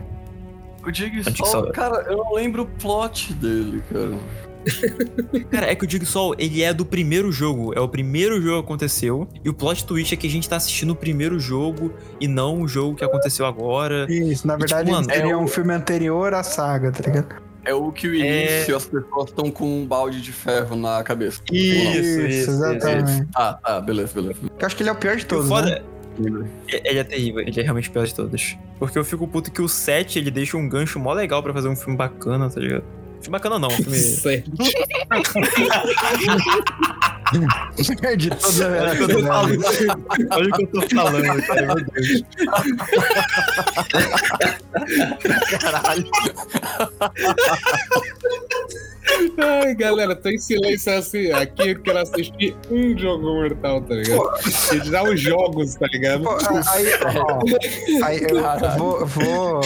[0.85, 4.11] O Dig Sol, só- cara, eu não lembro o plot dele, cara.
[5.51, 7.71] Cara, é que o Jigsaw, ele é do primeiro jogo.
[7.75, 9.27] É o primeiro jogo que aconteceu.
[9.43, 12.61] E o plot twist é que a gente tá assistindo o primeiro jogo e não
[12.61, 14.07] o jogo que aconteceu agora.
[14.11, 17.03] Isso, na E, verdade, tipo, eles mano, é o- um filme anterior à saga, tá
[17.07, 17.35] ligado?
[17.65, 21.41] É o que o início as pessoas estão com um balde de ferro na cabeça.
[21.49, 21.95] Ou não?
[21.95, 22.21] Isso,
[22.51, 23.27] exatamente.
[23.35, 24.39] Ah, tá, beleza, beleza.
[24.59, 25.81] Eu acho que ele é o pior de todos, foda né?
[26.71, 28.57] é- ele é terrível, ele é realmente o pior de todos.
[28.79, 31.67] Porque eu fico puto que o 7 ele deixa um gancho mó legal pra fazer
[31.67, 32.83] um filme bacana, tá ligado?
[33.25, 33.97] Filme bacana não, filme.
[33.97, 34.51] Certo.
[38.17, 39.65] de todos a Olha o que eu tô falando,
[40.29, 42.23] Olha o que eu tô falando, cara, meu Deus.
[45.59, 46.05] Caralho.
[49.39, 51.31] Ai, galera, tô em silêncio assim.
[51.31, 54.29] Aqui eu quero assistir um jogo mortal, tá ligado?
[54.71, 56.23] E já os jogos, tá ligado?
[56.25, 56.37] Pô,
[56.69, 59.61] aí, ó, aí eu vou, vou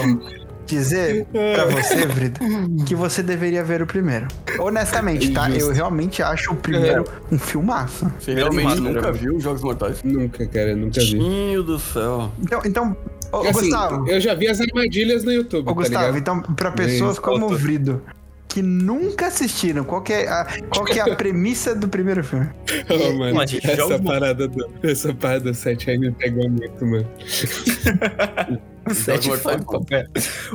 [0.70, 2.40] dizer pra você, Vrida,
[2.86, 4.28] que você deveria ver o primeiro.
[4.60, 5.50] Honestamente, tá?
[5.50, 8.12] Eu realmente acho o primeiro um filmaço.
[8.20, 9.20] Você realmente nunca filme.
[9.20, 10.04] viu Jogos Mortais?
[10.04, 11.08] Nunca, cara, nunca vi.
[11.08, 12.32] Tinho do céu.
[12.40, 12.98] Então, então
[13.32, 16.18] ô, Assim, Gustavo, eu já vi as armadilhas no YouTube, ô, tá Gustavo, ligado?
[16.18, 18.02] então, pra pessoas como o Vrido,
[18.50, 22.50] que nunca assistiram, qual que é a, qual que é a premissa do primeiro filme?
[22.90, 26.86] Ô, mano, Mas, gente, essa parada do, essa parada do 7 aí me pegou muito,
[26.86, 27.08] mano.
[28.94, 30.06] Sete Mortais foda, é.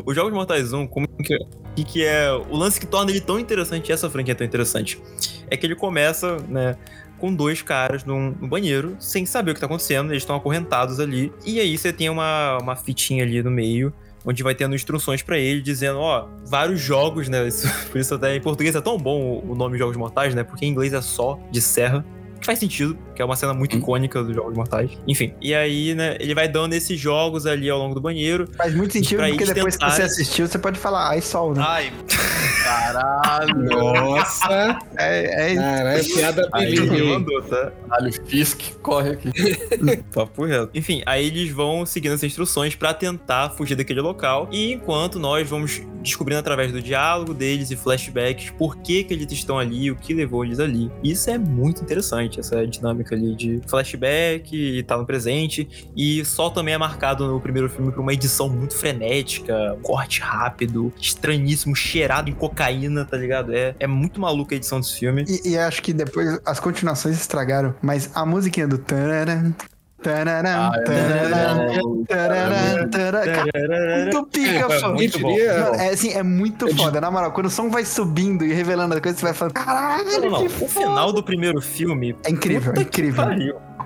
[0.05, 1.39] Os Jogos Mortais 1, como que,
[1.77, 2.33] que, que é.
[2.33, 5.01] O lance que torna ele tão interessante, essa franquia é tão interessante,
[5.49, 6.77] é que ele começa, né?
[7.19, 11.33] Com dois caras num, banheiro, sem saber o que tá acontecendo, eles estão acorrentados ali.
[11.47, 13.93] E aí você tem uma, uma fitinha ali no meio,
[14.25, 17.47] onde vai tendo instruções pra ele, dizendo, ó, vários jogos, né?
[17.49, 20.43] Isso- por isso até em português é tão bom o nome Jogos Mortais, né?
[20.43, 22.05] Porque em inglês é só de serra.
[22.45, 24.91] Que faz sentido, que é uma cena muito icônica dos Jogos Mortais.
[25.09, 28.47] Enfim, e aí, né, ele vai dando esses jogos ali ao longo do banheiro.
[28.55, 31.65] Faz muito sentido, porque depois que você tentarem- assistiu, você pode falar, ai, sol, né?
[31.67, 31.91] Ai,
[32.63, 33.55] Caralho.
[33.65, 34.79] Nossa!
[34.99, 37.03] É, é Caralho, piada ele bilíngue.
[37.09, 37.73] mandou, tá?
[37.89, 39.31] Caralho, Fisk, corre aqui.
[40.13, 40.71] Papo reto.
[40.75, 44.49] Enfim, aí eles vão seguindo essas instruções pra tentar fugir daquele local.
[44.53, 49.31] E enquanto nós vamos descobrindo através do diálogo deles e flashbacks por que, que eles
[49.33, 50.91] estão ali, o que levou eles ali.
[51.03, 55.89] Isso é muito interessante, essa dinâmica ali de flashback e tá no presente.
[55.97, 60.93] E só também é marcado no primeiro filme por uma edição muito frenética, corte rápido,
[61.01, 63.55] estranhíssimo, cheirado em cocaína, tá ligado?
[63.55, 65.25] É, é muito maluca a edição desse filme.
[65.29, 69.55] E, e acho que depois as continuações estragaram, mas a musiquinha do tararam,
[70.05, 74.89] tararam, Ah, é tararam, cara, muito pica, É pô.
[74.93, 75.37] muito bom.
[75.39, 77.33] é assim, é muito foda, na moral.
[77.33, 80.49] Quando o som vai subindo e revelando as coisas, você vai falando, caralho, Não, o
[80.69, 82.15] final do primeiro filme.
[82.25, 83.25] É incrível, é incrível.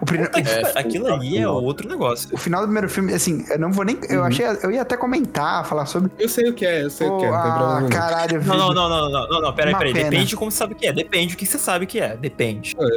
[0.01, 0.79] O, primeiro- É.
[0.79, 2.29] Aquilo ali é outro negócio.
[2.33, 3.99] o final do primeiro filme, assim, eu não vou nem.
[4.09, 4.47] Eu achei.
[4.63, 6.11] Eu ia até comentar, falar sobre.
[6.19, 8.75] Eu sei o que é, eu sei o Pô, que é, ah, caralho, Não, não,
[8.75, 9.93] não, não, não, não, não, peraí, peraí.
[9.93, 10.11] pena.
[10.11, 10.93] Depende de como você sabe o que é.
[10.93, 12.17] Depende do que você sabe que é.
[12.17, 12.77] Depende.
[12.79, 12.89] Eu,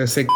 [0.00, 0.32] eu sei que...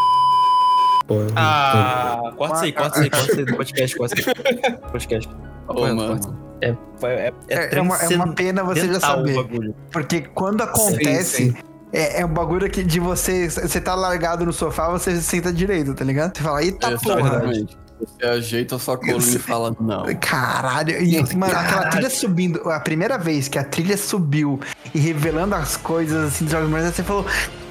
[1.11, 4.31] Pô, Ah, corta isso aí, corta isso aí, corta isso aí do podcast, corta isso
[4.31, 4.73] aí.
[4.93, 5.29] Podcast.
[5.67, 6.39] Ô, Corta, mano.
[6.61, 9.75] É, é, é, É, é uma, é uma pena você já saber.
[9.91, 11.47] Porque quando acontece.
[11.47, 11.55] sim.
[11.93, 13.51] É, é um bagulho que de você.
[13.51, 16.37] Você tá largado no sofá, você senta direito, tá ligado?
[16.37, 17.21] Você fala, eita porra.
[17.21, 17.79] Exatamente.
[17.99, 20.05] Você ajeita a sua coluna e fala, não.
[20.21, 24.61] Caralho, e, mano, aquela trilha subindo, a primeira vez que a trilha subiu
[24.95, 27.27] e revelando as coisas assim dos Jogos você falou: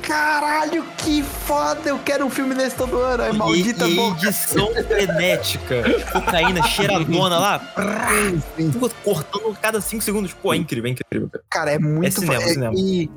[0.09, 3.21] Caralho, que foda, eu quero um filme desse todo ano.
[3.21, 4.25] Aí, maldita e, e boca.
[4.25, 7.61] edição frenética, cocaína cheiradona lá,
[9.03, 10.33] cortando cada 5 segundos.
[10.33, 11.29] Pô, é incrível, é incrível.
[11.29, 11.43] cara.
[11.59, 12.53] Cara, é muito É cinema, foda.
[12.53, 12.73] cinema.
[12.75, 13.09] E,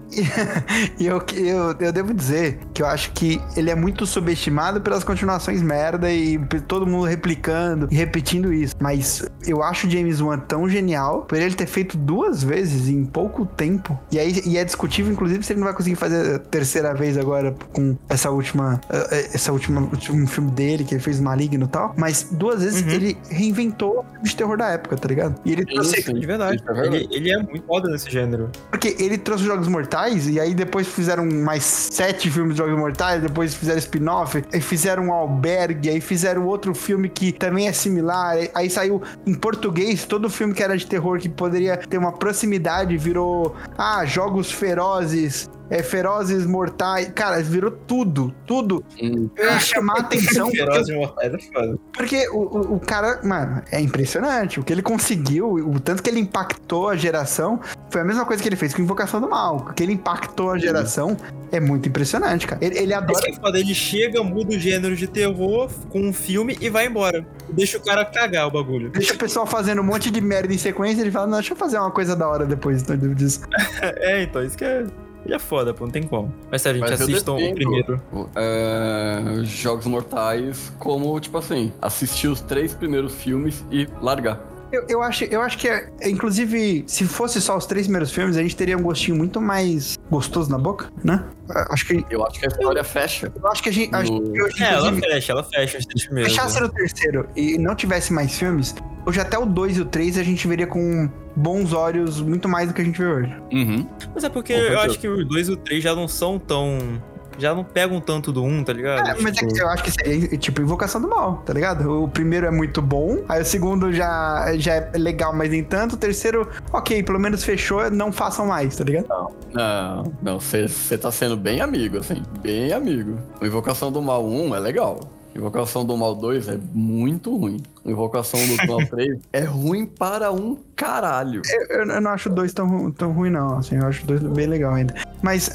[1.00, 5.02] e eu, eu, eu devo dizer que eu acho que ele é muito subestimado pelas
[5.02, 6.38] continuações merda e
[6.68, 8.74] todo mundo replicando e repetindo isso.
[8.78, 13.06] Mas eu acho o James Wan tão genial por ele ter feito duas vezes em
[13.06, 13.98] pouco tempo.
[14.10, 17.16] E aí e é discutível, inclusive, se ele não vai conseguir fazer a terceira vez
[17.16, 18.80] agora com essa última.
[18.90, 21.94] eh, Essa última último filme dele, que ele fez Maligno e tal.
[21.96, 22.88] Mas duas vezes Uhum.
[22.90, 25.34] ele reinventou o filme de terror da época, tá ligado?
[25.44, 26.56] E ele trouxe Sim, De verdade.
[26.56, 26.96] isso é verdade.
[26.96, 28.50] Ele, ele é muito foda nesse gênero.
[28.70, 32.78] Porque ele trouxe os Jogos Mortais e aí depois fizeram mais sete filmes de Jogos
[32.78, 37.72] Mortais, depois fizeram spin-off, aí fizeram um albergue, aí fizeram outro filme que também é
[37.72, 41.98] similar, aí- aí saiu em português todo filme que era de terror que poderia ter
[41.98, 49.28] uma proximidade, virou, ah, Jogos Ferozes, é, Ferozes Mortais, cara, virou tudo, tudo Hum.
[49.34, 51.78] pra chamar a atenção, porque Feroz de Mortais é foda.
[51.94, 54.60] porque o, o, o cara, mano, é impressionante.
[54.60, 57.58] O que ele conseguiu, o tanto que ele impactou a geração,
[57.90, 59.68] foi a mesma coisa que ele fez com Invocação do Mal.
[59.70, 61.16] O que ele impactou a geração
[61.50, 62.62] é muito impressionante, cara.
[62.62, 63.20] Ele, ele Isso adora.
[63.22, 66.86] que é foda, ele chega, muda o gênero de terror com um filme e vai
[66.86, 67.26] embora.
[67.50, 68.90] Deixa o cara cagar o bagulho.
[68.90, 71.56] Deixa o pessoal fazendo um monte de merda em sequência, ele fala, não, deixa eu
[71.56, 73.40] fazer uma coisa da hora depois então, disso.
[73.82, 74.84] É, então, isso que é.
[75.24, 76.32] Ele é foda, pô, não tem como.
[76.50, 78.00] Mas sério, gente, Mas eu assistam o primeiro.
[78.34, 84.40] é, Jogos Mortais como, tipo assim, assistir os três primeiros filmes e largar.
[84.72, 88.38] Eu, eu, acho, eu acho que, é, inclusive, se fosse só os três primeiros filmes,
[88.38, 91.22] a gente teria um gostinho muito mais gostoso na boca, né?
[91.48, 93.30] Eu Acho que, Eu acho que a história fecha.
[93.38, 93.94] eu acho que a gente.
[93.94, 96.32] acho que hoje, É, ela fecha, ela fecha os três primeiros.
[96.32, 98.74] fechasse no terceiro e não tivesse mais filmes,
[99.04, 102.68] hoje até o 2 e o 3 a gente veria com bons olhos muito mais
[102.68, 103.36] do que a gente vê hoje.
[103.52, 103.86] Uhum.
[104.14, 107.00] Mas é porque eu acho que os dois e o três já não são tão.
[107.38, 109.08] Já não pegam tanto do um, tá ligado?
[109.08, 112.04] É, mas é Tipo, que eu acho que seria tipo Invocação do Mal, tá ligado?
[112.04, 115.94] O primeiro é muito bom, aí o segundo já, já é legal, mas nem tanto.
[115.94, 119.06] O terceiro, ok, pelo menos fechou, não façam mais, tá ligado?
[119.50, 123.18] Não, não, você tá sendo bem amigo, assim, bem amigo.
[123.40, 125.00] O Invocação do Mal 1 é legal.
[125.34, 127.62] Invocação do Mal 2 é muito ruim.
[127.84, 131.42] Invocação do Mal 3 é ruim para um caralho.
[131.70, 133.58] Eu, eu não acho o dois tão, tão ruim, não.
[133.58, 134.94] Assim, eu acho o dois bem legal ainda.
[135.22, 135.50] Mas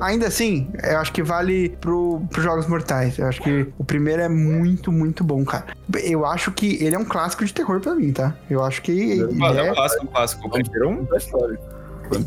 [0.00, 3.18] ainda assim, eu acho que vale pro, pros Jogos Mortais.
[3.18, 5.66] Eu acho que o primeiro é muito, muito bom, cara.
[6.02, 8.34] Eu acho que ele é um clássico de terror pra mim, tá?
[8.48, 10.46] Eu acho que ele Mano, é um é, clássico, um clássico.
[10.46, 11.06] O primeiro é um-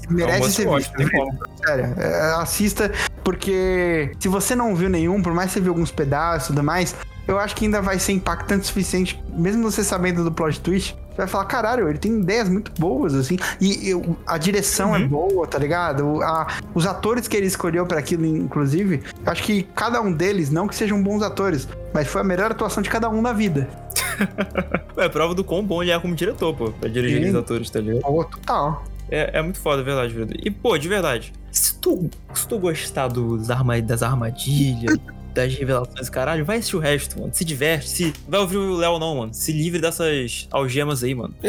[0.10, 0.94] Merece é ser visto.
[1.12, 1.40] como.
[1.66, 2.92] Sério, é, assista,
[3.24, 6.64] porque se você não viu nenhum, por mais que você viu alguns pedaços e tudo
[6.64, 6.96] mais,
[7.28, 10.96] eu acho que ainda vai ser impactante o suficiente, mesmo você sabendo do plot twist.
[11.12, 13.38] Você vai falar, caralho, ele tem ideias muito boas, assim.
[13.62, 16.24] E eu- a direção é boa, tá ligado?
[16.24, 20.50] A- os atores que ele escolheu pra aquilo, inclusive, eu acho que cada um deles,
[20.50, 23.70] não que sejam bons atores, mas foi a melhor atuação de cada um na vida.
[24.96, 27.30] É prova do quão bom ele é como diretor, pô, pra dirigir Sim.
[27.30, 28.02] os atores, tá ligado?
[28.02, 28.84] Pô, total.
[29.14, 30.40] É, é muito foda, é verdade, verdade.
[30.44, 34.98] E, pô, de verdade, se tu, se tu gostar dos arma, das armadilhas,
[35.34, 37.32] das revelações, caralho, vai assistir o resto, mano.
[37.34, 38.14] Se diverte, se.
[38.28, 39.34] Vai ouvir o Léo, não, mano.
[39.34, 41.34] Se livre dessas algemas aí, mano.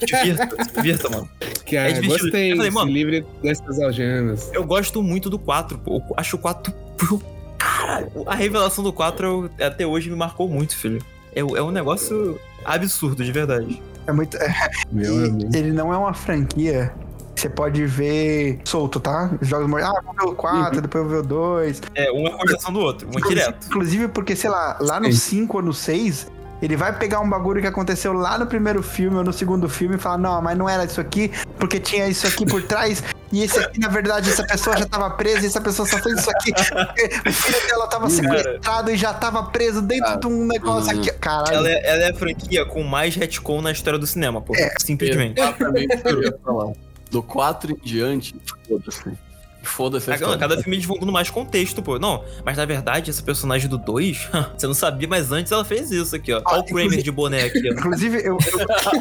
[0.00, 1.28] Se divirta, se divirta, mano.
[1.70, 2.22] Cara, É divertido.
[2.24, 2.52] gostei.
[2.52, 4.50] Eu falei, se mano- livre dessas algemas.
[4.52, 5.96] Eu gosto muito do 4, pô.
[5.96, 6.72] Eu acho o 4.
[6.72, 7.20] pô,
[7.58, 11.02] Caralho, a revelação do 4 eu- até hoje me marcou muito, filho.
[11.34, 13.82] É, é um negócio absurdo, de verdade.
[14.08, 14.36] É muito.
[14.90, 15.56] Meu E amigo.
[15.56, 16.92] ele não é uma franquia
[17.34, 19.30] que você pode ver solto, tá?
[19.40, 19.92] Os jogos mortais.
[19.96, 21.82] Ah, vou ver o 4, depois eu vou ver o 2.
[21.94, 23.66] É, um é continuação do outro, um é direto.
[23.68, 25.42] inclusive porque, sei lá, lá no Sim.
[25.42, 26.26] 5 ou no 6,
[26.60, 29.96] ele vai pegar um bagulho que aconteceu lá no primeiro filme ou no segundo filme
[29.96, 33.42] e falar, não, mas não era isso aqui, porque tinha isso aqui por trás, e
[33.42, 36.30] esse aqui, na verdade, essa pessoa já tava presa, e essa pessoa só fez isso
[36.30, 40.46] aqui, porque o filho dela tava sequestrado e já tava preso dentro Cara, de um
[40.46, 41.12] negócio aqui.
[41.12, 41.54] Caralho.
[41.54, 44.54] Ela é, ela é a franquia com mais retcon na história do cinema, pô.
[44.80, 45.40] Simplesmente.
[45.40, 46.72] Exatamente o que eu ia falar.
[47.10, 48.36] Do 4 em diante,
[48.66, 49.27] foda-se.
[49.68, 50.38] Foda-se Cada, história.
[50.38, 51.98] cada filme dando mais contexto, pô.
[51.98, 55.90] Não, mas na verdade, essa personagem do 2, você não sabia, mas antes ela fez
[55.90, 56.40] isso aqui, ó.
[56.44, 57.72] Olha o Kramer inclusive- de boné aqui, ó.
[57.74, 58.38] Inclusive, eu,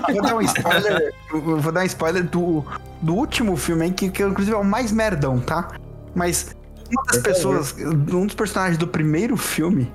[0.09, 1.13] eu vou dar um spoiler.
[1.31, 2.65] Eu vou dar um spoiler do,
[3.01, 5.69] do último filme aí, que, que inclusive é o mais merdão, tá?
[6.13, 6.55] Mas
[6.91, 9.91] uma das pessoas, um dos personagens do primeiro filme.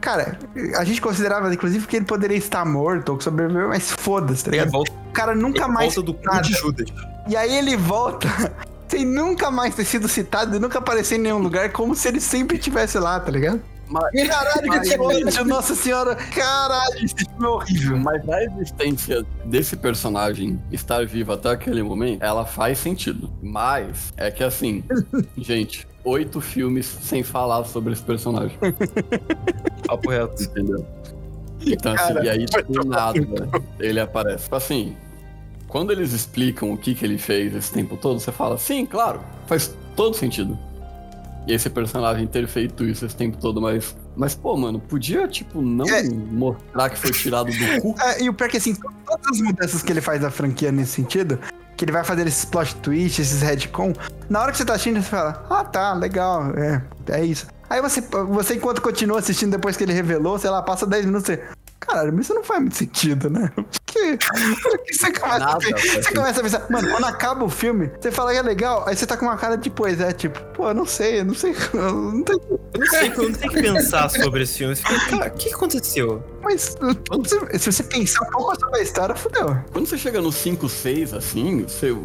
[0.00, 0.38] Cara,
[0.76, 4.50] a gente considerava, inclusive, que ele poderia estar morto ou que sobreviveu, mas foda-se, tá
[4.50, 4.70] ligado?
[4.70, 5.94] volta, O cara nunca ele mais.
[5.94, 6.42] volta do nada.
[6.42, 6.88] de Judas.
[7.26, 8.28] E aí ele volta
[8.96, 12.20] sem nunca mais ter sido citado e nunca aparecer em nenhum lugar, como se ele
[12.20, 13.60] sempre estivesse lá, tá ligado?
[13.86, 16.14] Mas, Caralho, Mas- que ódio, nossa senhora!
[16.16, 17.96] Caralho, esse filme é horrível.
[17.98, 23.30] mas a existência desse personagem estar vivo até aquele momento, ela faz sentido.
[23.42, 24.82] Mas é que assim,
[25.36, 28.56] gente, oito filmes sem falar sobre esse personagem,
[29.86, 30.42] Papo reto.
[30.42, 30.86] entendeu?
[31.66, 33.18] Então, assim, e aí do nada
[33.78, 34.44] ele aparece.
[34.44, 34.96] Tipo Assim,
[35.74, 39.20] quando eles explicam o que, que ele fez esse tempo todo, você fala, sim, claro,
[39.44, 40.56] faz todo sentido.
[41.48, 43.96] E esse personagem ter feito isso esse tempo todo, mas.
[44.14, 46.04] Mas, pô, mano, podia, tipo, não É.
[46.04, 47.92] mostrar que foi tirado do cu.
[48.00, 50.70] É, e o pior é que, assim, todas as mudanças que ele faz na franquia
[50.70, 51.40] nesse sentido,
[51.76, 53.94] que ele vai fazer esses plot twists, esses retcon,
[54.30, 57.48] na hora que você tá assistindo, você fala, ah, tá, legal, é, é isso.
[57.68, 61.26] Aí você, você enquanto continua assistindo depois que ele revelou, sei lá, passa 10 minutos,
[61.26, 61.42] você...
[61.80, 63.52] Caralho, mas isso não faz muito sentido, né?
[64.62, 68.10] Porque você, começa, Nada a, você começa a pensar, mano, quando acaba o filme, você
[68.10, 70.68] fala que é legal, aí você tá com uma cara de pois é, tipo, pô,
[70.68, 73.48] eu não sei, eu não sei, eu não tenho, Eu não sei, eu não sei
[73.48, 74.76] o que pensar sobre esse filme.
[74.76, 76.22] Cara, o que que aconteceu?
[76.44, 76.76] mas
[77.24, 79.56] se, se você pensar um pouco sobre a história, fudeu.
[79.72, 81.96] Quando você chega no 5, 6, assim, você.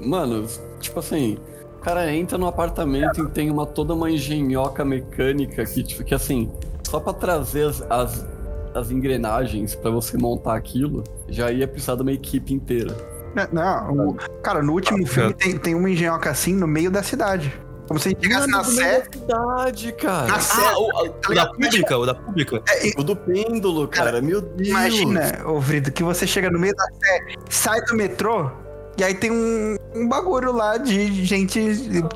[0.00, 0.46] Mano,
[0.78, 1.38] tipo assim.
[1.78, 6.14] O cara entra no apartamento e tem uma toda uma engenhoca mecânica que, tipo, que
[6.14, 6.52] assim,
[6.86, 8.26] só pra trazer as, as,
[8.74, 12.94] as engrenagens pra você montar aquilo, já ia precisar de uma equipe inteira.
[13.34, 17.02] Não, Não, o- cara, no último filme tem, tem uma engenhoca assim no meio da
[17.02, 17.52] cidade.
[17.86, 19.02] Como se a gente chegasse na Sé.
[19.12, 20.28] cidade, cara.
[20.28, 20.60] Na Sé.
[20.64, 22.62] Ah, o, o- o da pública, o da pública.
[22.96, 24.68] O do pêndulo, cara, meu Deus.
[24.68, 28.48] Imagina, ô Vrito, que você chega no meio da Sé, sai do metrô,
[28.96, 31.60] e aí tem um, um bagulho lá de gente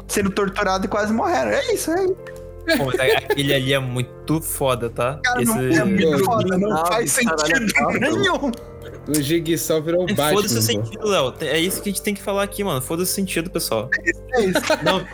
[0.06, 1.50] sendo torturada e quase morrendo.
[1.50, 2.16] É isso, é isso.
[2.76, 5.20] Pô, mas aquele ali é muito foda, tá?
[5.22, 5.80] Cara, não Esse...
[5.80, 8.00] é muito foda, não faz sentido caralho.
[8.00, 8.52] nenhum.
[9.08, 10.62] O Jigsaw virou o É, Foda-se o Batman.
[10.62, 11.34] sentido, Léo.
[11.42, 12.80] É isso que a gente tem que falar aqui, mano.
[12.80, 13.90] Foda-se o sentido, pessoal.
[14.34, 14.60] É isso.
[14.82, 15.04] Não,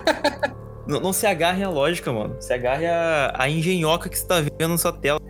[0.87, 2.37] não, não se agarre à lógica, mano.
[2.41, 5.21] Se agarre à, à engenhoca que você tá vendo na sua tela.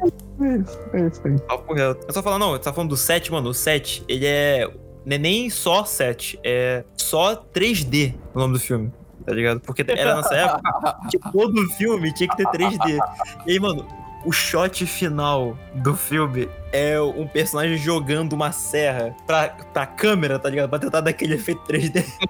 [0.43, 1.39] É isso, é isso aí.
[1.47, 2.07] Papo reto.
[2.07, 3.49] Eu só falar, não, você tá falando do 7, mano.
[3.51, 4.69] O 7, ele é.
[5.07, 8.93] Não é nem só 7, é só 3D o nome do filme.
[9.25, 9.61] Tá ligado?
[9.61, 12.99] Porque era nessa época que todo filme tinha que ter 3D.
[13.47, 13.87] E aí, mano,
[14.25, 20.49] o shot final do filme é um personagem jogando uma serra pra, pra câmera, tá
[20.49, 20.69] ligado?
[20.69, 22.05] Pra tentar dar aquele efeito 3D.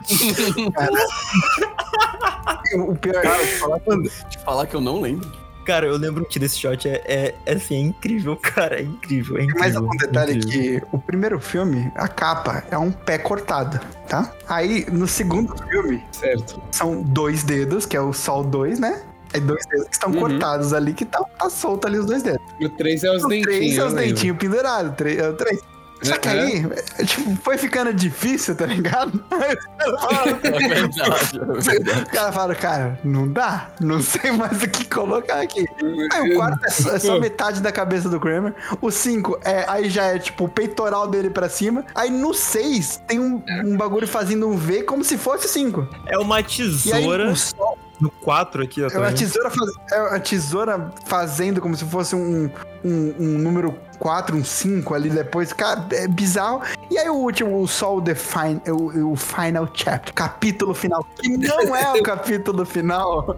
[2.75, 5.31] O pior Cara, te falar, que, te falar que eu não lembro.
[5.71, 8.81] Cara, eu lembro que desse shot é, é, é, assim, é incrível, cara.
[8.81, 9.61] É incrível, é incrível.
[9.61, 10.81] Mais um detalhe incrível.
[10.81, 13.79] que o primeiro filme, a capa é um pé cortado,
[14.09, 14.33] tá?
[14.49, 16.61] Aí, no segundo filme, Certo.
[16.73, 19.01] são dois dedos, que é o Sol 2, né?
[19.33, 20.19] É dois dedos que estão Uhum.
[20.19, 22.43] cortados ali, que tá, tá solto ali os dois dedos.
[22.61, 23.57] O 3 é os O dentinhos.
[23.57, 24.93] três é os dentinhos pendurados.
[24.97, 25.61] Três, é o três.
[26.03, 26.35] Só que Uhum.
[26.35, 26.67] aí,
[26.99, 29.23] é, tipo, foi ficando difícil, tá ligado?
[29.31, 34.69] Aí os caras falaram- É é caras falaram, cara, não dá, não sei mais o
[34.69, 35.67] que colocar aqui.
[36.13, 38.55] Aí o quarto é só, é só metade da cabeça do Kramer.
[38.81, 41.85] O cinco é, aí já é tipo o peitoral dele pra cima.
[41.95, 45.87] Aí no seis tem um, um bagulho fazendo um V como se fosse cinco.
[46.07, 48.89] É uma E aí tesoura o sol no 4 aqui, ó.
[48.89, 49.19] é uma vendo?
[49.19, 52.51] tesoura, faz, é uma tesoura fazendo como se fosse um,
[52.85, 55.53] um, um número 4, um 5 ali depois.
[55.53, 56.63] Cara, é bizarro.
[56.91, 61.29] E aí o último, o Sol The Fin- o, o Final Chapter, capítulo final, que
[61.37, 63.37] não é o capítulo final.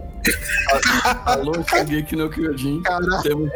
[1.24, 2.82] Alô, cheguei aqui no Kyojin.
[2.82, 3.22] Caralho.
[3.22, 3.50] Temos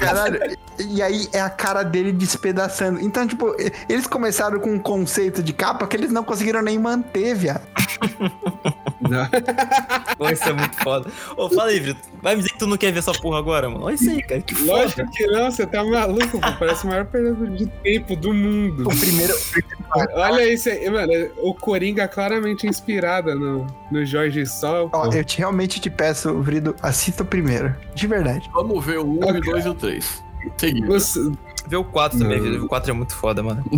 [0.00, 0.56] Caralho.
[0.78, 3.00] E aí é a cara dele despedaçando.
[3.00, 3.54] Então, tipo,
[3.88, 7.62] eles começaram com um conceito de capa que eles não conseguiram nem manter, viado.
[9.00, 9.28] Não.
[10.32, 11.10] Isso é muito foda.
[11.36, 12.00] Ô, fala aí, Brito.
[12.22, 13.84] Vai me dizer que tu não quer ver essa porra agora, mano?
[13.84, 14.40] Olha isso aí, cara.
[14.40, 14.72] Que foda.
[14.82, 16.52] Lógico que não, você tá maluco, pô.
[16.58, 18.88] Parece a maior perda de tempo do mundo.
[18.88, 19.34] O primeiro.
[20.14, 21.12] Olha isso aí, mano.
[21.38, 24.90] O Coringa claramente inspirada no, no Jorge Sol.
[24.92, 27.74] Ó, eu te, realmente te peço, Vrido, assista o primeiro.
[27.94, 28.48] De verdade.
[28.52, 30.24] Vamos ver o 1, o 2 e o 3.
[30.56, 30.86] Seguido.
[30.88, 31.32] Você-
[31.68, 32.40] Vê o 4 também.
[32.40, 32.64] Vitor.
[32.64, 33.64] O 4 é muito foda, mano.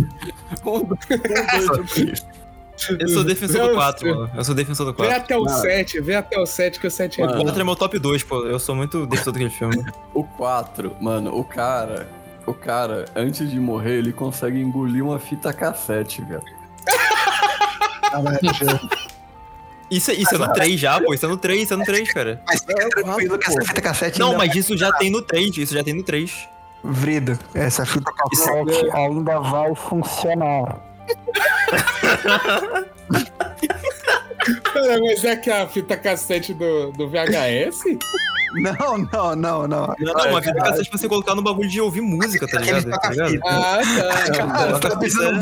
[0.65, 2.25] Um, dois e o 3.
[2.99, 4.31] Eu sou defensor do Não, 4, você- mano.
[4.35, 5.15] Eu sou defensor do Vê 4.
[5.17, 5.57] até o Mano.
[5.61, 7.35] 7, vê até o 7 que o 7 é Mano.
[7.35, 7.43] O bom.
[7.45, 8.45] 4 é meu top 2, pô.
[8.45, 9.75] Eu sou muito defensor daquele filme.
[10.13, 12.07] O 4, mano, o cara.
[12.45, 16.41] O cara, antes de morrer, ele consegue engolir uma fita cassete, velho.
[19.91, 21.13] Isso, é- isso é no 3 já, pô.
[21.13, 22.41] Isso é no 3, isso é no 3, cara.
[22.47, 25.57] Mas fica tranquilo que essa fita cassete Não, mas isso já tem no 3.
[25.57, 26.47] Isso já tem no 3.
[26.83, 30.79] Vrido, essa fita cassete ainda vai funcionar.
[35.01, 37.83] Mas é que a fita cassete do, do VHS?
[38.53, 39.95] Não, não, não, não.
[39.99, 42.89] Não, não, uma fita cassete pra você colocar no bagulho de ouvir música, tá ligado?
[42.89, 43.39] Tá ligado?
[43.45, 43.79] Ah,
[44.27, 44.31] tá.
[44.47, 45.39] Cara, tá pensando.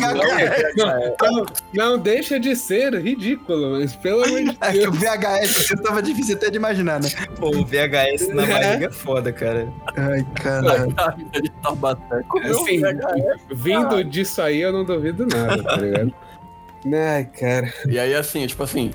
[0.76, 4.98] Não, não deixa de ser ridículo, mas pelo amor de É que o Deus.
[4.98, 7.10] VHS tava difícil até de imaginar, né?
[7.38, 8.48] Pô, o VHS na É.
[8.48, 9.68] barriga é foda, cara.
[9.96, 10.26] Ai.
[11.34, 12.26] Ele tá batendo.
[12.44, 12.82] Assim,
[13.52, 16.14] vindo disso aí, eu não duvido nada, tá ligado?
[16.94, 17.74] Ai, cara.
[17.88, 18.92] E aí, assim, tipo assim.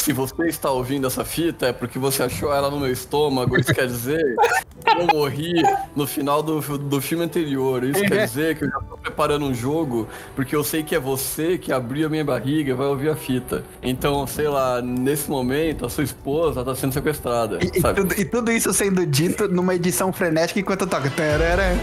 [0.00, 3.60] Se você está ouvindo essa fita, é porque você achou ela no meu estômago.
[3.60, 4.34] Isso quer dizer
[4.82, 5.62] que eu morri
[5.94, 7.84] no final do, do filme anterior.
[7.84, 10.98] Isso quer dizer que eu já tô preparando um jogo, porque eu sei que é
[10.98, 13.62] você que abriu a minha barriga e vai ouvir a fita.
[13.82, 17.58] Então, sei lá, nesse momento, a sua esposa tá sendo sequestrada.
[17.62, 21.10] E, e tudo, e tudo isso sendo dito numa edição frenética enquanto toca.
[21.10, 21.74] Tarará,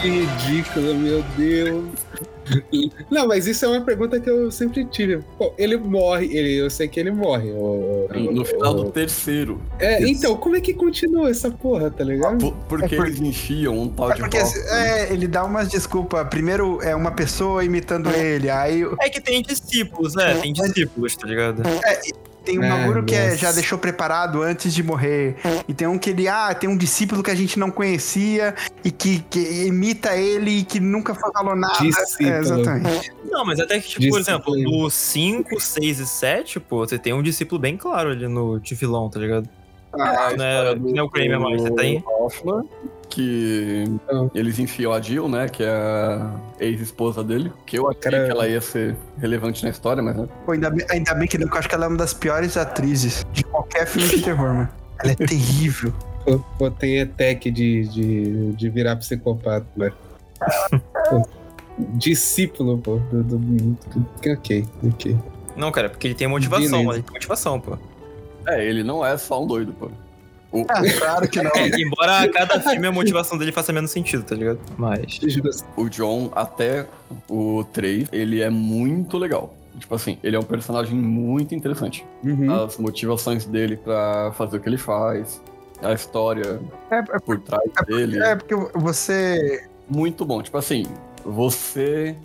[0.00, 1.84] Que ridículo, meu Deus.
[3.10, 5.20] Não, mas isso é uma pergunta que eu sempre tive.
[5.38, 7.50] Pô, ele morre, ele, eu sei que ele morre.
[7.50, 9.60] o- o- No final do o- terceiro.
[9.78, 12.38] É, então, como é que continua essa porra, tá ligado?
[12.38, 15.68] Por- Porque É por- eles enfiam um tal É de porque é, ele dá umas
[15.68, 16.26] desculpas.
[16.28, 20.34] Primeiro é uma pessoa imitando ele, aí É que tem discípulos, né?
[20.40, 21.62] Tem discípulos, tá ligado?
[22.44, 25.36] Tem um É, bagulho que é- já deixou preparado antes de morrer.
[25.66, 28.54] E tem um que ele, ah, tem um discípulo que a gente não conhecia
[28.84, 31.78] e que, que imita ele e que nunca falou nada.
[31.82, 32.28] Discípulo.
[32.30, 33.12] É, exatamente.
[33.30, 37.12] Não, mas até que, tipo, por exemplo, no 5, 6 e 7, pô, você tem
[37.12, 39.48] um discípulo bem claro ali no de vilão, tá ligado?
[39.92, 42.02] A Não é- não é o Kramer mais, você tem?
[42.06, 42.68] Hoffman,
[43.14, 44.26] que Ah.
[44.34, 45.48] eles enfiam a Jill, né?
[45.48, 47.52] Que é a ex-esposa dele.
[47.64, 50.28] Que eu achei que ela ia ser relevante na história, mas né?
[50.44, 52.12] Pô, ainda, bem, ainda bem que não, porque eu acho que ela é uma das
[52.12, 54.68] piores atrizes de qualquer filme de terror, mano.
[55.02, 55.92] Ela é terrível.
[56.58, 59.94] Pô, tem ETEC de, de, de virar psicopata, velho.
[61.10, 61.22] Pô,
[61.96, 62.96] Discípulo, pô.
[63.10, 63.76] Do, do, do-
[64.32, 65.16] ok, ok.
[65.56, 66.86] Não, cara, porque ele tem motivação, Beleza.
[66.86, 67.76] mas ele tem motivação, pô.
[68.46, 69.90] É, ele não é só um doido, pô.
[70.54, 71.50] O, Ah, claro que não.
[71.50, 74.60] É, embora a cada filme a motivação dele faça menos sentido, tá ligado?
[74.78, 75.18] Mas.
[75.76, 76.86] O John, até
[77.28, 79.54] o 3, ele é muito legal.
[79.78, 82.06] Tipo assim, ele é um personagem muito interessante.
[82.22, 82.64] Uhum.
[82.64, 85.42] As motivações dele pra fazer o que ele faz,
[85.82, 86.60] a história
[86.90, 88.22] É, é, por trás dele.
[88.22, 89.68] é porque você.
[89.88, 90.40] Muito bom.
[90.40, 90.84] Tipo assim,
[91.24, 92.16] você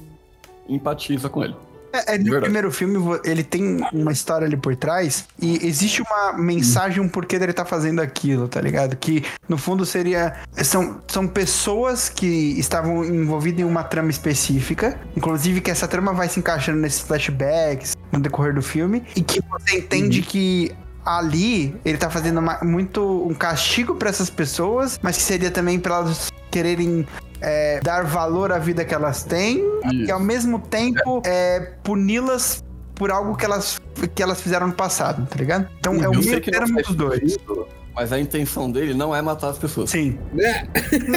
[0.68, 1.56] empatiza com ele.
[1.92, 2.44] É, é, no verdade.
[2.44, 7.40] primeiro filme, ele tem uma história ali por trás e existe uma mensagem, um porquê
[7.40, 8.96] dele tá fazendo aquilo, tá ligado?
[8.96, 10.36] Que no fundo seria.
[10.64, 12.28] São, são pessoas que
[12.60, 17.96] estavam envolvidas em uma trama específica, inclusive que essa trama vai se encaixando nesses flashbacks
[18.12, 20.72] no decorrer do filme, e que você entende que
[21.06, 25.80] ali ele tá fazendo uma- muito um castigo pra essas pessoas, mas que seria também
[25.80, 27.08] pra elas quererem
[27.42, 30.14] é, dar valor à vida que elas têm e Isso.
[30.14, 32.64] ao mesmo tempo é, puni-las
[32.96, 33.80] por algo que elas,
[34.14, 35.70] que elas fizeram no passado, tá ligado?
[35.80, 37.32] Então é o Eu sei meio que não termo dos dois.
[37.32, 39.90] sentido, Mas a intenção dele não é matar as pessoas.
[39.90, 40.20] Sim.
[40.38, 40.64] É,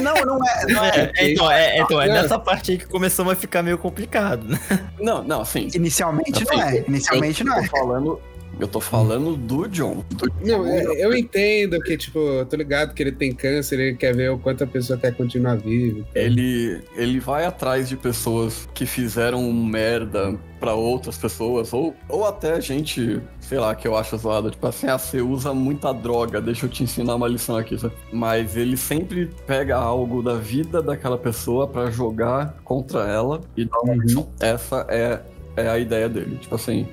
[0.00, 0.66] Não, não é.
[0.72, 0.90] Não é.
[0.90, 4.46] É, é, então, é, então, é nessa parte aí que começamos a ficar meio complicado,
[4.46, 4.60] né?
[5.00, 5.68] Não, não, assim.
[5.74, 6.84] Inicialmente não é.
[6.86, 7.68] Inicialmente eu, não eu é.
[7.68, 8.20] tô falando.
[8.60, 10.04] Eu tô falando do John.
[10.10, 13.80] Do Não, John, é, eu entendo que, tipo, eu tô ligado que ele tem câncer,
[13.80, 16.04] ele quer ver o quanto a pessoa quer continuar viva.
[16.14, 22.60] Ele, ele vai atrás de pessoas que fizeram merda pra outras pessoas, ou, ou até
[22.60, 26.66] gente, sei lá, que eu acho zoado, tipo assim, ah, você usa muita droga, deixa
[26.66, 27.76] eu te ensinar uma lição aqui.
[27.76, 27.94] sabe?
[28.12, 33.80] Mas ele sempre pega algo da vida daquela pessoa pra jogar contra ela e dar
[33.80, 34.00] uma Uhum.
[34.02, 34.28] lição.
[34.38, 35.20] Essa é,
[35.56, 36.38] é a ideia dele.
[36.40, 36.86] Tipo assim,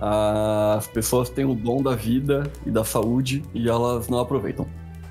[0.00, 4.66] as pessoas têm o dom da vida e da saúde e elas não aproveitam.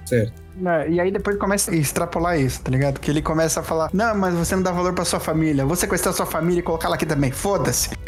[0.06, 0.42] Certo.
[0.66, 3.00] É, E aí depois começa a extrapolar isso, tá ligado?
[3.00, 5.66] Que ele começa a falar: Não, mas você não dá valor pra sua família.
[5.66, 7.32] Vou sequestrar sua família e colocar ela aqui também.
[7.32, 7.90] Foda-se.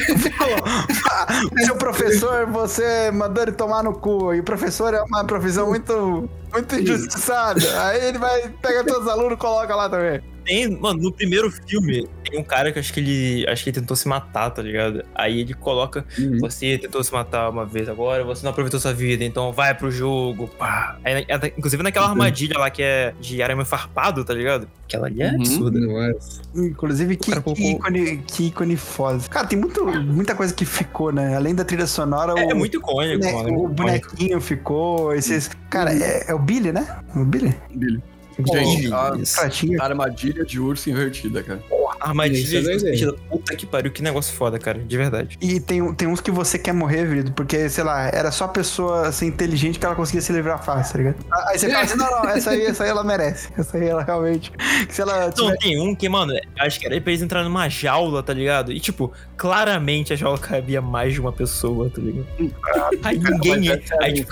[1.64, 4.34] Seu professor, você mandou ele tomar no cu.
[4.34, 7.60] E o professor é uma profissão muito, muito injustiçada.
[7.86, 10.20] Aí ele vai, pega todos os alunos e coloca lá também.
[10.42, 13.46] Tem, mano, no primeiro filme, tem um cara que acho que ele.
[13.46, 15.04] Acho que ele tentou se matar, tá ligado?
[15.14, 16.04] Aí ele coloca.
[16.18, 16.38] Uhum.
[16.40, 19.90] Você tentou se matar uma vez agora, você não aproveitou sua vida, então vai pro
[19.90, 20.96] jogo, pá.
[21.04, 21.26] Aí,
[21.58, 24.66] inclusive naquela armadilha lá que é de arame farpado, tá ligado?
[24.86, 25.34] Aquela ali é Uhum.
[25.36, 25.78] absurda.
[25.78, 26.40] Nossa.
[26.56, 29.20] Inclusive, que, cara que colocou- ícone, que ícone foda.
[29.28, 31.36] Cara, tem muito, muita coisa que ficou, né?
[31.36, 35.14] Além da trilha sonora, É, o, é muito icônico, né, é o bonequinho ficou.
[35.14, 35.50] Esses.
[35.68, 36.86] Cara, é, é o Billy, né?
[37.14, 37.54] O Billy?
[37.74, 38.02] Billy.
[38.46, 39.12] Gente, a.
[39.40, 39.82] Pratinho.
[39.82, 41.62] armadilha de urso invertida, cara.
[42.00, 42.90] Armadilha Isso é de doideira.
[42.90, 43.12] vestida.
[43.28, 44.78] Puta que pariu, que negócio foda, cara.
[44.78, 45.36] De verdade.
[45.40, 48.48] E tem, tem uns que você quer morrer, Vido, porque, sei lá, era só a
[48.48, 51.16] pessoa ser inteligente que ela conseguia se livrar fácil, tá ligado?
[51.48, 53.48] Aí você fala assim, não, não, essa aí, essa aí ela merece.
[53.58, 54.50] Essa aí ela realmente.
[54.88, 55.56] Se ela Não, tiver.
[55.58, 58.72] tem um que, mano, acho que era pra eles entrarem numa jaula, tá ligado?
[58.72, 62.26] E, tipo, claramente a jaula cabia mais de uma pessoa, tá ligado?
[63.02, 63.68] Aí ninguém.
[63.70, 64.30] Essa é a Aí tipo,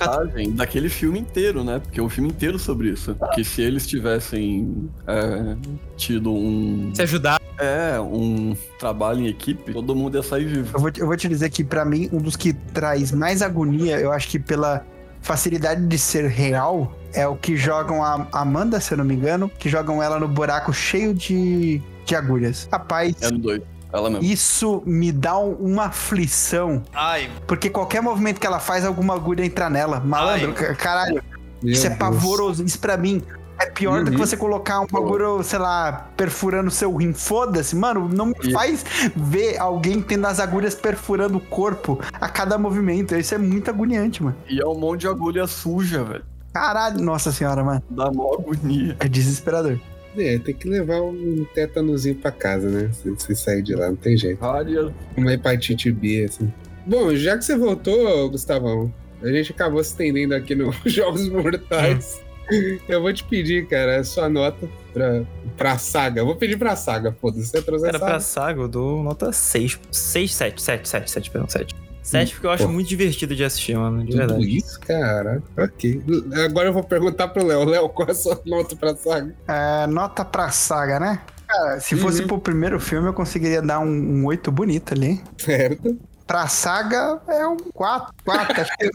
[0.55, 1.81] daquele filme inteiro, né?
[1.81, 3.17] Porque é um filme inteiro sobre isso.
[3.35, 5.57] Que se eles tivessem é,
[5.97, 6.91] tido um.
[6.95, 7.39] se ajudar.
[7.59, 10.71] É, um trabalho em equipe, todo mundo ia sair vivo.
[10.77, 13.43] Eu vou, te- eu vou te dizer que, pra mim, um dos que traz mais
[13.43, 14.87] agonia, eu acho que pela
[15.21, 19.51] facilidade de ser real, é o que jogam a Amanda, se eu não me engano,
[19.59, 22.69] que jogam ela no buraco cheio de, de agulhas.
[22.71, 23.17] Rapaz.
[23.21, 24.23] É no mesmo.
[24.23, 26.83] Isso me dá um- uma aflição.
[26.95, 29.99] Ai, Porque qualquer movimento que ela faz, alguma agulha entra nela.
[29.99, 31.23] Malandro, ca- caralho,
[31.61, 31.99] Meu isso é Deus.
[31.99, 32.63] pavoroso.
[32.63, 33.21] Isso pra mim
[33.59, 34.27] é pior do que Uhum.
[34.27, 37.13] você colocar um bagulho, sei lá, perfurando o seu rim.
[37.13, 38.85] Foda-se, mano, não me faz
[39.17, 43.15] ver alguém tendo as agulhas perfurando o corpo a cada movimento.
[43.17, 44.37] Isso é muito agoniante, mano.
[44.49, 46.25] E é um monte de agulha suja, velho.
[46.53, 47.83] Caralho, nossa senhora, mano.
[47.91, 48.97] Dá mó agonia.
[49.01, 49.79] É desesperador.
[50.17, 52.91] É, tem que levar um tétanozinho pra casa, né?
[52.93, 54.41] Se, se sair de lá, não tem jeito.
[54.41, 54.91] Várias.
[55.17, 56.53] Uma hepatite B, assim.
[56.87, 62.21] Bom, já que você voltou, Gustavão, a gente acabou se estendendo aqui nos Jogos Mortais.
[62.89, 65.23] Eu vou te pedir, cara, a sua nota pra,
[65.57, 66.21] pra saga.
[66.21, 67.47] Eu vou pedir pra saga, foda-se.
[67.47, 68.11] Você trouxe a Era saga.
[68.11, 69.79] pra saga, eu dou nota 6.
[69.91, 71.77] 6, 7, 7, 7, 7, perdão, 7.
[72.03, 72.73] 7 porque eu acho Pô.
[72.73, 74.57] muito divertido de assistir, mano, de Tudo verdade.
[74.57, 75.43] isso, cara.
[75.59, 76.03] Ok.
[76.47, 77.65] Agora eu vou perguntar pro Léo.
[77.65, 79.35] Léo, qual é a sua nota pra saga?
[79.47, 81.21] É, nota pra saga, né?
[81.47, 82.29] Cara, se fosse Uhum.
[82.29, 85.21] pro primeiro filme, eu conseguiria dar um, um 8 bonito ali.
[85.37, 85.99] Certo.
[86.29, 88.15] Pra saga, é um 4.
[88.23, 88.91] 4 acho que.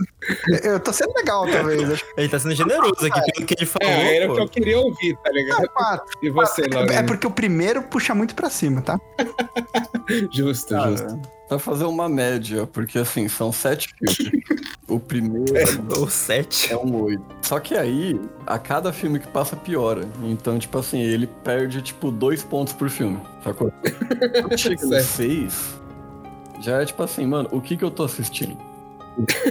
[0.67, 2.01] Eu tô sendo legal, talvez.
[2.15, 3.89] Ele tá sendo generoso aqui pelo que ele falou.
[3.91, 5.67] É, era o que eu queria ouvir, tá que é ligado?
[5.69, 6.05] 4.
[6.21, 6.91] E você, Léo?
[6.91, 8.99] É porque o primeiro puxa muito pra cima, tá?
[10.31, 11.21] Justo, Cara, justo.
[11.47, 14.31] pra fazer uma média, porque assim, são sete filmes.
[14.87, 15.53] o primeiro
[15.97, 16.71] Ou 7.
[16.73, 17.23] é um oito.
[17.41, 20.07] Só que aí, a cada filme que passa, piora.
[20.23, 23.19] Então, tipo assim, ele perde, tipo, dois pontos por filme.
[23.43, 23.71] Sacou?
[24.57, 25.79] Chega no seis,
[26.63, 28.57] já é tipo assim, mano, o que que eu tô assistindo?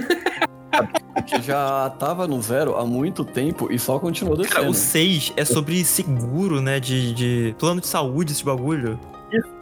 [1.13, 4.69] Porque já tava no zero há muito tempo e só continuou Cara, descendo.
[4.71, 6.79] o 6 é sobre seguro, né?
[6.79, 8.99] De, de plano de saúde, esse bagulho.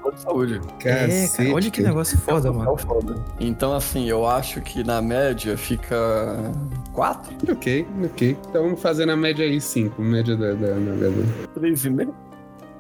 [0.02, 0.62] Plano de saúde.
[0.86, 2.78] é, Cacete, cara, olha que negócio foda, É mano.
[2.78, 3.16] foda.
[3.40, 6.52] Então, assim, eu acho que na média fica
[6.94, 8.38] quatro, Ok, ok.
[8.50, 10.02] Então vamos fazer na média aí 5.
[10.02, 10.54] Média da.
[10.54, 11.48] da, da, da.
[11.54, 12.16] três e meio.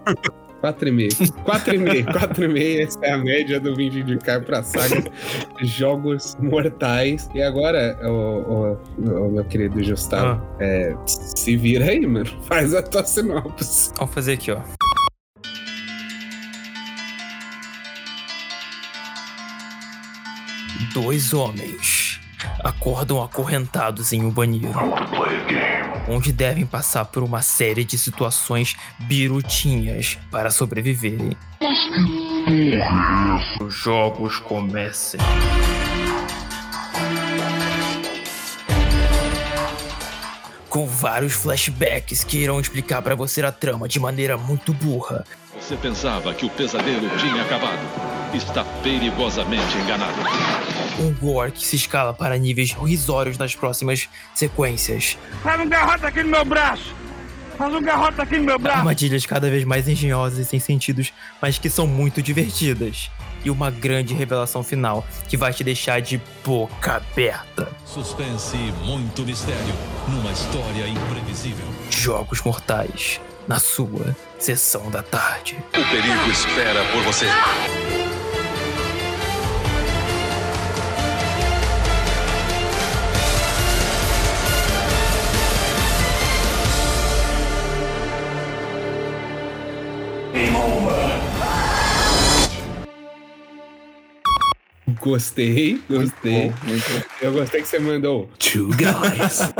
[0.61, 1.31] 4,5.
[1.43, 2.05] 4,5.
[2.05, 2.81] 4,5.
[2.83, 5.03] Essa é a média do vídeo indicar pra saga
[5.61, 7.29] Jogos Mortais.
[7.33, 12.29] E agora, o, o- o meu querido Gustavo, Ah, é, se vira aí, mano.
[12.43, 13.91] Faz a tua sinopse.
[13.97, 14.59] vamos fazer aqui, ó.
[20.93, 22.19] Dois homens
[22.63, 24.73] acordam acorrentados em um banheiro,
[26.13, 31.37] Onde devem passar por uma série de situações birutinhas para sobreviverem.
[33.61, 35.21] Os jogos comecem.
[40.67, 45.23] Com vários flashbacks que irão explicar para você a trama de maneira muito burra.
[45.57, 47.79] Você pensava que o pesadelo tinha acabado.
[48.33, 50.19] Está perigosamente enganado.
[51.01, 55.17] Um gore que se escala para níveis risórios nas próximas sequências.
[55.41, 56.93] Faz um garrote aqui no meu braço!
[57.57, 58.77] Faz um garrote aqui no meu braço!
[58.79, 61.11] Armadilhas cada vez mais engenhosas e sem sentidos,
[61.41, 63.09] mas que são muito divertidas.
[63.43, 67.67] E uma grande revelação final que vai te deixar de boca aberta.
[67.83, 69.73] Suspense e muito mistério
[70.07, 71.65] numa história imprevisível.
[71.89, 75.57] Jogos Mortais, na sua sessão da tarde.
[75.69, 77.25] O perigo espera por você.
[95.01, 96.53] Gostei, gostei.
[97.21, 99.39] Eu gostei que você mandou Two Guys.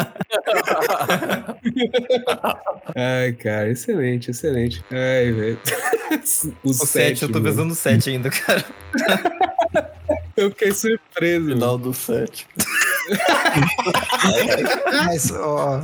[2.96, 4.84] Ai, cara, excelente, excelente.
[4.92, 5.60] Ai, velho.
[6.64, 7.46] O, O 7, eu tô mano.
[7.50, 8.64] pensando no 7 ainda, cara.
[10.38, 11.42] Eu fiquei surpreso.
[11.42, 11.56] mano.
[11.56, 12.48] Final do set.
[15.06, 15.82] Mas, ó,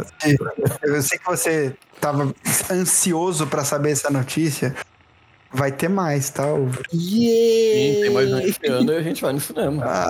[0.84, 2.34] eu sei que você tava
[2.72, 4.76] ansioso pra saber essa notícia.
[5.54, 6.54] Vai ter mais, tá?
[6.54, 10.10] O- Sim, tem mais um ano e a gente vai no cinema.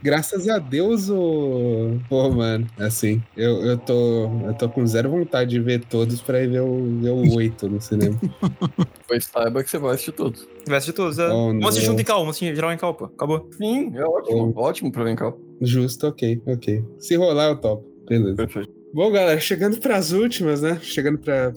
[0.00, 1.98] Graças a Deus, o.
[2.08, 6.40] Pô, mano, assim, eu, eu, tô, eu tô com zero vontade de ver todos pra
[6.40, 8.18] ir ver o, ver o 8 no cinema.
[9.08, 10.46] Pois saiba que você vai assistir todos.
[10.66, 11.26] Vai assistir todos, é.
[11.30, 13.06] Oh, Vamos assistir junto em cal, vamos assistir geral em cal, pô.
[13.06, 13.48] Acabou.
[13.56, 14.52] Sim, é ótimo.
[14.54, 15.38] Ótimo pra Vencal.
[15.62, 16.84] Justo, ok, ok.
[16.98, 17.84] Se rolar, eu topo.
[18.06, 18.36] Beleza.
[18.36, 18.70] Perfeito.
[18.92, 20.78] Bom, galera, chegando pras últimas, né?
[20.82, 21.52] Chegando pra,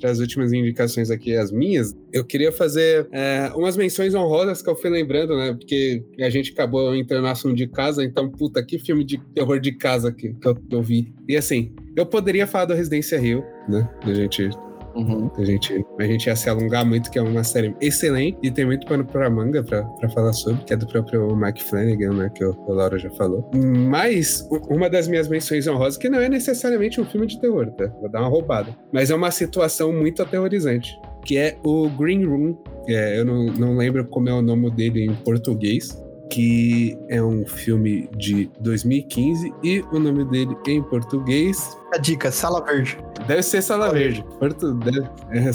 [0.00, 4.70] pra, pras últimas indicações aqui, as minhas, eu queria fazer é, umas menções honrosas que
[4.70, 5.52] eu fui lembrando, né?
[5.52, 9.60] Porque a gente acabou entrando no assunto de casa, então, puta, que filme de terror
[9.60, 11.12] de casa que, que eu, que eu vi.
[11.28, 13.88] E assim, eu poderia falar do Residência Rio, né?
[14.02, 14.50] A gente
[14.96, 15.30] Uhum.
[15.36, 18.64] a gente, a gente ia se alongar muito, que é uma série excelente e tem
[18.64, 22.30] muito pano pra manga pra, pra falar sobre, que é do próprio Mike Flanagan, né?
[22.34, 23.50] Que o, o Laura já falou.
[23.54, 27.86] Mas uma das minhas menções honrosas, que não é necessariamente um filme de terror, tá?
[28.00, 28.74] Vou dar uma roubada.
[28.92, 30.98] Mas é uma situação muito aterrorizante.
[31.24, 32.56] Que é o Green Room.
[32.88, 36.00] É, eu não, não lembro como é o nome dele em português.
[36.30, 42.64] Que é um filme de 2015 e o nome dele em português A dica, Sala
[42.64, 42.98] Verde.
[43.26, 44.24] Deve ser Sala Verde.
[44.38, 45.08] Porto, deve...
[45.30, 45.50] é.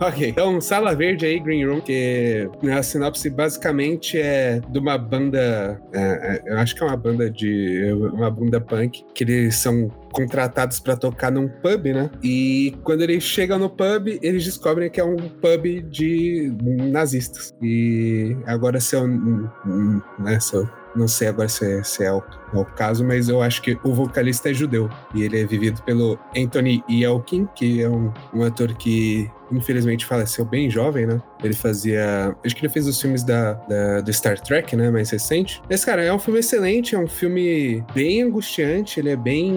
[0.04, 5.80] ok, então Sala Verde aí, Green Room, que a sinopse basicamente é de uma banda.
[5.92, 7.92] é, é, eu acho que é uma banda de.
[8.12, 12.10] uma banda punk, que eles são contratados pra tocar num pub, né?
[12.22, 16.54] E quando eles chegam no pub, eles descobrem que é um pub de
[16.90, 17.54] nazistas.
[17.62, 19.08] E agora se eu.
[19.08, 22.22] Né, se eu não sei agora se é, se é o,
[22.54, 24.88] é o caso, mas eu acho que o vocalista é judeu.
[25.14, 30.46] E ele é vivido pelo Anthony Yelkin, que é um, um ator que infelizmente faleceu
[30.46, 31.20] bem jovem, né?
[31.44, 32.34] Ele fazia.
[32.44, 34.90] Acho que ele fez os filmes da, da- do Star Trek, né?
[34.90, 35.60] Mais recente.
[35.68, 39.52] Esse cara é um filme excelente, é um filme bem angustiante, ele é bem.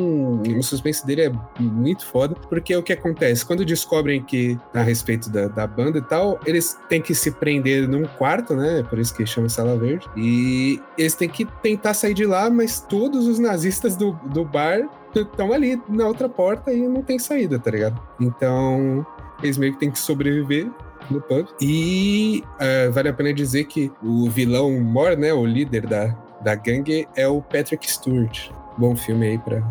[0.57, 1.31] O suspense dele é
[1.61, 3.45] muito foda, porque o que acontece?
[3.45, 7.88] Quando descobrem que a respeito da, da banda e tal, eles têm que se prender
[7.88, 8.84] num quarto, né?
[8.89, 10.05] Por isso que chama Sala Verde.
[10.17, 14.89] E eles têm que tentar sair de lá, mas todos os nazistas do, do bar
[15.15, 17.99] estão ali na outra porta e não tem saída, tá ligado?
[18.19, 19.05] Então,
[19.41, 20.69] eles meio que têm que sobreviver
[21.09, 21.47] no pub.
[21.61, 26.07] E eh, vale a pena dizer que o vilão Mor, né, o líder da,
[26.41, 28.49] da gangue, é o Patrick Stewart.
[28.77, 29.61] Bom filme aí, pra,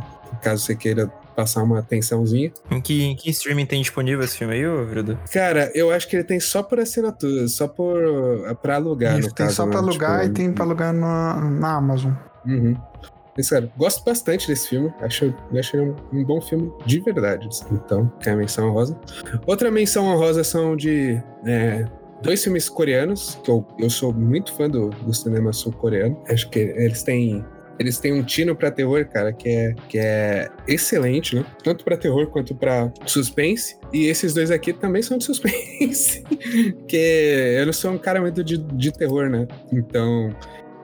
[0.42, 2.52] caso você queira passar uma atençãozinha.
[2.70, 5.18] Em que, em que streaming tem disponível esse filme aí, ô Vrido?
[5.32, 7.98] Cara, eu acho que ele tem só por assinatura, só por
[8.62, 9.56] pra alugar, Isso, no tem caso.
[9.56, 9.88] só pra né?
[9.88, 12.12] alugar Tipo, e tem pra alugar na, na Amazon.
[12.46, 12.76] Uhum.
[13.36, 14.92] Mas, cara, gosto bastante desse filme.
[15.00, 17.48] Acho, acho um, um bom filme de verdade.
[17.72, 18.98] Então, que é a menção honrosa.
[19.46, 21.84] Outra menção honrosa são de é,
[22.22, 26.20] dois filmes coreanos, que eu, eu sou muito fã do, do cinema sul-coreano.
[26.28, 27.44] Acho que eles têm.
[27.76, 31.44] Eles têm um tino pra terror, cara, que é, que é excelente, né?
[31.64, 33.76] Tanto pra terror quanto pra suspense.
[33.92, 36.22] E esses dois aqui também são de suspense.
[36.86, 39.48] que eu não sou um cara muito de, de terror, né?
[39.72, 40.32] Então,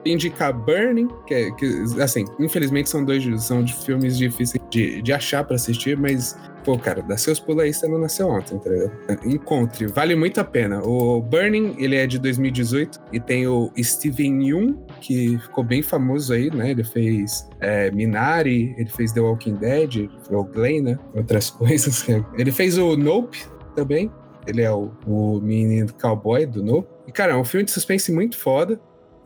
[0.05, 5.13] indicar Burning, que, é- que, assim, infelizmente são dois são de filmes difíceis de, de
[5.13, 8.91] achar pra assistir, mas, pô, cara, dá seus pulos aí, você não nasceu ontem, ligado?
[9.25, 10.81] Encontre, vale muito a pena.
[10.83, 16.33] O Burning, ele é de 2018 e tem o Steven Yeun que ficou bem famoso
[16.33, 16.71] aí, né?
[16.71, 20.99] Ele fez é, Minari, ele fez The Walking Dead, o Glenn, né?
[21.13, 22.05] Outras coisas.
[22.37, 23.39] Ele fez o Nope
[23.75, 24.11] também.
[24.47, 26.89] Ele é o, o menino cowboy do Nope.
[27.07, 28.79] E, cara, é um filme de suspense muito foda.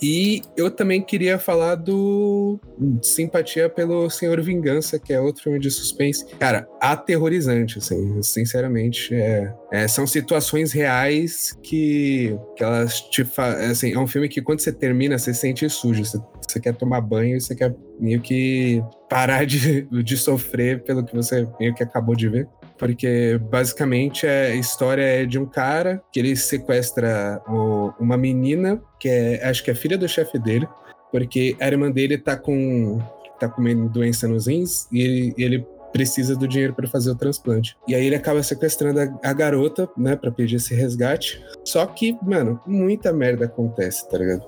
[0.07, 2.60] E eu também queria falar do
[3.02, 6.23] Simpatia pelo Senhor Vingança, que é outro filme de suspense.
[6.38, 9.15] Cara, aterrorizante, assim, sinceramente.
[9.15, 13.65] É, é, são situações reais que, que elas te fazem.
[13.65, 16.06] Assim, é um filme que quando você termina, você se sente sujo.
[16.06, 21.15] Você, você quer tomar banho você quer meio que parar de, de sofrer pelo que
[21.15, 22.48] você meio que acabou de ver
[22.78, 29.10] porque basicamente a história é de um cara que ele sequestra o, uma menina que
[29.10, 30.68] é, acho que é filha do chefe dele,
[31.12, 33.00] porque a irmã dele tá com
[33.40, 37.16] tá com uma doença nos rins e ele, ele precisa do dinheiro para fazer o
[37.16, 37.78] transplante.
[37.88, 41.42] E aí ele acaba sequestrando a, a garota, né, para pedir esse resgate.
[41.64, 44.44] Só que, mano, muita merda acontece, tá ligado?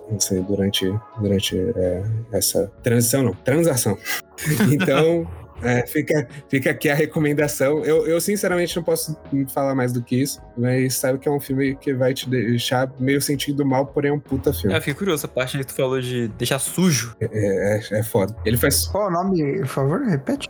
[0.46, 3.98] Durante durante é, essa transição, não, transação.
[4.74, 5.26] então,
[5.62, 7.84] é, fica, fica aqui a recomendação.
[7.84, 9.18] Eu, eu, sinceramente, não posso
[9.54, 12.92] falar mais do que isso, mas sabe que é um filme que vai te deixar
[13.00, 14.74] meio sentindo mal, porém é um puta filme.
[14.74, 17.16] É, eu fiquei curioso, a parte que tu falou de deixar sujo.
[17.20, 18.36] É, é, é foda.
[18.46, 18.88] Ele faz.
[18.88, 20.02] Qual o nome, por favor?
[20.02, 20.48] Repete.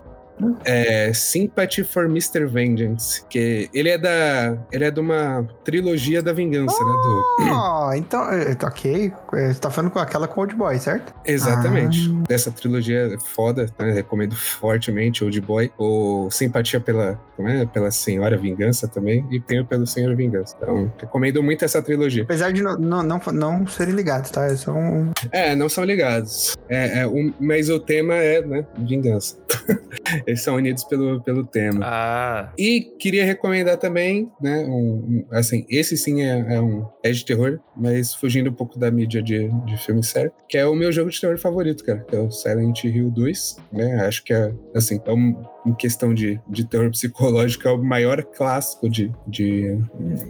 [0.64, 2.46] É Sympathy for Mr.
[2.46, 7.96] Vengeance, que ele é da ele é de uma trilogia da vingança, né, oh, né,
[7.96, 7.96] do...
[7.96, 8.22] então,
[8.68, 11.14] ok, você tá falando com aquela com Old Boy, certo?
[11.26, 12.12] Exatamente.
[12.12, 12.24] Ah.
[12.28, 17.66] Dessa trilogia foda, né, recomendo fortemente Old Boy, ou Simpatia pela, como é?
[17.66, 20.56] pela Senhora Vingança também, e tenho pelo Senhor Vingança.
[20.62, 22.24] Então, recomendo muito essa trilogia.
[22.24, 24.48] Apesar de não, não, não, não serem ligados, tá?
[24.48, 25.12] É um...
[25.32, 26.56] É, não são ligados.
[26.70, 29.38] É, é um, mas o tema é, né, vingança.
[30.28, 31.80] Eles são unidos pelo, pelo tema.
[31.84, 32.52] Ah.
[32.58, 34.66] E queria recomendar também, né?
[34.66, 38.78] Um, um, assim, esse sim é, é, um é de terror, mas fugindo um pouco
[38.78, 42.00] da mídia de, de filme sério, que é o meu jogo de terror favorito, cara,
[42.00, 44.06] que é o Silent Hill 2, né?
[44.06, 48.22] Acho que é, assim, é um, em questão de, de terror psicológico, é o maior
[48.22, 49.80] clássico de, de,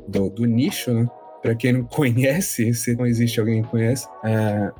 [0.07, 1.09] do, do nicho, né?
[1.47, 4.71] Pra quem não conhece, se não existe alguém que conhece, é,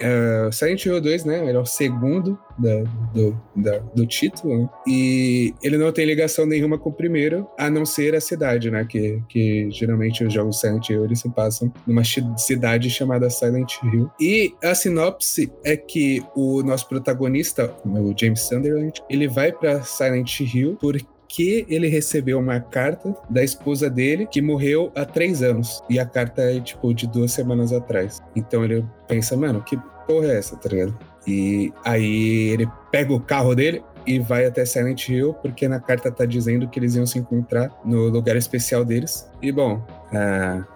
[0.00, 1.46] é, Silent Hill 2, né?
[1.46, 2.82] Ele é o segundo da,
[3.12, 4.68] do, da, do título, né?
[4.86, 8.86] E ele não tem ligação nenhuma com o primeiro, a não ser a cidade, né?
[8.88, 12.02] Que, que geralmente os jogos Silent Hill eles se passam numa
[12.38, 14.10] cidade chamada Silent Hill.
[14.18, 20.40] E a sinopse é que o nosso protagonista, o James Sunderland, ele vai para Silent
[20.40, 25.82] Hill porque que ele recebeu uma carta da esposa dele que morreu há três anos.
[25.90, 28.22] E a carta é, tipo, de duas semanas atrás.
[28.36, 30.96] Então ele pensa, mano, que porra é essa, tá ligado?
[31.26, 36.08] E aí ele pega o carro dele e vai até Silent Hill, porque na carta
[36.08, 39.28] tá dizendo que eles iam se encontrar no lugar especial deles.
[39.42, 40.73] E bom, uh,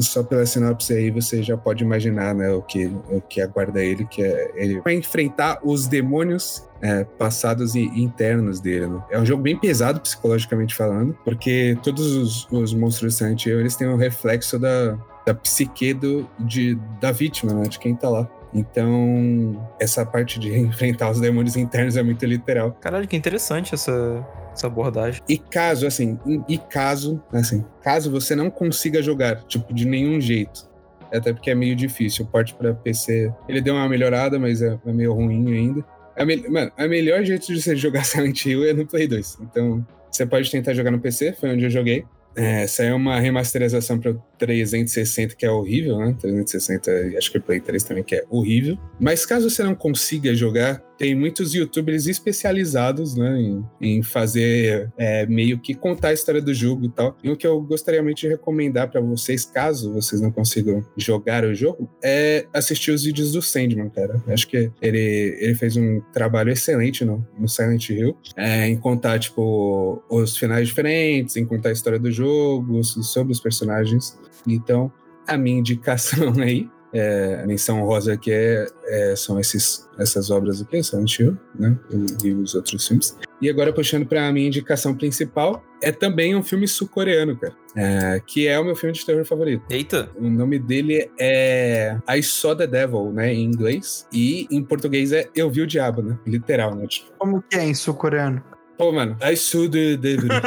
[0.00, 4.04] só pela sinopse aí você já pode imaginar né, o, que, o que aguarda ele,
[4.06, 8.86] que é ele vai enfrentar os demônios é, passados e internos dele.
[8.86, 9.02] Né?
[9.10, 13.88] É um jogo bem pesado psicologicamente falando, porque todos os, os monstros de eles têm
[13.88, 18.28] um reflexo da, da psique do, de, da vítima, né, de quem tá lá.
[18.56, 22.72] Então, essa parte de enfrentar os demônios internos é muito literal.
[22.80, 25.22] Caralho, que interessante essa, essa abordagem.
[25.28, 26.18] E caso, assim,
[26.48, 30.68] e caso, assim, caso você não consiga jogar, tipo, de nenhum jeito,
[31.12, 34.78] até porque é meio difícil, o porte para PC, ele deu uma melhorada, mas é,
[34.86, 35.84] é meio ruim ainda.
[36.16, 36.36] A me...
[36.48, 39.38] Mano, o melhor jeito de você jogar Silent Hill é no Play 2.
[39.42, 42.06] Então, você pode tentar jogar no PC, foi onde eu joguei.
[42.36, 46.14] É, saiu uma remasterização para 360 que é horrível, né?
[46.20, 48.78] 360, acho que o Play 3 também que é horrível.
[49.00, 55.26] Mas caso você não consiga jogar, tem muitos youtubers especializados né, em, em fazer é,
[55.26, 57.16] meio que contar a história do jogo e tal.
[57.22, 61.44] E o que eu gostaria muito de recomendar para vocês, caso vocês não consigam jogar
[61.44, 64.22] o jogo, é assistir os vídeos do Sandman, cara.
[64.28, 69.18] Acho que ele, ele fez um trabalho excelente no, no Silent Hill, é, em contar,
[69.18, 74.18] tipo, os finais diferentes, em contar a história do jogo, sobre os personagens.
[74.46, 74.90] Então,
[75.26, 80.60] a minha indicação aí é, a menção rosa aqui é, é, são esses, essas obras
[80.60, 81.76] aqui, Silent Hill, né?
[81.90, 83.16] E, e os outros filmes.
[83.40, 87.54] E agora, puxando para a minha indicação principal, é também um filme sul-coreano, cara.
[87.76, 89.62] É, que é o meu filme de terror favorito.
[89.70, 90.10] Eita!
[90.16, 93.34] O nome dele é I Saw the Devil, né?
[93.34, 94.06] Em inglês.
[94.12, 96.18] E em português é Eu Vi o Diabo, né?
[96.26, 96.86] Literal, né?
[96.86, 97.12] Tipo.
[97.18, 98.42] Como que é em sul-coreano?
[98.78, 100.30] Pô, mano, I Saw the Devil.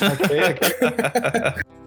[0.00, 1.72] ok, ok.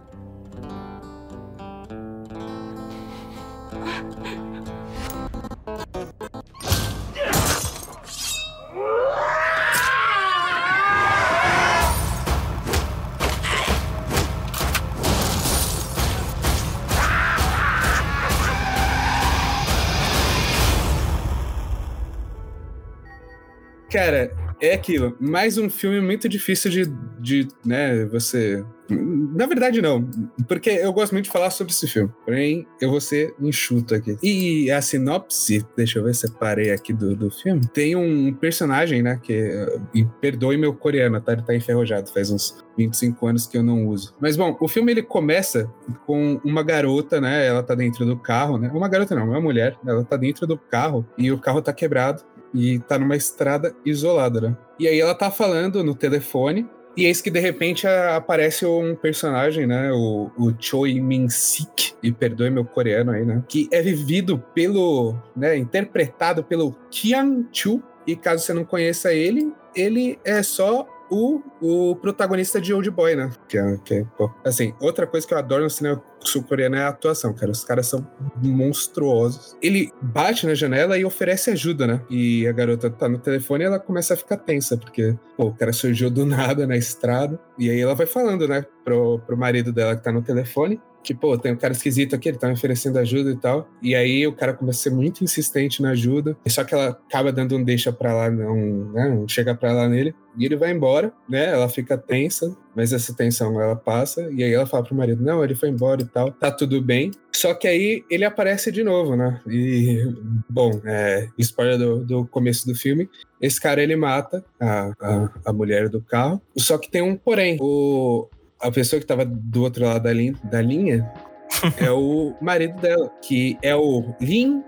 [23.95, 25.15] cara, é aquilo.
[25.21, 26.85] Mais um filme muito difícil de,
[27.17, 28.61] de né, você.
[28.89, 30.07] Na verdade, não.
[30.49, 32.11] Porque eu gosto muito de falar sobre esse filme.
[32.25, 34.17] Porém, eu vou ser enxuto aqui.
[34.21, 37.61] E a sinopse, deixa eu ver se eu parei aqui do, do filme.
[37.73, 39.17] Tem um personagem, né?
[39.23, 39.65] Que.
[39.93, 41.31] E perdoe meu coreano, tá?
[41.31, 42.11] Ele tá enferrujado.
[42.11, 44.13] Faz uns 25 anos que eu não uso.
[44.19, 45.71] Mas bom, o filme ele começa
[46.05, 47.47] com uma garota, né?
[47.47, 48.69] Ela tá dentro do carro, né?
[48.73, 49.77] Uma garota não, uma mulher.
[49.87, 52.23] Ela tá dentro do carro e o carro tá quebrado
[52.53, 54.57] e tá numa estrada isolada, né?
[54.79, 56.67] E aí ela tá falando no telefone
[56.97, 59.91] e eis que de repente aparece um personagem, né?
[59.91, 63.43] O, o Choi Min Sik, e perdoe meu coreano aí, né?
[63.49, 65.57] Que é vivido pelo, né?
[65.57, 67.83] Interpretado pelo Kian Chu.
[68.07, 73.15] E caso você não conheça ele, ele é só o, o protagonista de Old Boy,
[73.15, 73.29] né?
[73.47, 74.05] Que é, que é,
[74.43, 77.51] assim, outra coisa que eu adoro no cinema sul-coreano é a atuação, cara.
[77.51, 78.05] Os caras são
[78.41, 79.55] monstruosos.
[79.61, 82.01] Ele bate na janela e oferece ajuda, né?
[82.09, 85.55] E a garota tá no telefone e ela começa a ficar tensa, porque, pô, o
[85.55, 87.39] cara surgiu do nada na estrada.
[87.57, 90.81] E aí ela vai falando, né, pro, pro marido dela que tá no telefone.
[91.05, 93.69] Que, pô, tem um cara esquisito aqui, ele tá me oferecendo ajuda e tal.
[93.79, 96.35] E aí o cara começa a ser muito insistente na ajuda.
[96.47, 98.55] Só que ela acaba dando um deixa pra lá, não,
[98.91, 100.15] né, não chega pra lá nele.
[100.37, 101.45] E ele vai embora, né?
[101.45, 104.29] Ela fica tensa, mas essa tensão ela passa.
[104.31, 107.11] E aí ela fala pro marido: Não, ele foi embora e tal, tá tudo bem.
[107.31, 109.39] Só que aí ele aparece de novo, né?
[109.47, 110.13] E,
[110.49, 113.09] bom, é, spoiler do, do começo do filme:
[113.39, 116.41] esse cara ele mata a, a, a mulher do carro.
[116.57, 118.27] Só que tem um porém: o,
[118.65, 121.09] a pessoa que tava do outro lado da, lin, da linha
[121.77, 124.63] é o marido dela, que é o Lin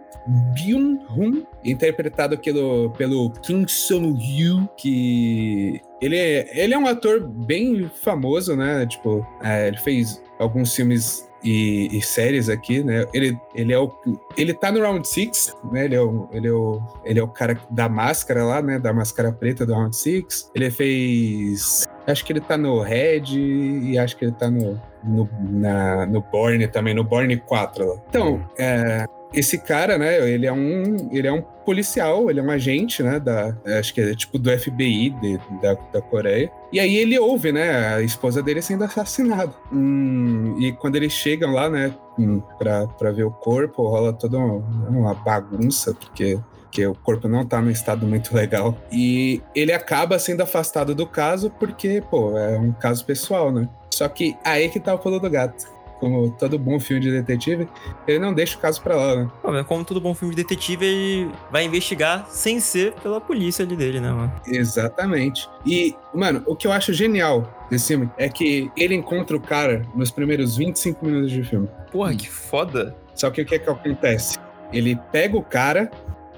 [0.53, 8.55] Byung-hun, interpretado pelo, pelo Kim Sung-ryu, que ele é, ele é um ator bem famoso,
[8.55, 8.85] né?
[8.85, 13.05] Tipo, é, ele fez alguns filmes e, e, séries aqui, né?
[13.13, 13.89] Ele, ele é o.
[14.35, 15.85] Ele tá no Round 6, né?
[15.85, 18.77] Ele é, o, ele, é o, ele é o cara da máscara lá, né?
[18.79, 20.51] Da máscara preta do Round 6.
[20.53, 21.87] Ele fez.
[22.07, 24.79] Acho que ele tá no Red e acho que ele tá no.
[25.03, 27.95] No, na, no Borne também, no Borne 4 lá.
[28.09, 32.49] Então, é, esse cara, né, ele é um, ele é um policial, ele é um
[32.49, 36.51] agente, né, da, acho que é tipo do FBI de, da, da Coreia.
[36.71, 39.53] E aí ele ouve, né, a esposa dele sendo assassinada.
[39.71, 44.37] Hum, e quando eles chegam lá, né, hum, pra, pra ver o corpo, rola toda
[44.37, 46.39] uma, uma bagunça, porque
[46.77, 48.77] porque o corpo não tá num estado muito legal.
[48.91, 53.67] E ele acaba sendo afastado do caso porque, pô, é um caso pessoal, né?
[53.91, 57.67] Só que aí que tá o pulo do gato como todo bom filme de detetive,
[58.07, 59.63] ele não deixa o caso pra lá, né?
[59.67, 63.99] Como todo bom filme de detetive, ele vai investigar sem ser pela polícia ali dele,
[63.99, 64.31] né, mano?
[64.45, 65.49] Exatamente.
[65.65, 69.81] E, mano, o que eu acho genial desse filme é que ele encontra o cara
[69.95, 71.67] nos primeiros 25 minutos de filme.
[71.91, 72.95] Porra, que foda.
[73.15, 74.37] Só que o que é que acontece?
[74.71, 75.89] Ele pega o cara,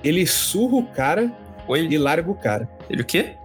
[0.03, 1.31] ele surra o cara
[1.67, 1.87] Oi?
[1.89, 2.67] e larga o cara.
[2.89, 3.35] Ele o quê?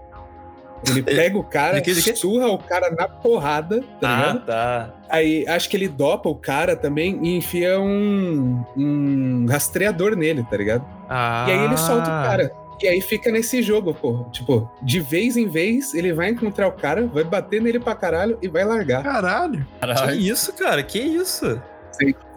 [0.88, 1.82] Ele pega o cara,
[2.14, 4.46] surra o cara na porrada, tá ah, ligado?
[4.46, 4.94] tá.
[5.08, 10.56] Aí acho que ele dopa o cara também e enfia um, um rastreador nele, tá
[10.56, 10.84] ligado?
[11.08, 11.46] Ah.
[11.48, 12.52] E aí ele solta o cara.
[12.82, 14.24] E aí fica nesse jogo, pô.
[14.30, 18.36] Tipo, de vez em vez, ele vai encontrar o cara, vai bater nele pra caralho
[18.42, 19.02] e vai largar.
[19.02, 19.66] Caralho.
[20.06, 20.82] Que isso, cara?
[20.82, 21.60] Que isso?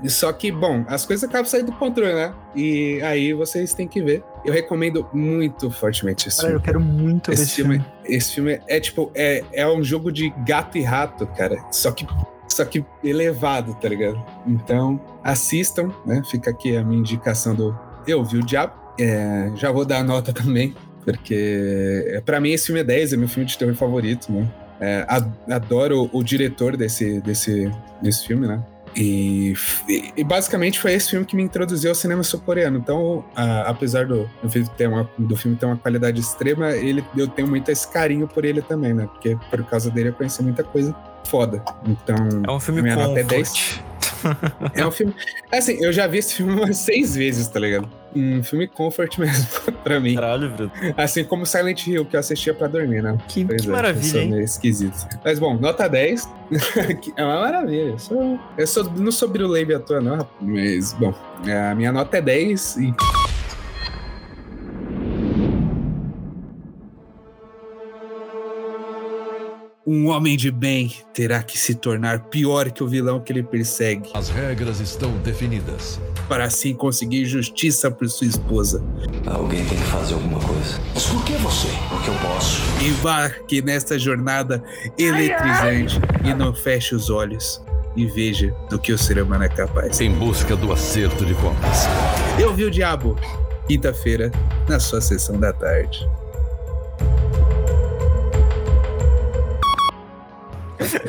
[0.07, 2.33] Só que, bom, as coisas acabam saindo do controle, né?
[2.55, 4.23] E aí vocês têm que ver.
[4.45, 6.65] Eu recomendo muito fortemente esse Cara, eu filme.
[6.65, 7.91] quero muito ver Esse filme, filme.
[8.05, 11.57] esse filme é tipo, é, é um jogo de gato e rato, cara.
[11.71, 12.07] Só que,
[12.47, 14.23] só que elevado, tá ligado?
[14.45, 16.21] Então, assistam, né?
[16.29, 17.77] Fica aqui a minha indicação do
[18.07, 18.73] Eu Vi o Diabo.
[18.99, 23.17] É, já vou dar a nota também, porque para mim esse filme é 10, é
[23.17, 24.47] meu filme de terror favorito, né?
[24.79, 25.05] É,
[25.49, 27.71] adoro o, o diretor desse, desse,
[28.01, 28.63] desse filme, né?
[28.95, 29.53] E,
[30.15, 32.77] e basicamente foi esse filme que me introduziu ao cinema sul-coreano.
[32.77, 37.03] Então, a- apesar do, do, filme ter uma, do filme ter uma qualidade extrema, ele,
[37.15, 39.07] eu tenho muito esse carinho por ele também, né?
[39.11, 40.95] Porque por causa dele eu conheci muita coisa
[41.25, 41.63] foda.
[41.85, 42.15] Então,
[42.47, 43.81] É um filme minha nota é comfort.
[43.83, 43.87] 10.
[44.73, 45.13] É um filme.
[45.51, 47.87] Assim, eu já vi esse filme umas seis vezes, tá ligado?
[48.15, 49.47] Um filme comfort mesmo,
[49.83, 50.15] pra mim.
[50.15, 50.71] Caralho, Bruno.
[50.95, 53.17] Assim como Silent Hill, que eu assistia pra dormir, né?
[53.27, 54.29] Que, que é, maravilha, hein?
[54.31, 55.07] meio esquisito.
[55.23, 56.37] Mas bom, nota 10.
[57.01, 57.91] Que é uma maravilha.
[57.91, 59.27] Eu, sou, eu sou, não sou
[59.75, 60.31] à toa, não, rapaz.
[60.39, 61.13] Mas, bom,
[61.69, 62.93] a minha nota é 10 e.
[69.89, 74.09] Um homem de bem terá que se tornar pior que o vilão que ele persegue,
[74.13, 75.97] As regras estão definidas.
[76.27, 78.83] para assim conseguir justiça por sua esposa.
[79.25, 80.77] Alguém tem que fazer alguma coisa.
[80.93, 81.69] Mas por que você?
[81.89, 82.61] Porque eu posso.
[82.83, 84.61] Embarque nesta jornada
[84.97, 87.63] eletrizante e não feche os olhos
[87.95, 90.01] e veja do que o ser humano é capaz.
[90.01, 91.85] Em busca do acerto de contas.
[92.37, 93.17] Eu vi o Diabo,
[93.69, 94.31] quinta-feira,
[94.67, 96.05] na sua sessão da tarde.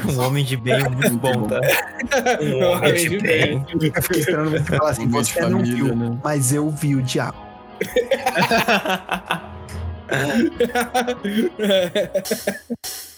[0.09, 1.61] Um homem de bem muito bom, tá?
[2.41, 3.65] Um homem de bem.
[3.95, 6.19] Eu fiquei esperando você falar assim, você não viu, né?
[6.25, 7.47] mas eu vi o diabo.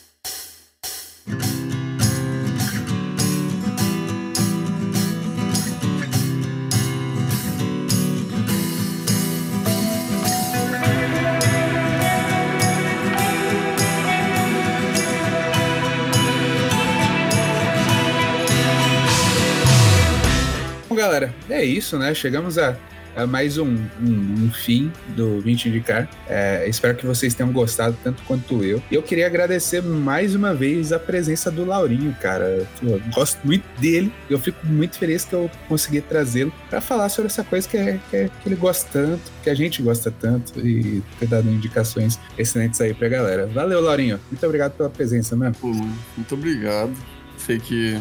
[21.01, 22.13] galera, é isso, né?
[22.15, 22.77] Chegamos a,
[23.17, 26.09] a mais um, um- um fim do 20 Indicar.
[26.29, 28.83] É, espero que vocês tenham gostado tanto quanto eu.
[28.91, 32.67] E eu queria agradecer mais uma vez a presença do Laurinho, cara.
[32.83, 37.27] Eu gosto muito dele eu fico muito feliz que eu consegui trazê-lo para falar sobre
[37.31, 40.61] essa coisa que, é- que, é- que ele gosta tanto, que a gente gosta tanto
[40.65, 43.47] e ter dado indicações excelentes aí pra galera.
[43.47, 44.21] Valeu, Laurinho.
[44.31, 46.93] Muito obrigado pela presença, mano, muito obrigado.
[47.39, 47.99] Sei que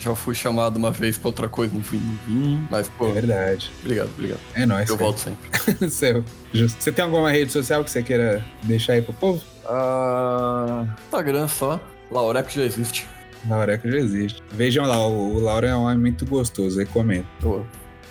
[0.00, 3.12] já fui chamado uma vez pra outra coisa, não fui, não vim, mas, pô, É
[3.12, 3.70] verdade.
[3.82, 4.40] obrigado, obrigado.
[4.54, 4.88] É nóis.
[4.88, 5.10] Eu cara.
[5.10, 5.90] volto sempre.
[5.90, 6.82] Seu, justo.
[6.82, 9.42] Você tem alguma rede social que você queira deixar aí pro povo?
[9.66, 13.06] Ah, Instagram só, Laureco já existe.
[13.48, 14.42] Laureco já existe.
[14.52, 17.26] Vejam lá, o, o Laura é um homem muito gostoso, recomendo.
[17.40, 17.62] Pô,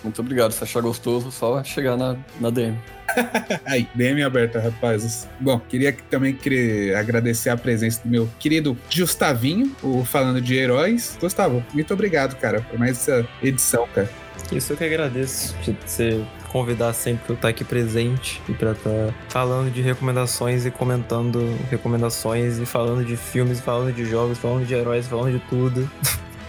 [0.04, 0.52] muito obrigado.
[0.52, 2.78] Se achar gostoso, só chegar na, na DM.
[3.66, 5.28] Aí, DM aberta, rapazes.
[5.40, 10.54] Bom, queria que- também querer agradecer a presença do meu querido Gustavinho, o Falando de
[10.56, 11.16] Heróis.
[11.20, 14.08] Gustavo, muito obrigado, cara, por mais essa edição, cara.
[14.50, 18.72] Isso eu que agradeço de você convidar sempre pra eu estar aqui presente e pra
[18.72, 24.66] estar falando de recomendações e comentando recomendações e falando de filmes, falando de jogos, falando
[24.66, 25.90] de heróis, falando de tudo.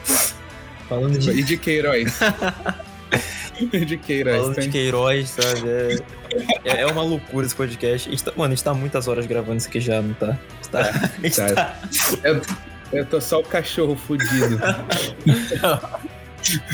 [0.89, 2.19] falando de, E de que heróis?
[3.85, 4.37] De que heróis?
[4.41, 5.69] falando de Queiroz, sabe?
[5.69, 5.97] É,
[6.65, 8.09] é, é uma loucura esse podcast.
[8.13, 10.37] A tá- mano, a gente tá muitas horas gravando isso aqui já, não tá?
[10.71, 11.53] Tá- tá.
[11.55, 11.75] tá-
[12.23, 12.41] Eu,
[12.91, 14.59] eu tô só o cachorro fudido.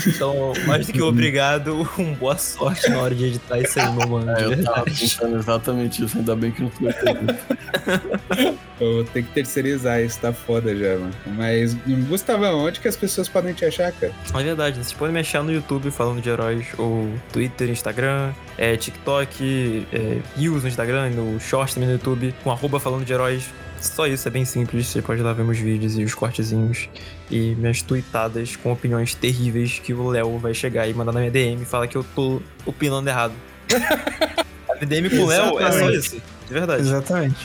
[0.06, 4.08] Então, mais do que obrigado, um boa sorte na hora de editar isso aí, meu
[4.08, 4.30] mano.
[4.30, 6.90] É, eu tava pensando exatamente isso, ainda bem que não foi.
[8.80, 11.12] Eu vou ter que terceirizar isso, tá foda já, mano.
[11.26, 11.74] Mas,
[12.08, 14.12] Gustavão, onde que as pessoas podem te achar, cara?
[14.34, 18.76] É verdade, vocês podem me achar no YouTube falando de heróis, ou Twitter, Instagram, é,
[18.78, 23.50] TikTok, é, Reels no Instagram, no Shorts também no YouTube, com arroba falando de heróis.
[23.80, 24.86] Só isso, é bem simples.
[24.86, 26.88] Você pode ir lá ver meus vídeos e os cortezinhos
[27.30, 31.30] e minhas tweetadas com opiniões terríveis que o Léo vai chegar e mandar na minha
[31.30, 33.32] DM e falar que eu tô opinando errado.
[34.80, 36.82] A DM com o Léo é só isso, de verdade.
[36.82, 37.36] Exatamente.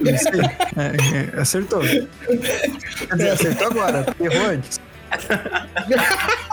[0.00, 0.40] Isso aí.
[0.76, 1.80] É, é, acertou.
[1.80, 4.06] Quer dizer, acertou agora.
[4.20, 4.80] Errou antes.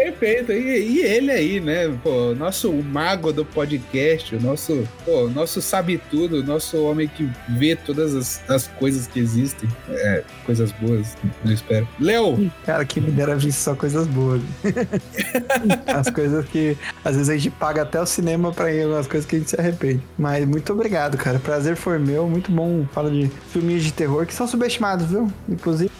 [0.00, 0.52] Perfeito.
[0.52, 1.88] E, e ele aí, né?
[2.02, 7.28] Pô, nosso mago do podcast, o nosso, pô, nosso sabe tudo, o nosso homem que
[7.50, 9.68] vê todas as, as coisas que existem.
[9.90, 11.86] É, coisas boas, não espero.
[11.98, 14.40] Léo, Cara, que me dera ver só coisas boas.
[15.86, 19.28] As coisas que às vezes a gente paga até o cinema pra ir, algumas coisas
[19.28, 20.02] que a gente se arrepende.
[20.18, 21.38] Mas muito obrigado, cara.
[21.38, 22.28] Prazer foi meu.
[22.28, 22.86] Muito bom.
[22.92, 25.30] Fala de filminhos de terror que são subestimados, viu?
[25.48, 25.90] Inclusive,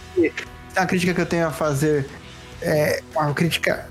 [0.77, 2.07] uma crítica que eu tenho a fazer.
[2.63, 3.87] É uma crítica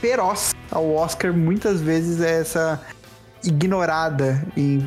[0.00, 1.32] feroz ao Oscar.
[1.32, 2.80] Muitas vezes é essa
[3.44, 4.78] ignorada em,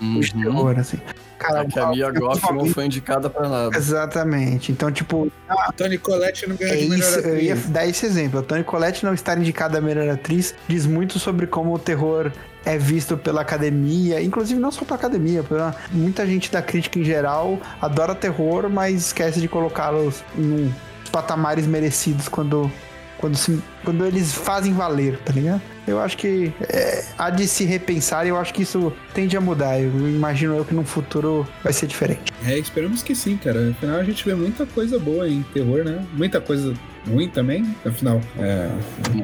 [0.00, 0.20] Uhum.
[0.20, 0.98] terror, assim.
[1.38, 3.76] Cara, É que a Mia Goff não foi indicada pra nada.
[3.76, 4.70] Exatamente.
[4.70, 5.30] Então, tipo,
[5.76, 8.38] Tony Collette não ganhou é de melhor isso, eu ia dar esse exemplo.
[8.38, 12.30] A Toni Collette não estar indicada a melhor atriz diz muito sobre como o terror
[12.64, 17.04] é visto pela academia, inclusive não só pela academia, pela muita gente da crítica em
[17.04, 20.72] geral adora terror, mas esquece de colocá-los em uns
[21.12, 22.70] patamares merecidos quando
[23.18, 25.62] quando, se- quando eles fazem valer, tá ligado?
[25.86, 29.40] Eu acho que é, há de se repensar e eu acho que isso tende a
[29.40, 29.78] mudar.
[29.80, 32.32] Eu imagino eu que no futuro vai ser diferente.
[32.44, 33.70] É, esperamos que sim, cara.
[33.70, 36.04] Afinal, a gente vê muita coisa boa em terror, né?
[36.14, 36.74] Muita coisa
[37.08, 37.64] ruim também.
[37.86, 38.68] Afinal, é,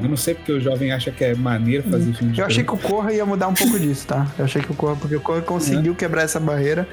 [0.00, 2.62] eu não sei porque o jovem acha que é maneiro fazer filme de Eu achei
[2.62, 4.28] que o Corra ia mudar um pouco disso, tá?
[4.38, 6.86] Eu achei que o Corra, porque o Corra conseguiu quebrar essa barreira,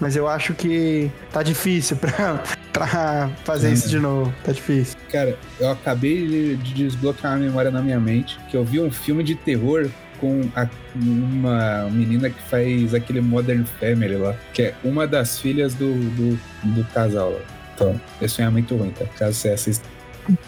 [0.00, 3.72] mas eu acho que tá difícil pra, pra fazer É.
[3.72, 4.32] isso de novo.
[4.44, 4.96] Tá difícil.
[5.12, 8.90] Cara, eu acabei de, de desbloquear uma memória na minha mente que eu vi um
[8.90, 14.74] filme de terror com a- uma menina que faz aquele Modern Family lá, que é
[14.84, 17.40] uma das filhas do, do, do casal lá.
[17.74, 19.04] Então, esse filme é muito ruim, tá?
[19.18, 19.88] Caso você assista.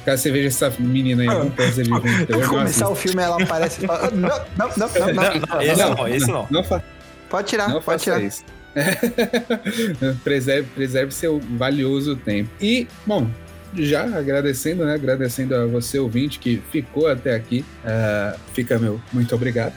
[0.05, 2.59] Caso você veja essa menina aí, Ah, algum peça de filme de terror, Pra não
[2.59, 5.63] começar o filme, ela aparece e fala: "Ah, Não, não, não, não, não, Não, não,
[5.63, 6.47] esse não, esse não.
[6.51, 6.83] Não,
[7.31, 8.23] Pode tirar, não pode tirar.
[8.23, 8.45] isso.
[10.25, 12.51] preserve, preserve seu valioso tempo.
[12.61, 13.29] E, bom,
[13.75, 14.95] já agradecendo, né?
[14.95, 17.65] Agradecendo a você, ouvinte, que ficou até aqui.
[17.85, 19.75] ah, fica meu muito obrigado.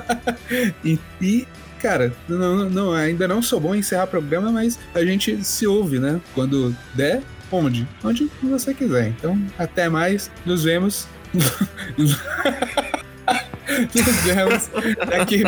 [0.84, 1.46] e, e
[1.80, 5.98] cara, não, não, ainda não sou bom em encerrar programa, mas a gente se ouve,
[5.98, 6.20] né?
[6.34, 7.86] Quando der, onde?
[8.02, 9.08] Onde você quiser.
[9.08, 11.06] Então, até mais, nos vemos.
[11.98, 12.16] nos
[14.24, 14.70] vemos
[15.08, 15.44] daqui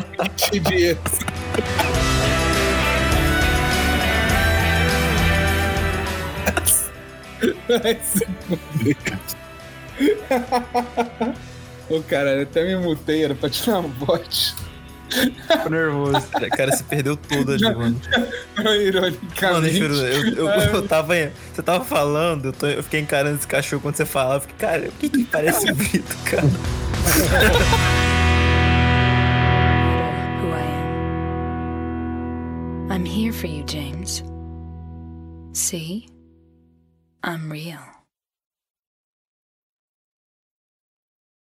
[0.50, 0.98] 20 dias.
[11.90, 14.54] Ô, cara, eu até me mutei, era pra tirar um bote.
[15.62, 16.26] Tô nervoso.
[16.54, 17.98] Cara, se perdeu todo ali, mano.
[18.56, 19.76] Não, Mano, ironicamente.
[19.78, 21.14] juro, eu, eu, eu tava.
[21.54, 24.36] Você tava falando, eu, tô- eu fiquei encarando esse cachorro quando você falava.
[24.36, 26.44] Eu fiquei, cara, o que que parece um grito, cara?
[32.90, 34.22] I'm here for you, James.
[35.52, 36.06] See?
[37.28, 37.97] I'm real.